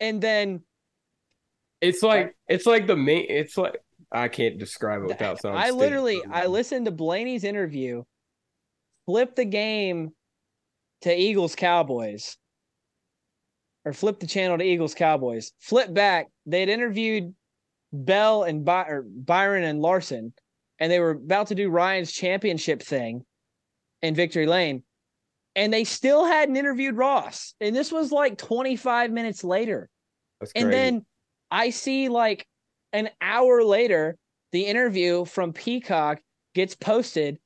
[0.00, 0.64] And then
[1.80, 3.26] It's like it's like the main.
[3.28, 3.80] It's like
[4.12, 5.60] I can't describe it without sounding.
[5.60, 8.04] I literally I listened to Blaney's interview,
[9.06, 10.10] flip the game
[11.02, 12.36] to Eagles Cowboys,
[13.84, 15.52] or flip the channel to Eagles Cowboys.
[15.60, 17.34] Flip back, they had interviewed
[17.92, 20.32] Bell and By- Byron and Larson,
[20.78, 23.24] and they were about to do Ryan's championship thing
[24.02, 24.82] in Victory Lane,
[25.54, 29.88] and they still hadn't interviewed Ross, and this was like 25 minutes later.
[30.40, 31.06] That's And then
[31.50, 32.46] I see like
[32.96, 34.16] an hour later,
[34.52, 36.18] the interview from Peacock
[36.54, 37.38] gets posted,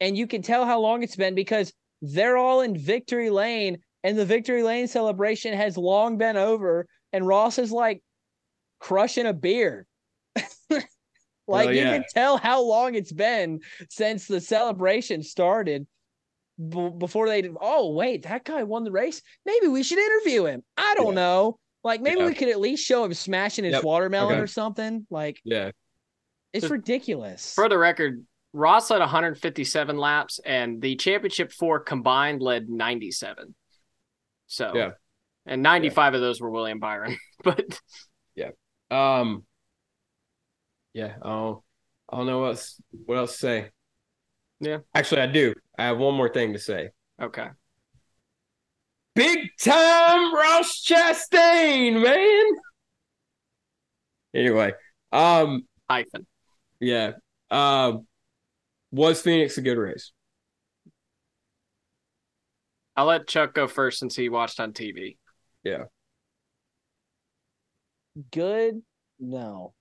[0.00, 4.16] and you can tell how long it's been because they're all in Victory Lane, and
[4.16, 8.02] the Victory Lane celebration has long been over, and Ross is like
[8.78, 9.86] crushing a beer.
[11.48, 11.92] like you yeah.
[11.98, 13.60] can tell how long it's been
[13.90, 15.86] since the celebration started.
[16.98, 19.20] before they, oh wait, that guy won the race.
[19.44, 20.62] Maybe we should interview him.
[20.76, 21.22] I don't Yeah.
[21.22, 21.58] know.
[21.84, 22.26] Like maybe Yeah.
[22.26, 23.84] we could at least show him smashing his Yep.
[23.84, 24.40] watermelon Okay.
[24.40, 25.06] or something.
[25.10, 25.70] Like yeah,
[26.52, 27.54] it's Just- ridiculous.
[27.54, 33.54] For the record, Ross led 157 laps, and the championship four combined led 97.
[34.46, 34.90] So, Yeah.
[35.46, 37.16] and 95 of those were William Byron.
[37.44, 37.80] but
[38.34, 38.50] yeah,
[38.90, 39.46] um,
[40.92, 41.16] yeah.
[41.22, 41.62] I don't,
[42.12, 43.70] I don't know what else, what else to say.
[44.60, 44.78] Yeah.
[44.94, 45.54] actually, I do.
[45.78, 46.90] I have one more thing to say.
[47.20, 47.48] okay,
[49.14, 52.46] big time Ross Chastain, man.
[54.34, 54.72] Anyway,
[55.10, 56.26] um, Hyphen.
[56.80, 57.12] yeah.
[57.50, 58.06] Um,
[58.90, 60.12] was Phoenix a good race?
[62.96, 65.16] I'll let Chuck go first since he watched on TV.
[65.64, 65.84] Yeah.
[68.30, 68.82] Good?
[69.18, 69.72] No.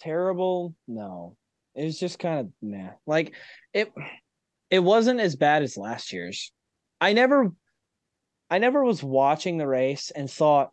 [0.00, 0.74] Terrible?
[0.86, 1.36] No.
[1.74, 2.90] It was just kind of nah.
[3.06, 3.34] Like
[3.72, 3.92] it
[4.70, 6.52] it wasn't as bad as last year's.
[7.00, 7.52] I never
[8.50, 10.70] I never was watching the race and thought,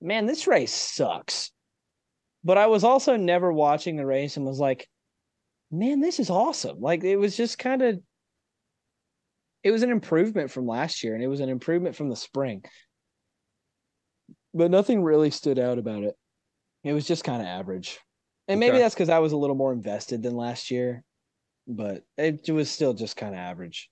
[0.00, 1.50] man, this race sucks.
[2.44, 4.88] But I was also never watching the race and was like,
[5.70, 6.80] man, this is awesome.
[6.80, 8.00] Like it was just kind of
[9.62, 12.64] it was an improvement from last year and it was an improvement from the spring.
[14.52, 16.16] But nothing really stood out about it.
[16.82, 18.00] It was just kind of average.
[18.48, 18.82] And maybe Okay.
[18.82, 21.04] that's because I was a little more invested than last year,
[21.68, 23.88] but it was still just kind of average.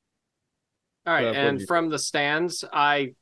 [1.07, 3.15] All right, and from the stands, I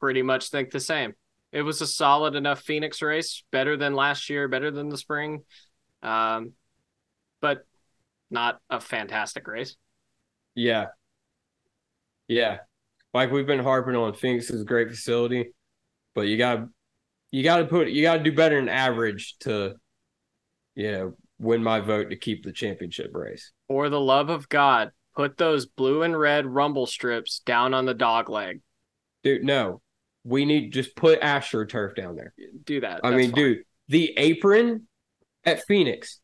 [0.00, 1.14] pretty much think the same.
[1.52, 5.42] It was a solid enough Phoenix race, better than last year, better than the spring,
[6.02, 6.52] um,
[7.40, 7.64] but
[8.30, 9.76] not a fantastic race.
[10.54, 10.86] Yeah.
[12.28, 12.58] Yeah.
[13.14, 15.52] Like we've been harping on Phoenix is a great facility,
[16.14, 16.68] but you gotta
[17.30, 19.76] you gotta put you gotta do better than average to
[20.74, 23.52] you know win my vote to keep the championship race.
[23.68, 27.94] For the love of God, put those blue and red rumble strips down on the
[27.94, 28.60] dog leg.
[29.22, 29.80] Dude, no.
[30.24, 32.34] We need just put AstroTurf down there.
[32.64, 33.00] Do that.
[33.02, 33.34] I mean, fine.
[33.34, 34.86] dude, the apron
[35.44, 36.20] at Phoenix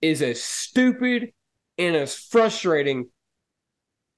[0.00, 1.32] is as stupid
[1.76, 3.08] and as frustrating,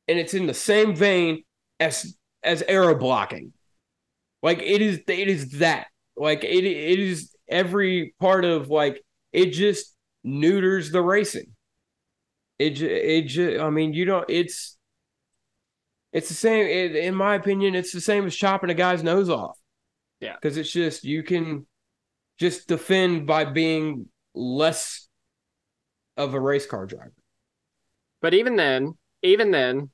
[0.06, 1.42] and it's in the same vein
[1.80, 3.52] as as aero blocking.
[4.42, 5.86] Like it is, it is that.
[6.16, 9.02] Like it, it is every part of like
[9.32, 11.53] it just neuters the racing.
[12.58, 14.24] It, it, I mean, you don't.
[14.28, 14.76] It's,
[16.12, 16.66] it's the same.
[16.66, 19.58] It, in my opinion, it's the same as chopping a guy's nose off.
[20.20, 20.36] Yeah.
[20.40, 21.66] because it's just you can
[22.38, 25.06] just defend by being less
[26.16, 27.12] of a race car driver.
[28.22, 29.90] But even then, even then,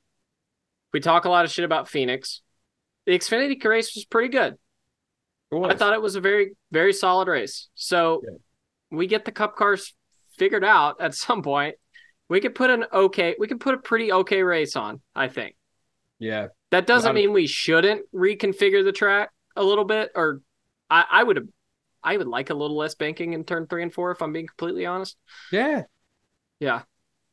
[0.93, 2.41] we talk a lot of shit about Phoenix.
[3.05, 4.55] The Xfinity race was pretty good.
[5.51, 5.73] Was.
[5.73, 7.67] I thought it was a very, very solid race.
[7.75, 8.37] So Yeah.
[8.89, 9.93] we get the cup cars
[10.37, 11.75] figured out at some point.
[12.31, 15.55] We could put an okay, we could put a pretty okay race on, I think.
[16.17, 20.39] yeah, That doesn't I'm- mean we shouldn't reconfigure the track a little bit, or
[20.89, 21.49] I, I would
[22.01, 24.47] I would like a little less banking in turn three and four if I'm being
[24.47, 25.17] completely honest.
[25.51, 25.83] yeah.
[26.61, 26.83] Yeah.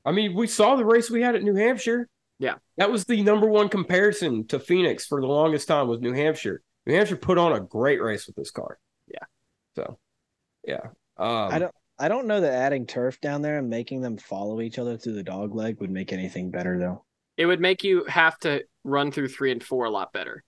[0.05, 2.09] I mean, we saw the race we had at New Hampshire.
[2.41, 2.55] Yeah.
[2.77, 6.63] that was the number one comparison to Phoenix for the longest time was New Hampshire.
[6.87, 8.79] New Hampshire put on a great race with this car.
[9.07, 9.25] Yeah.
[9.77, 9.99] So,
[10.67, 10.81] yeah.
[11.17, 14.61] Um, I don't I don't know that adding turf down there and making them follow
[14.61, 17.05] each other through the dog leg would make anything better though.
[17.37, 20.45] It would make you have to run through three and four a lot better.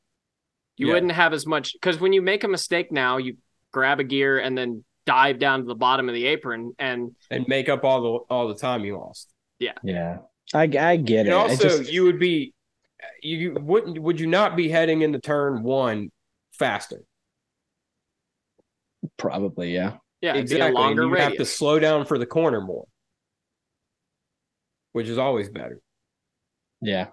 [0.76, 0.94] You Yeah.
[0.94, 3.36] wouldn't have as much because when you make a mistake now, you
[3.72, 7.46] grab a gear and then dive down to the bottom of the apron and and
[7.48, 9.32] make up all the all the time you lost.
[9.58, 9.74] Yeah.
[9.82, 10.18] Yeah,
[10.54, 11.32] I I get And it.
[11.32, 12.54] also, it just, you would be,
[13.22, 16.10] you wouldn't, would you not be heading into turn one
[16.52, 17.02] faster?
[19.16, 19.96] probably, yeah.
[20.20, 20.60] Yeah, exactly.
[20.60, 22.86] a and longer you have to slow down for the corner more,
[24.92, 25.80] which is always better.
[26.80, 27.08] Yeah.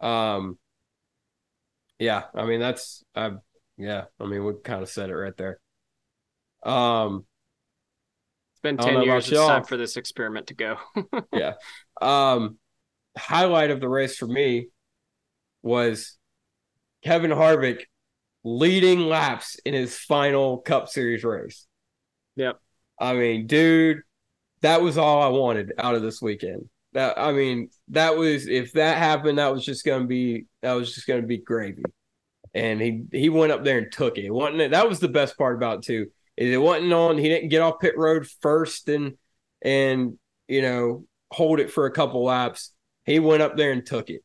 [0.00, 0.58] Um,
[1.98, 3.32] yeah, I mean that's, I,
[3.76, 5.58] yeah, I mean we kind of said it right there.
[6.62, 7.26] Um,
[8.52, 9.28] It's been ten years.
[9.28, 9.64] It's time y'all.
[9.64, 10.76] for this experiment to go.
[11.32, 11.54] Yeah.
[12.00, 12.58] Um,
[13.16, 14.68] highlight of the race for me
[15.62, 16.16] was
[17.02, 17.84] Kevin Harvick
[18.44, 21.66] leading laps in his final Cup Series race.
[22.36, 22.60] Yep.
[22.98, 24.02] I mean, dude,
[24.62, 26.68] that was all I wanted out of this weekend.
[26.92, 30.94] That I mean, that was if that happened, that was just gonna be that was
[30.94, 31.82] just gonna be gravy.
[32.54, 34.24] And he he went up there and took it.
[34.24, 36.06] it wasn't that was the best part about it too.
[36.36, 39.16] Is it wasn't on he didn't get off pit road first and
[39.62, 41.04] and you know
[41.34, 42.72] hold it for a couple laps.
[43.04, 44.22] He went up there and took it.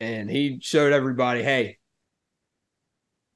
[0.00, 1.78] And he showed everybody, hey,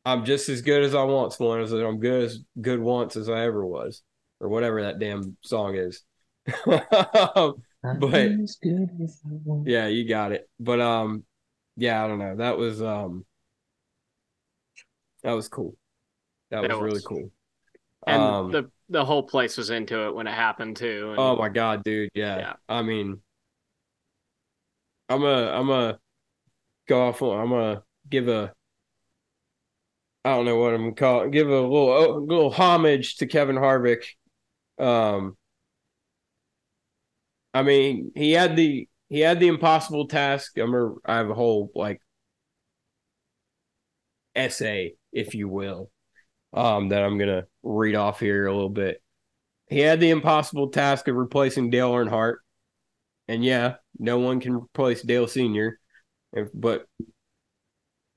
[0.07, 3.29] I'm just as good as I once was, and I'm good as good once as
[3.29, 4.03] I ever was,
[4.41, 6.03] or whatever that damn song is.
[8.01, 9.69] But- As good as I want.
[9.69, 10.49] yeah, you got it.
[10.59, 11.23] But um,
[11.77, 12.37] yeah, I don't know.
[12.37, 13.25] That was um,
[15.23, 15.77] that was cool.
[16.51, 17.31] That That was really cool.
[18.07, 21.11] and um, the the whole place was into it when it happened too.
[21.11, 22.11] And Oh my god, dude!
[22.15, 22.53] Yeah, Yeah.
[22.69, 23.21] I mean,
[25.09, 25.99] I'm a, I'm a
[26.89, 27.23] go off.
[27.23, 28.53] I'm gonna give a,
[30.27, 31.29] I don't know what I'm gonna call.
[31.29, 34.03] Give a little, a little homage to Kevin Harvick.
[34.77, 35.37] Um,
[37.55, 40.59] I mean, he had the he had the impossible task.
[40.59, 42.03] I'm a, I have a whole like
[44.35, 45.91] essay, if you will,
[46.53, 49.01] um, that I'm gonna read off here a little bit.
[49.69, 52.39] He had the impossible task of replacing Dale Earnhardt,
[53.29, 55.79] and yeah, no one can replace Dale Senior,
[56.53, 56.87] but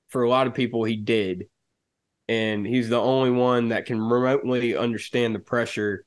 [0.08, 1.49] for a lot of people, he did,
[2.30, 6.04] and he's the only one that can remotely understand the pressure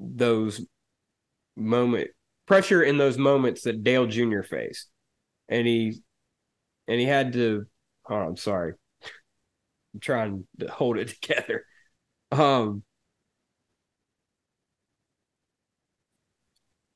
[0.00, 0.60] those
[1.56, 2.10] moment
[2.46, 4.42] pressure in those moments that Dale Jr.
[4.42, 4.88] faced,
[5.48, 6.00] and he
[6.88, 7.66] and he had to.
[8.08, 8.72] Oh, I'm sorry.
[9.94, 11.64] I'm trying to hold it together.
[12.32, 12.82] Um.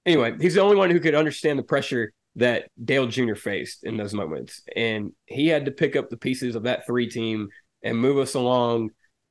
[0.05, 3.37] Anyway, he's the only one who could understand the pressure that Dale Jr.
[3.37, 7.09] faced in those moments, and he had to pick up the pieces of that three
[7.09, 7.49] team
[7.85, 8.91] and move us along.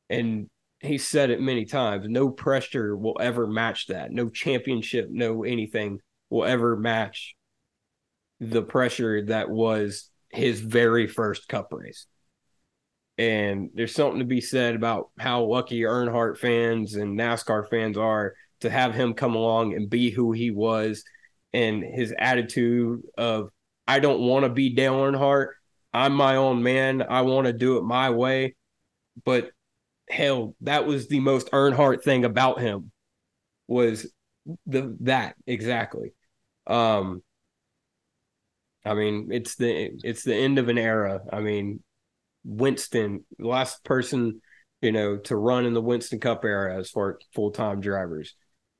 [0.09, 0.49] And
[0.79, 4.11] he said it many times: no pressure will ever match that.
[4.11, 5.99] No championship, no anything
[6.29, 7.35] will ever match
[8.39, 12.07] the pressure that was his very first cup race.
[13.17, 18.33] And there's something to be said about how lucky Earnhardt fans and NASCAR fans are
[18.61, 21.03] to have him come along and be who he was
[21.53, 23.49] and his attitude of
[23.87, 25.49] I don't want to be Dale Earnhardt.
[25.93, 27.03] I'm my own man.
[27.07, 28.55] I want to do it my way.
[29.23, 29.51] But
[30.09, 32.91] hell, that was the most Earnhardt thing about him
[33.67, 34.11] was
[34.65, 36.13] the that exactly.
[36.67, 37.21] Um,
[38.85, 41.21] I mean, it's the it's the end of an era.
[41.31, 41.81] I mean,
[42.43, 44.41] Winston, last person,
[44.81, 48.35] you know, to run in the Winston Cup era as far as full time drivers.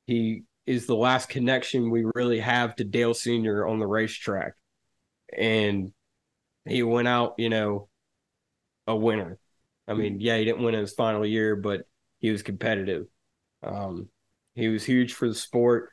[0.06, 4.54] He is the last connection we really have to Dale Senior on the racetrack,
[5.38, 5.94] and
[6.66, 7.90] he went out, you know,
[8.88, 9.38] a winner.
[9.88, 11.82] I mean, yeah, he didn't win in his final year, but
[12.20, 13.06] he was competitive.
[13.62, 14.08] Um,
[14.56, 15.90] he was huge for the sport.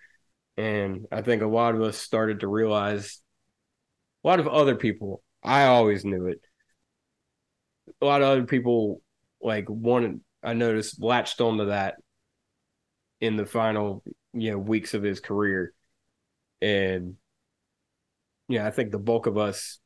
[0.56, 3.20] And I think a lot of us started to realize
[4.22, 6.40] a lot of other people, I always knew it.
[8.00, 9.02] A lot of other people
[9.40, 11.96] like wanted I noticed latched onto that
[13.20, 14.02] in the final,
[14.32, 15.74] you know, weeks of his career.
[16.62, 17.16] And
[18.48, 19.78] yeah, I think the bulk of us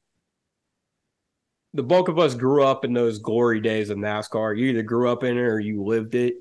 [1.75, 4.57] the bulk of us grew up in those glory days of NASCAR.
[4.57, 6.37] You either grew up in it or you lived it.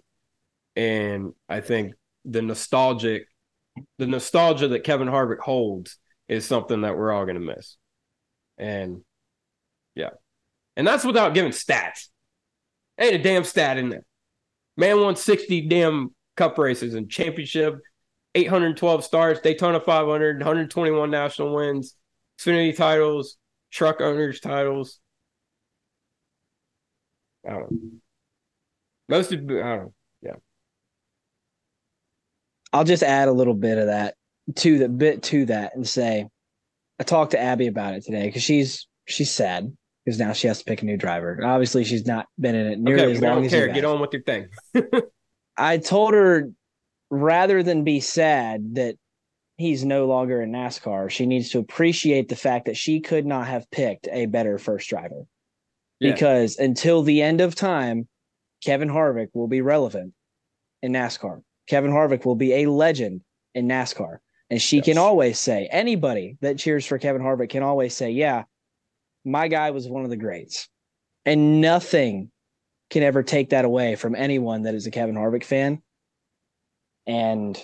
[0.76, 1.94] And I think
[2.24, 3.28] the nostalgic
[3.98, 5.98] the nostalgia that Kevin Harvick holds
[6.28, 7.76] is something that we're all going to miss.
[8.58, 9.02] And
[9.96, 10.12] yeah.
[10.76, 12.10] And that's without giving stats.
[13.00, 14.06] Ain't a damn stat in there.
[14.78, 17.80] Man won 60 damn cup races and championship,
[18.36, 21.96] 812 starts, Daytona 500, 121 national wins,
[22.40, 23.38] Xfinity titles,
[23.72, 25.00] truck owners titles.
[27.48, 27.78] I don't know.
[29.10, 29.94] Most of, I don't know.
[30.22, 30.36] Yeah.
[32.72, 34.15] I'll just add a little bit of that
[34.56, 36.28] to the bit to that and say
[36.99, 39.76] I talked to Abby about it today because she's she's sad
[40.06, 41.40] because now she has to pick a new driver.
[41.44, 43.68] Obviously, she's not been in it nearly okay, as long as care.
[43.70, 44.48] Get on with your thing.
[45.57, 46.52] I told her
[47.10, 48.95] rather than be sad that
[49.57, 53.48] he's no longer in NASCAR, she needs to appreciate the fact that she could not
[53.48, 55.26] have picked a better first driver.
[56.04, 56.14] Yeah.
[56.14, 58.08] Because until the end of time,
[58.64, 60.14] Kevin Harvick will be relevant
[60.82, 61.42] in NASCAR.
[61.68, 63.22] Kevin Harvick will be a legend
[63.56, 64.18] in NASCAR.
[64.50, 68.44] And she can always say, anybody that cheers for Kevin Harvick can always say, yeah,
[69.26, 70.70] my guy was one of the greats.
[71.26, 72.30] And nothing
[72.90, 75.82] can ever take that away from anyone that is a Kevin Harvick fan.
[77.08, 77.60] And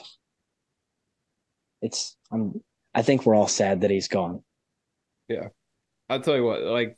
[1.81, 2.61] it's I'm
[2.93, 4.43] I think we're all sad that he's gone.
[5.27, 5.49] Yeah.
[6.09, 6.97] I'll tell you what, like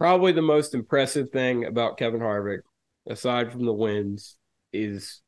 [0.00, 2.60] probably the most impressive thing about Kevin Harvick,
[3.06, 4.38] aside from the wins,
[4.72, 5.20] is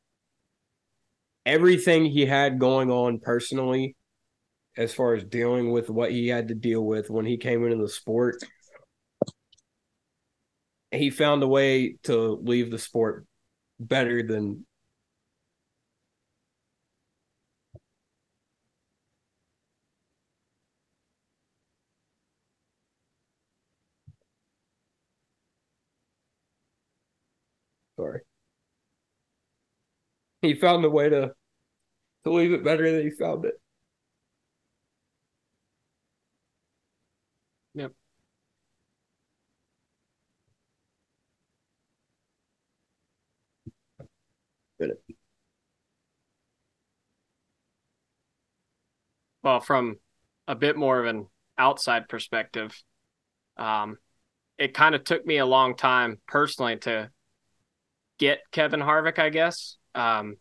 [1.44, 3.96] everything he had going on personally,
[4.78, 7.76] as far as dealing with what he had to deal with when he came into
[7.76, 8.36] the sport.
[10.90, 13.26] He found a way to leave the sport
[13.78, 14.64] better than
[27.96, 28.22] Sorry.
[30.42, 31.34] He found a way to
[32.24, 33.54] to leave it better than he found it.
[37.74, 37.92] Yep.
[49.42, 49.96] Well, from
[50.46, 51.26] a bit more of an
[51.58, 52.80] outside perspective,
[53.56, 53.98] um,
[54.58, 57.10] it kind of took me a long time personally to
[58.18, 59.76] get Kevin Harvick, I guess.
[59.94, 60.36] Um,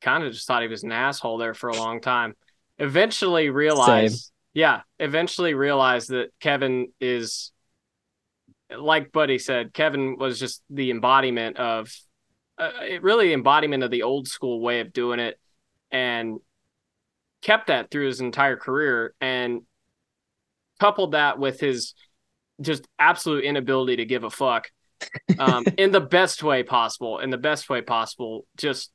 [0.00, 2.34] kind of just thought he was an asshole there for a long time.
[2.78, 7.52] Eventually realized yeah, eventually realized that Kevin is
[8.76, 11.94] like Buddy said, Kevin was just the embodiment of
[12.58, 15.38] uh, it really embodiment of the old school way of doing it
[15.90, 16.38] and
[17.42, 19.62] kept that through his entire career and
[20.80, 21.94] coupled that with his
[22.60, 24.70] just absolute inability to give a fuck
[25.38, 28.92] um, in the best way possible in the best way possible just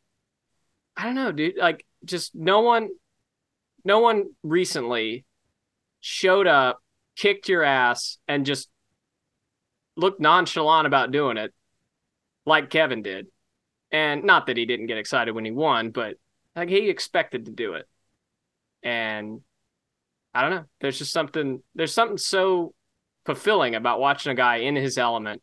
[0.95, 2.89] i don't know dude like just no one
[3.84, 5.25] no one recently
[6.01, 6.79] showed up
[7.15, 8.69] kicked your ass and just
[9.95, 11.53] looked nonchalant about doing it
[12.45, 13.27] like kevin did.
[13.89, 16.15] And not that he didn't get excited when he won but
[16.55, 17.88] like he expected to do it.
[18.84, 19.41] And
[20.34, 22.73] i don't know there's just something there's something so
[23.25, 25.41] fulfilling about watching a guy in his element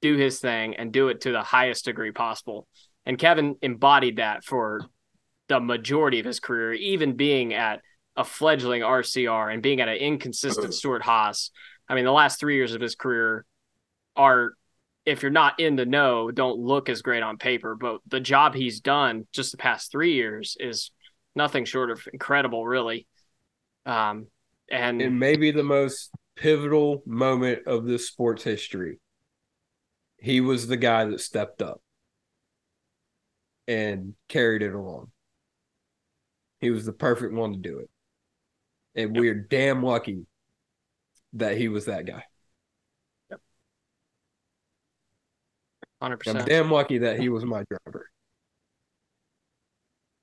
[0.00, 2.66] do his thing and do it to the highest degree possible.
[3.06, 4.82] And Kevin embodied that for
[5.48, 7.80] the majority of his career, even being at
[8.16, 11.50] a fledgling RCR and being at an inconsistent Stewart Haas.
[11.88, 13.44] I mean, the last three years of his career
[14.16, 14.52] are,
[15.06, 17.76] if you're not in the know, don't look as great on paper.
[17.76, 20.90] But the job he's done just the past three years is
[21.34, 23.06] nothing short of incredible, really.
[23.86, 24.26] Um,
[24.70, 29.00] and It may be the most pivotal moment of this sports history.
[30.18, 31.80] He was the guy that stepped up
[33.66, 35.10] and carried it along.
[36.60, 37.90] He was the perfect one to do it.
[38.94, 40.26] And we're damn lucky
[41.34, 42.24] that he was that guy.
[43.30, 43.40] Yep.
[46.02, 46.48] hundred I'm percent.
[46.48, 48.10] damn lucky that he was my driver.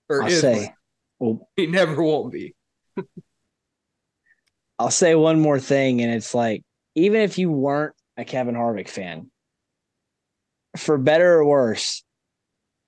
[0.10, 0.74] Or I'll say, my-
[1.20, 2.54] well, he never won't be.
[4.78, 6.64] I'll say one more thing, and it's like,
[6.96, 9.32] even if you weren't a Kevin Harvick fan,
[10.78, 12.04] for better or worse,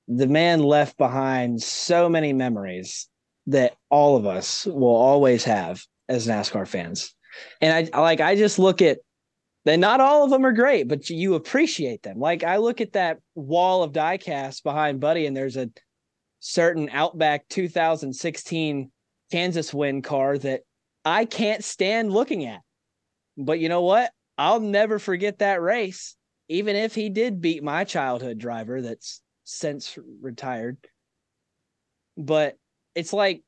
[0.08, 3.08] the man left behind so many memories
[3.48, 7.14] that all of us will always have as NASCAR fans.
[7.62, 9.00] And I like, I just look at
[9.66, 9.78] that.
[9.78, 12.20] Not all of them are great, but you appreciate them.
[12.20, 15.70] Like I look at that wall of diecast behind Buddy, and there's a
[16.40, 18.92] certain Outback 2016
[19.32, 20.62] Kansas win car that
[21.06, 22.62] I can't stand looking at.
[23.38, 24.12] But you know what?
[24.38, 26.16] I'll never forget that race,
[26.50, 30.78] even if he did beat my childhood driver that's since retired.
[32.18, 32.58] But
[32.96, 33.44] it's like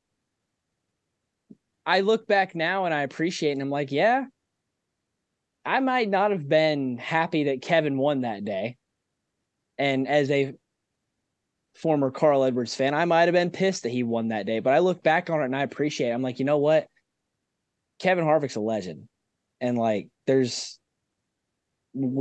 [1.85, 4.25] I look back now and I appreciate and I'm like, yeah,
[5.65, 8.77] I might not have been happy that Kevin won that day.
[9.77, 10.53] And as a
[11.75, 14.59] former Carl Edwards fan, I might have been pissed that he won that day.
[14.59, 16.13] But I look back on it and I appreciate it.
[16.13, 16.87] I'm like, you know what?
[17.99, 19.07] Kevin Harvick's a legend.
[19.61, 20.78] And like, there's,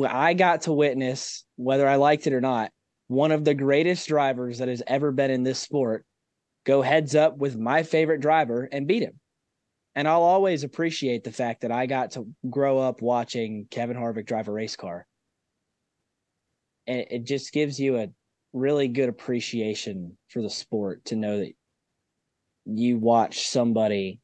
[0.08, 2.70] I got to witness, whether I liked it or not,
[3.08, 6.04] one of the greatest drivers that has ever been in this sport
[6.64, 9.18] go heads up with my favorite driver and beat him.
[9.94, 14.26] And I'll always appreciate the fact that I got to grow up watching Kevin Harvick
[14.26, 15.06] drive a race car.
[16.86, 18.08] And it just gives you a
[18.52, 21.52] really good appreciation for the sport to know that
[22.64, 24.20] you watch somebody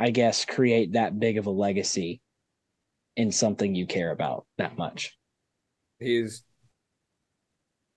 [0.00, 2.22] I guess, create that big of a legacy
[3.20, 5.16] in something you care about that much.
[5.98, 6.42] He's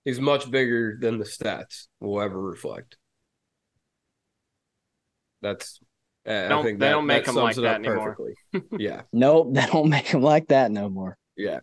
[0.04, 2.98] he's much bigger than the stats will ever reflect.
[5.42, 5.80] That's
[6.26, 8.16] I Don't- think they that, don't make that them like that anymore.
[8.52, 8.78] perfectly.
[8.84, 11.18] yeah, Nope, they don't make them like that no more.
[11.36, 11.60] yeah,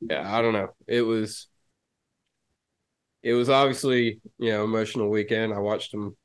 [0.00, 0.36] yeah.
[0.36, 0.68] I don't know.
[0.86, 1.48] It was
[3.22, 5.52] it was obviously you know emotional weekend.
[5.52, 6.16] I watched him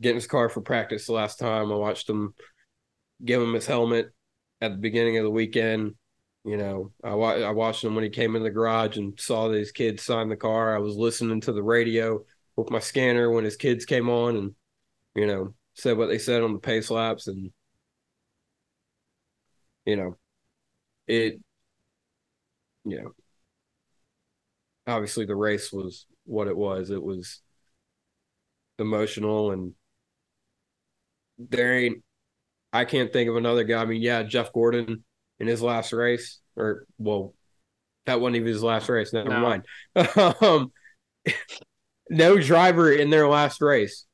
[0.00, 1.70] get in his car for practice the last time.
[1.72, 2.34] I watched him
[3.24, 4.10] give him his helmet
[4.64, 5.94] at the beginning of the weekend.
[6.44, 9.48] You know, I, wa- I watched him when he came in the garage and saw
[9.48, 10.74] these kids sign the car.
[10.74, 12.24] I was listening to the radio
[12.56, 14.54] with my scanner when his kids came on and,
[15.14, 17.28] you know, said what they said on the pace laps.
[17.28, 17.52] And,
[19.86, 20.16] you know,
[21.08, 21.40] it,
[22.84, 23.14] you know,
[24.86, 26.90] obviously the race was what it was.
[26.90, 27.40] It was
[28.78, 29.74] emotional and
[31.38, 32.03] there ain't,
[32.74, 33.80] I can't think of another guy.
[33.80, 35.04] I mean, yeah, Jeff Gordon
[35.38, 37.34] in his last race, or well,
[38.06, 39.12] that wasn't even his last race.
[39.12, 39.40] Never No.
[39.40, 39.66] mind.
[40.42, 40.72] um,
[42.10, 44.06] no driver in their last race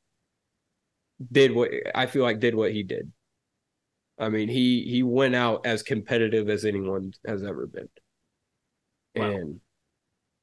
[1.31, 3.11] did what I feel like did what he did.
[4.19, 7.89] I mean, he he went out as competitive as anyone has ever been,
[9.15, 9.25] Wow.
[9.25, 9.59] and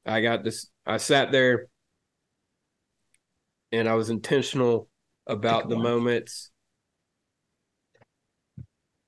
[0.05, 0.67] I got this.
[0.87, 1.69] I sat there,
[3.73, 4.89] and I was intentional
[5.27, 6.51] about the moments.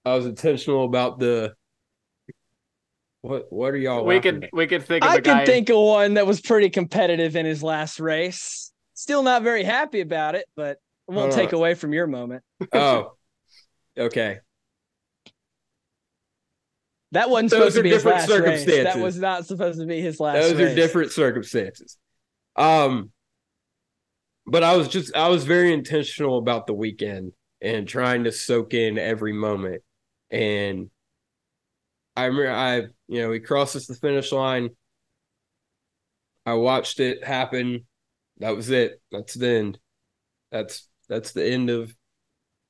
[0.04, 1.54] I was intentional about the.
[3.22, 4.04] What what are y'all?
[4.04, 4.50] we laughing could at?
[4.52, 5.38] we could think of I a guy.
[5.38, 8.72] can think of one that was pretty competitive in his last race.
[8.94, 10.78] Still not very happy about it, but
[11.08, 12.42] it won't take away from your moment.
[12.72, 13.12] Oh,
[13.98, 14.38] Okay.
[17.12, 18.84] That wasn't Those supposed to are be his different last race.
[18.84, 20.36] That was not supposed to be his last.
[20.36, 21.98] Those are different circumstances.
[22.56, 23.10] Um,
[24.46, 28.74] but I was just I was very intentional about the weekend and trying to soak
[28.74, 29.82] in every moment.
[30.30, 30.90] And
[32.16, 32.76] I remember I
[33.08, 34.70] you know he crosses the finish line.
[36.46, 37.86] I watched it happen.
[38.38, 39.00] That was it.
[39.12, 39.78] That's the end.
[40.50, 41.94] That's that's the end of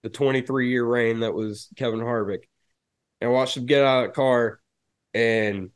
[0.03, 2.45] the 23 year reign that was Kevin Harvick.
[3.21, 4.61] And I watched him get out of the car
[5.15, 5.71] and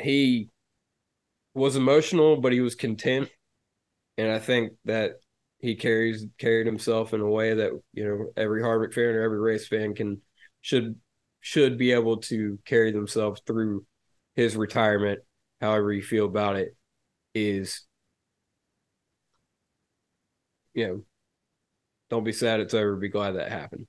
[0.00, 0.50] he
[1.54, 3.28] was emotional, but he was content.
[4.18, 5.20] And I think that
[5.60, 9.38] he carries carried himself in a way that, you know, every Harvick fan or every
[9.38, 10.20] race fan can
[10.60, 10.96] should
[11.40, 13.84] should be able to carry themselves through
[14.34, 15.20] his retirement,
[15.60, 16.76] however you feel about it,
[17.34, 17.86] is
[20.74, 21.04] you know,
[22.08, 23.86] don't be sad it's over, be glad that happened.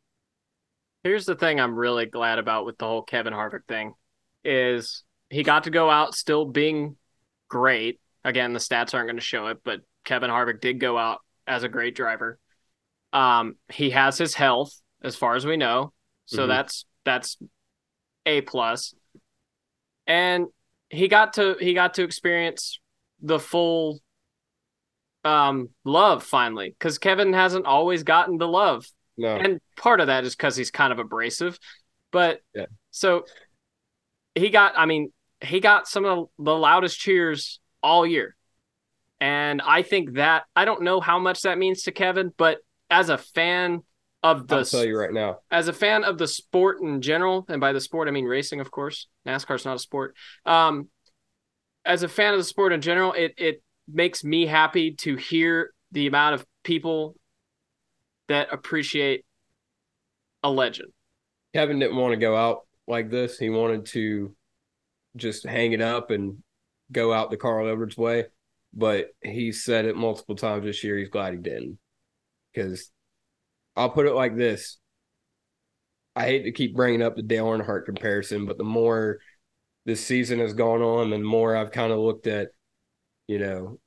[1.04, 3.94] Here's the thing I'm really glad about with the whole Kevin Harvick thing
[4.44, 6.96] is he got to go out still being
[7.50, 8.00] great.
[8.24, 11.64] Again, the stats aren't going to show it, but Kevin Harvick did go out as
[11.64, 12.40] a great driver.
[13.14, 14.74] Um, he has his health
[15.04, 15.94] as far as we know.
[16.26, 16.48] So Mhm.
[16.48, 17.38] that's that's
[18.26, 18.94] a plus.
[20.08, 20.48] And
[20.90, 22.80] he got to he got to experience
[23.22, 24.00] the full
[25.24, 28.88] um love finally cuz Kevin hasn't always gotten the love
[29.18, 29.36] No.
[29.36, 31.60] and part of that is because he's kind of abrasive.
[32.12, 32.66] But Yeah.
[32.90, 33.26] so
[34.36, 35.12] he got, I mean,
[35.42, 38.36] he got some of the loudest cheers all year.
[39.22, 42.58] And I think that, I don't know how much that means to Kevin, but
[42.90, 43.84] as a fan
[44.24, 45.38] of the, I'll tell you right now.
[45.52, 48.60] as a fan of the sport in general, and by the sport, I mean racing,
[48.60, 50.16] of course, NASCAR's not a sport.
[50.46, 50.90] Um,
[51.86, 55.72] as a fan of the sport in general, it, it makes me happy to hear
[55.92, 57.16] the amount of people
[58.28, 59.24] that appreciate
[60.44, 60.92] a legend.
[61.54, 63.38] Kevin didn't want to go out like this.
[63.38, 64.36] He wanted to
[65.16, 66.38] just hang it up and
[66.92, 68.26] go out the Carl Edwards way.
[68.74, 70.98] But he said it multiple times this year.
[70.98, 71.78] He's glad he didn't.
[72.54, 72.90] Because
[73.76, 74.78] I'll put it like this
[76.16, 79.20] I hate to keep bringing up the Dale Earnhardt comparison, but the more
[79.86, 82.50] this season has gone on, the more I've kind of looked at,
[83.28, 83.80] you know,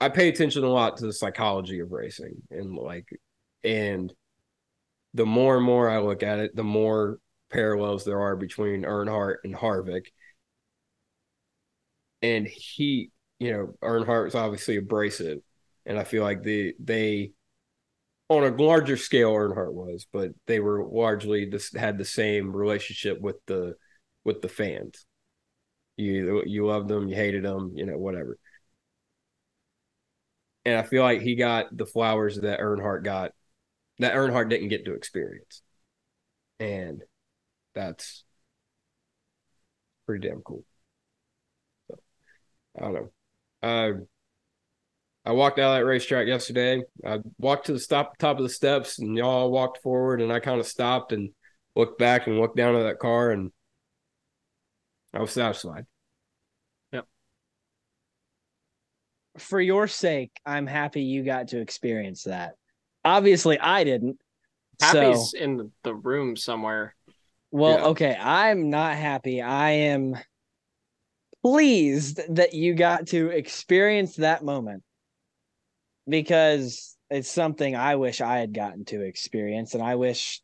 [0.00, 3.08] I pay attention a lot to the psychology of racing and like,
[3.64, 4.12] and
[5.14, 7.18] the more and more I look at it, the more
[7.50, 10.06] parallels there are between Earnhardt and Harvick.
[12.20, 15.38] And he, you know, Earnhardt's obviously abrasive,
[15.84, 17.32] and I feel like the they,
[18.28, 23.20] on a larger scale, Earnhardt was, but they were largely just had the same relationship
[23.20, 23.76] with the
[24.24, 25.06] with the fans.
[25.96, 28.38] You you loved them, you hated them, you know, whatever.
[30.64, 33.32] And I feel like he got the flowers that Earnhardt got
[34.00, 35.62] that Earnhardt didn't get to experience.
[36.60, 37.02] And
[37.74, 38.24] that's
[40.06, 40.64] pretty damn cool.
[41.88, 41.96] So,
[42.78, 43.10] I don't know.
[43.66, 43.92] Uh,
[45.24, 46.82] I walked out of that racetrack yesterday.
[47.04, 50.38] I walked to the stop top of the steps and y'all walked forward and I
[50.38, 51.30] kind of stopped and
[51.74, 53.50] looked back and looked down at that car and
[55.12, 55.84] I was satisfied.
[56.92, 57.06] Yep.
[59.38, 62.52] For your sake, I'm happy you got to experience that.
[63.04, 64.18] Obviously, I didn't.
[64.80, 66.94] So, Happy's in the room somewhere.
[67.50, 67.84] well, Yeah.
[67.86, 69.42] okay, I'm not happy.
[69.42, 70.16] I am
[71.46, 74.82] pleased that you got to experience that moment
[76.08, 80.40] because it's something I wish I had gotten to experience, and I wish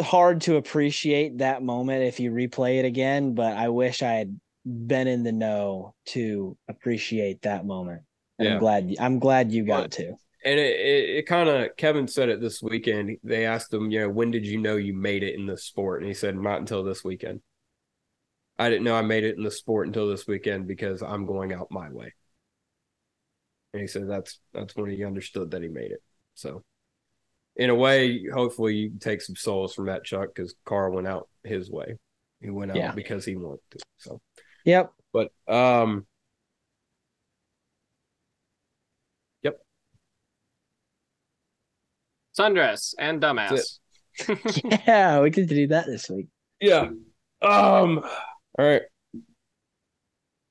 [0.00, 3.34] hard to appreciate that moment if you replay it again.
[3.34, 8.02] But I wish I had been in the know to appreciate that moment.
[8.38, 8.54] And Yeah.
[8.54, 8.94] I'm glad.
[8.98, 10.14] I'm glad you got But- to.
[10.44, 13.18] And it, it, it kind of Kevin said it this weekend.
[13.24, 16.00] They asked him, you know, when did you know you made it in this sport?
[16.00, 17.40] And he said, not until this weekend.
[18.58, 21.52] I didn't know I made it in the sport until this weekend because I'm going
[21.52, 22.12] out my way.
[23.72, 26.02] And he said that's that's when he understood that he made it.
[26.34, 26.64] So,
[27.56, 31.06] in a way, hopefully you can take some solace from that, Chuck, because Carl went
[31.06, 31.98] out his way.
[32.40, 32.92] He went out Yeah.
[32.92, 33.78] because he wanted to.
[33.98, 34.20] So,
[34.64, 34.92] Yep.
[35.12, 36.06] but um,
[39.42, 39.60] Yep.
[42.38, 43.78] Sundress and dumbass.
[44.64, 46.26] Yeah, we could do that this week.
[46.60, 46.90] yeah.
[47.42, 48.04] Um.
[48.58, 48.82] All right.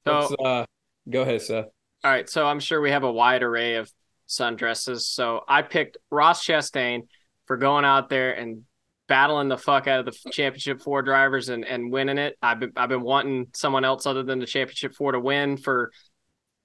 [0.07, 0.65] So, Let's, uh,
[1.09, 1.65] go ahead, Seth.
[2.03, 2.29] all right.
[2.29, 3.91] So I'm sure we have a wide array of
[4.29, 5.01] sundresses.
[5.01, 7.01] So I picked Ross Chastain
[7.45, 8.63] for going out there and
[9.07, 12.38] battling the fuck out of the championship four drivers and, and winning it.
[12.41, 15.91] I've been, I've been wanting someone else other than the championship four to win for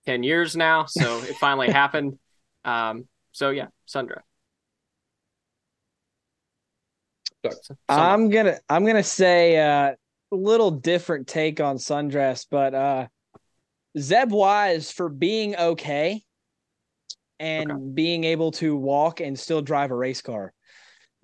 [0.07, 0.87] 10 years now.
[0.87, 2.19] So it finally happened.
[2.65, 4.23] Um, so yeah, Sundra.
[7.45, 9.97] Some- I'm gonna I'm gonna say uh, a
[10.37, 13.07] little different take on Sundress, but uh,
[13.99, 16.23] Zeb Wise for being okay
[17.39, 20.53] and being able to walk and still drive a race car.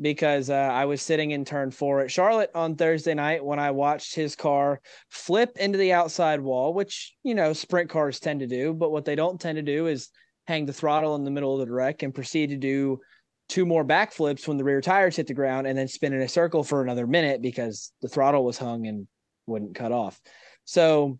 [0.00, 3.72] Because uh, I was sitting in turn four at Charlotte on Thursday night when I
[3.72, 8.46] watched his car flip into the outside wall, which you know sprint cars tend to
[8.46, 8.72] do.
[8.72, 10.10] But what they don't tend to do is
[10.46, 13.00] hang the throttle in the middle of the wreck and proceed to do
[13.48, 16.28] two more backflips when the rear tires hit the ground and then spin in a
[16.28, 19.06] circle for another minute because the throttle was hung and
[19.46, 20.20] wouldn't cut off.
[20.64, 21.18] So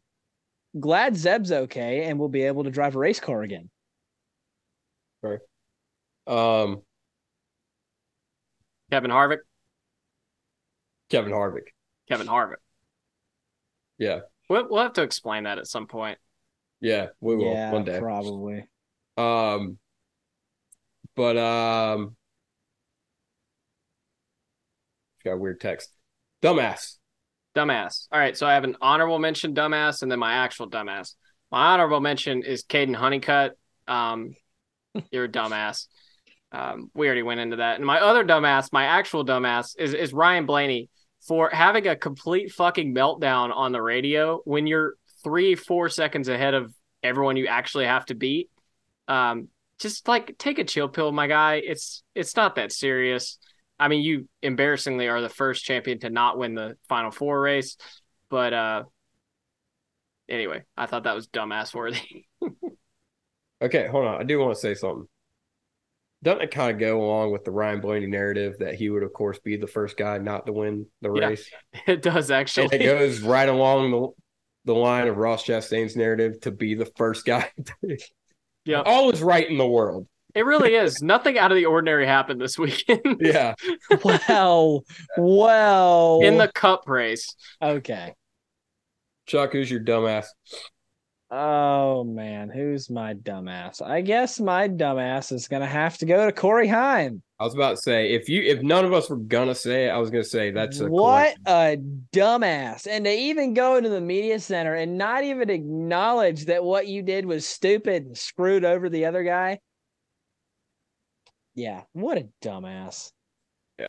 [0.78, 3.70] glad Zeb's okay and we'll be able to drive a race car again.
[6.28, 6.82] Um,
[8.90, 9.38] Kevin Harvick.
[11.08, 11.68] Kevin Harvick.
[12.08, 12.56] Kevin Harvick.
[13.96, 14.20] Yeah.
[14.48, 16.18] We'll, we'll have to explain that at some point.
[16.80, 17.98] Yeah, we will yeah, one day.
[17.98, 18.64] probably.
[19.16, 19.78] Um,
[21.18, 22.14] but um,
[25.24, 25.90] got a weird text.
[26.40, 26.98] Dumbass.
[27.56, 28.06] Dumbass.
[28.12, 31.14] All right, so I have an honorable mention, dumbass, and then my actual dumbass.
[31.50, 33.58] My honorable mention is Kaden Honeycutt.
[33.88, 34.30] Um,
[35.10, 35.88] you're a dumbass.
[36.52, 37.78] Um, we already went into that.
[37.78, 40.88] And my other dumbass, my actual dumbass, is is Ryan Blaney
[41.26, 46.54] for having a complete fucking meltdown on the radio when you're three, four seconds ahead
[46.54, 46.72] of
[47.02, 48.50] everyone you actually have to beat.
[49.08, 49.48] Um,
[49.78, 51.56] just like take a chill pill, my guy.
[51.56, 53.38] It's it's not that serious.
[53.78, 57.76] I mean, you embarrassingly are the first champion to not win the final four race,
[58.30, 58.84] but uh
[60.28, 62.26] anyway, I thought that was dumbass worthy.
[63.62, 64.20] Okay, hold on.
[64.20, 65.08] I do want to say something.
[66.22, 69.12] Doesn't it kind of go along with the Ryan Blaney narrative that he would, of
[69.12, 71.52] course, be the first guy not to win the Yeah, race?
[71.86, 72.70] it does And actually.
[72.72, 74.08] it goes right along the
[74.64, 77.50] the line of Ross Chastain's narrative to be the first guy.
[78.68, 78.82] Yeah.
[78.82, 80.06] All is right in the world.
[80.34, 81.00] It really is.
[81.00, 83.54] Nothing out of the ordinary happened this weekend Yeah.
[84.04, 84.84] Well,
[85.16, 86.20] well.
[86.22, 87.34] in the cup race.
[87.62, 88.12] okay.
[89.26, 90.26] Chuck, who's your dumbass?
[91.30, 93.82] Oh man, who's my dumbass?
[93.82, 97.22] I guess my dumbass is gonna have to go to Corey Heim.
[97.38, 99.90] I was about to say if you if none of us were gonna say it,
[99.90, 101.76] I was gonna say that's a what correct- a
[102.16, 102.86] dumbass.
[102.90, 107.02] And to even go into the media center and not even acknowledge that what you
[107.02, 109.60] did was stupid and screwed over the other guy.
[111.54, 113.12] Yeah, what a dumbass.
[113.78, 113.88] Yeah.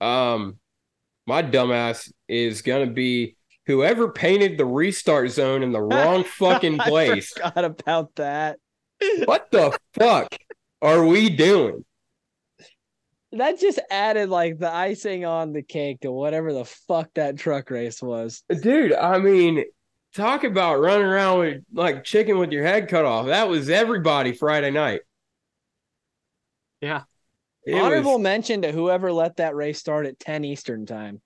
[0.00, 0.56] Um,
[1.26, 7.32] my dumbass is gonna be whoever painted the restart zone in the wrong fucking place.
[7.36, 8.58] I forgot about that.
[9.24, 10.34] what the fuck
[10.82, 11.84] are we doing?
[13.32, 17.68] That just added like the icing on the cake to whatever the fuck that truck
[17.70, 18.44] race was.
[18.62, 19.64] Dude, I mean,
[20.14, 23.26] talk about running around with like chicken with your head cut off.
[23.26, 25.00] That was everybody Friday night.
[26.80, 27.02] Yeah.
[27.66, 31.20] It Honorable was- mention to whoever let that race start at 10 Eastern time.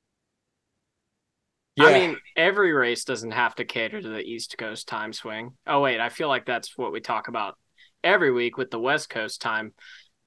[1.87, 5.51] I mean, every race doesn't have to cater to the East Coast time swing.
[5.67, 7.57] Oh wait, I feel like that's what we talk about
[8.03, 9.75] every week with the West Coast time.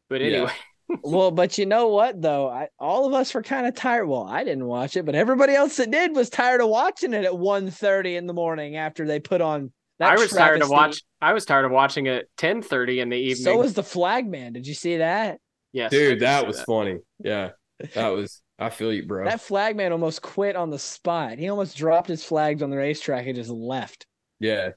[0.10, 0.28] But Yeah.
[0.28, 0.52] anyway,
[1.04, 2.50] well, but you know what though?
[2.50, 4.06] I, all of us were kind of tired.
[4.08, 7.26] Well, I didn't watch it, but everybody else that did was tired of watching it
[7.26, 10.74] at 1.30 in the morning after they put on that I was tired of travesty.
[10.74, 11.02] watch.
[11.22, 13.44] I was tired of watching it ten thirty in the evening.
[13.44, 14.52] So was the flag man.
[14.54, 15.40] Did you see that?
[15.74, 16.98] yes, dude, that see was funny.
[17.20, 17.52] Yeah.
[17.94, 19.26] That was I feel you, bro.
[19.26, 21.38] That flag man almost quit on the spot.
[21.40, 24.06] He almost dropped his flags on the racetrack and just left.
[24.40, 24.70] yeah.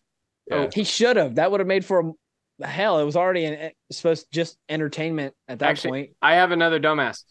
[0.51, 1.37] Oh, He should have.
[1.37, 2.13] That would have made for
[2.61, 2.99] a hell.
[2.99, 6.11] It was already an, supposed just entertainment at that Actually, point.
[6.21, 7.23] I have another dumbass.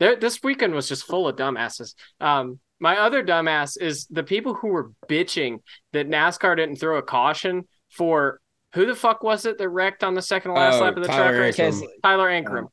[0.00, 1.94] There, this weekend was just full of dumbasses.
[2.20, 5.58] Um, my other dumbass is the people who were bitching
[5.92, 8.40] that NASCAR didn't throw a caution for
[8.74, 11.08] who the fuck was it that wrecked on the second last Oh, lap of the
[11.08, 11.80] Tyler track race?
[11.80, 11.88] Ankrum.
[12.02, 12.66] Tyler Ankrum.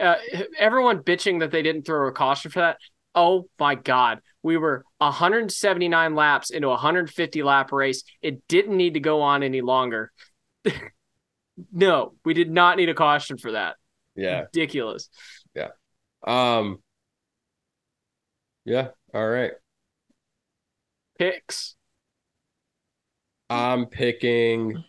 [0.00, 0.14] Uh,
[0.58, 2.78] everyone bitching that they didn't throw a caution for that.
[3.14, 4.20] Oh my God.
[4.42, 8.04] We were 179 laps into a 150 lap race.
[8.22, 10.12] It didn't need to go on any longer.
[11.72, 13.76] no, we did not need a caution for that.
[14.14, 14.42] Yeah.
[14.42, 15.08] Ridiculous.
[15.54, 15.68] Yeah.
[16.24, 16.78] Um
[18.64, 19.52] Yeah, all right.
[21.18, 21.74] Picks.
[23.50, 24.84] I'm picking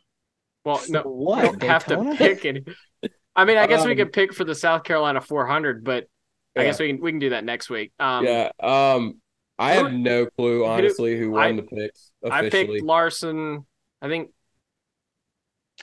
[0.63, 1.53] Well, no, what?
[1.53, 2.63] we don't have to pick any.
[3.35, 6.07] I mean, I guess we Um, could pick for the South Carolina 400, but
[6.57, 7.93] I guess we can we can do that next week.
[7.99, 8.51] Um, Yeah.
[8.59, 9.21] Um
[9.57, 13.65] I have no clue honestly who won I- the picks I picked Larson.
[14.01, 14.31] I think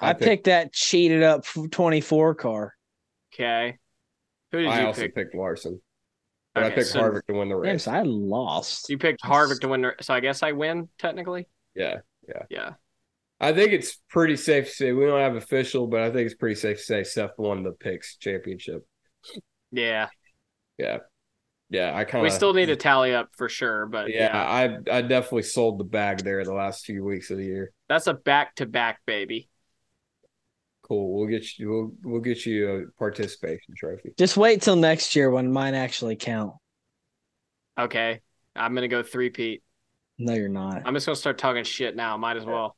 [0.01, 2.74] I picked that cheated up 24 car.
[3.32, 3.78] okay.
[4.52, 5.14] Who did I you also pick?
[5.14, 5.81] picked Larson.
[6.55, 7.85] But I Okay, picked so Harvick to win the race.
[7.85, 8.89] so I lost.
[8.89, 11.48] You picked Harvick to win, the, so I guess I win technically.
[11.74, 12.01] Yeah.
[12.28, 12.43] Yeah.
[12.48, 12.74] Yeah.
[13.40, 16.34] I think it's pretty safe to say we don't have official, but I think it's
[16.34, 18.86] pretty safe to say Seth won the picks championship.
[19.72, 20.08] Yeah.
[20.78, 20.98] Yeah.
[21.68, 24.78] yeah, I kind of we still need to tally up for sure, but yeah, yeah,
[24.90, 27.72] I I definitely sold the bag there the last few weeks of the year.
[27.88, 29.48] that's a back to back baby.
[30.82, 31.18] Cool.
[31.18, 31.68] We'll get you.
[31.68, 34.10] We'll we'll get you a participation trophy.
[34.16, 36.52] Just wait till next year when mine actually count.
[37.78, 38.20] Okay,
[38.54, 39.62] I'm gonna go three Pete.
[40.18, 40.82] No, you're not.
[40.84, 42.16] I'm just gonna start talking shit now.
[42.16, 42.76] Might as well.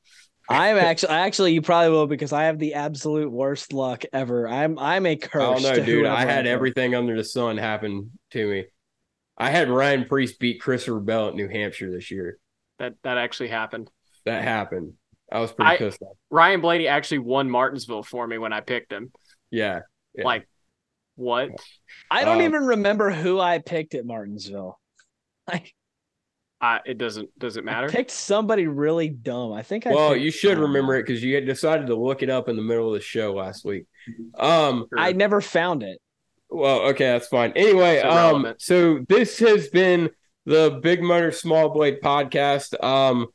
[0.49, 4.49] I'm actually actually you probably will because I have the absolute worst luck ever.
[4.49, 5.43] I'm I'm a curse.
[5.43, 6.07] I don't know, to dude.
[6.07, 6.51] I had go.
[6.51, 8.65] everything under the sun happen to me.
[9.37, 12.39] I had Ryan Preece beat Chris Bell at New Hampshire this year.
[12.79, 13.91] That that actually happened.
[14.25, 14.95] That happened.
[15.31, 16.17] I was pretty I- pissed off.
[16.31, 19.13] Ryan Blaney actually won Martinsville for me when I picked him.
[19.51, 19.81] Yeah.
[20.15, 20.25] Yeah.
[20.25, 20.49] Like,
[21.17, 21.51] what?
[22.11, 24.79] I don't Uh, even remember who I picked at Martinsville.
[26.61, 27.29] I, Uh, it doesn't.
[27.39, 27.89] Does it I matter?
[27.89, 29.53] picked somebody really dumb.
[29.53, 29.91] I think I.
[29.95, 32.49] Well, picked- you should I remember it because you had decided to look it up
[32.49, 33.87] in the middle of the show last week.
[34.39, 34.87] Um.
[34.97, 35.99] I never found it.
[36.51, 37.53] Well, okay, that's fine.
[37.57, 40.09] Anyway, It's um, so this has been
[40.47, 42.83] the Big Motor Small Blade podcast.
[42.83, 43.27] Um,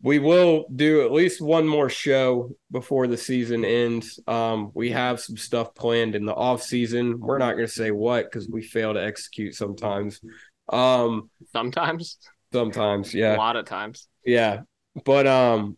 [0.00, 4.18] we will do at least one more show before the season ends.
[4.26, 7.20] Um, we have some stuff planned in the off season.
[7.20, 10.20] We're not going to say what because we fail to execute sometimes.
[10.72, 12.16] Um, Sometimes,
[12.52, 13.36] sometimes, yeah.
[13.36, 14.08] a lot of times.
[14.24, 14.62] yeah,
[15.04, 15.76] but um,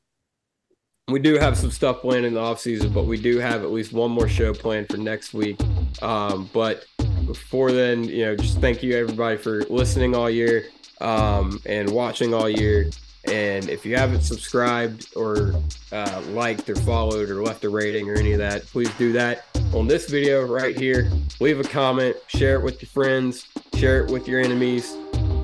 [1.08, 3.70] we do have some stuff planned in the off season, but we do have at
[3.70, 5.60] least one more show planned for next week.
[6.02, 6.86] Um, but
[7.26, 10.66] before then, you know, just thank you everybody for listening all year
[11.00, 12.90] um, and watching all year.
[13.24, 15.54] And if you haven't subscribed or
[15.92, 19.44] uh, liked or followed or left a rating or any of that, please do that
[19.74, 21.10] on this video right here.
[21.38, 24.96] Leave a comment, share it with your friends, share it with your enemies,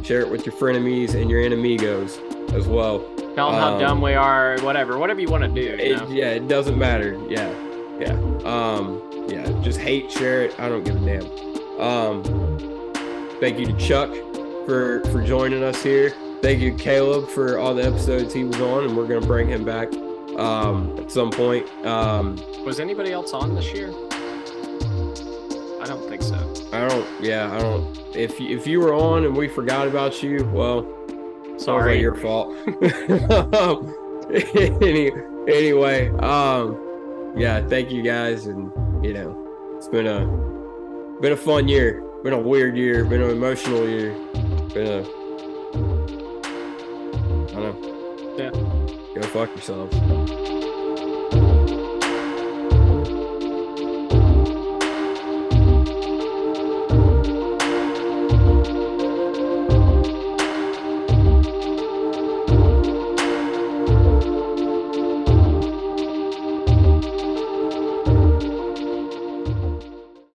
[0.06, 2.18] share it with your frenemies and your enemigos
[2.54, 3.00] as well.
[3.34, 4.56] Tell them how Um, dumb we are.
[4.60, 4.98] Whatever.
[4.98, 5.60] Whatever you want to do.
[5.62, 6.08] You It, know?
[6.08, 7.18] yeah, it doesn't matter.
[7.28, 7.50] Yeah,
[7.98, 8.12] yeah,
[8.44, 9.44] um, yeah.
[9.62, 10.58] Just hate, share it.
[10.60, 11.80] I don't give a damn.
[11.80, 12.22] Um,
[13.40, 14.10] thank you to Chuck
[14.64, 16.14] for for joining us here.
[16.40, 19.64] Thank you, Caleb, for all the episodes he was on, and we're gonna bring him
[19.64, 19.92] back
[20.38, 21.66] um, at some point.
[21.84, 23.88] Um, Was anybody else on this year?
[25.82, 26.36] I don't think so.
[26.72, 27.06] I don't.
[27.20, 27.96] Yeah, I don't.
[28.14, 30.84] If if you were on and we forgot about you, well,
[31.58, 32.54] Sorry, your fault.
[34.30, 35.10] Any,
[35.48, 38.70] anyway, um, yeah, thank you guys, and
[39.04, 40.26] you know, it's been a
[41.20, 44.12] been a fun year, been a weird year, been an emotional year,
[44.74, 45.00] been a
[47.48, 48.34] I don't know.
[48.36, 48.50] Yeah.
[49.14, 50.55] Go fuck yourselves.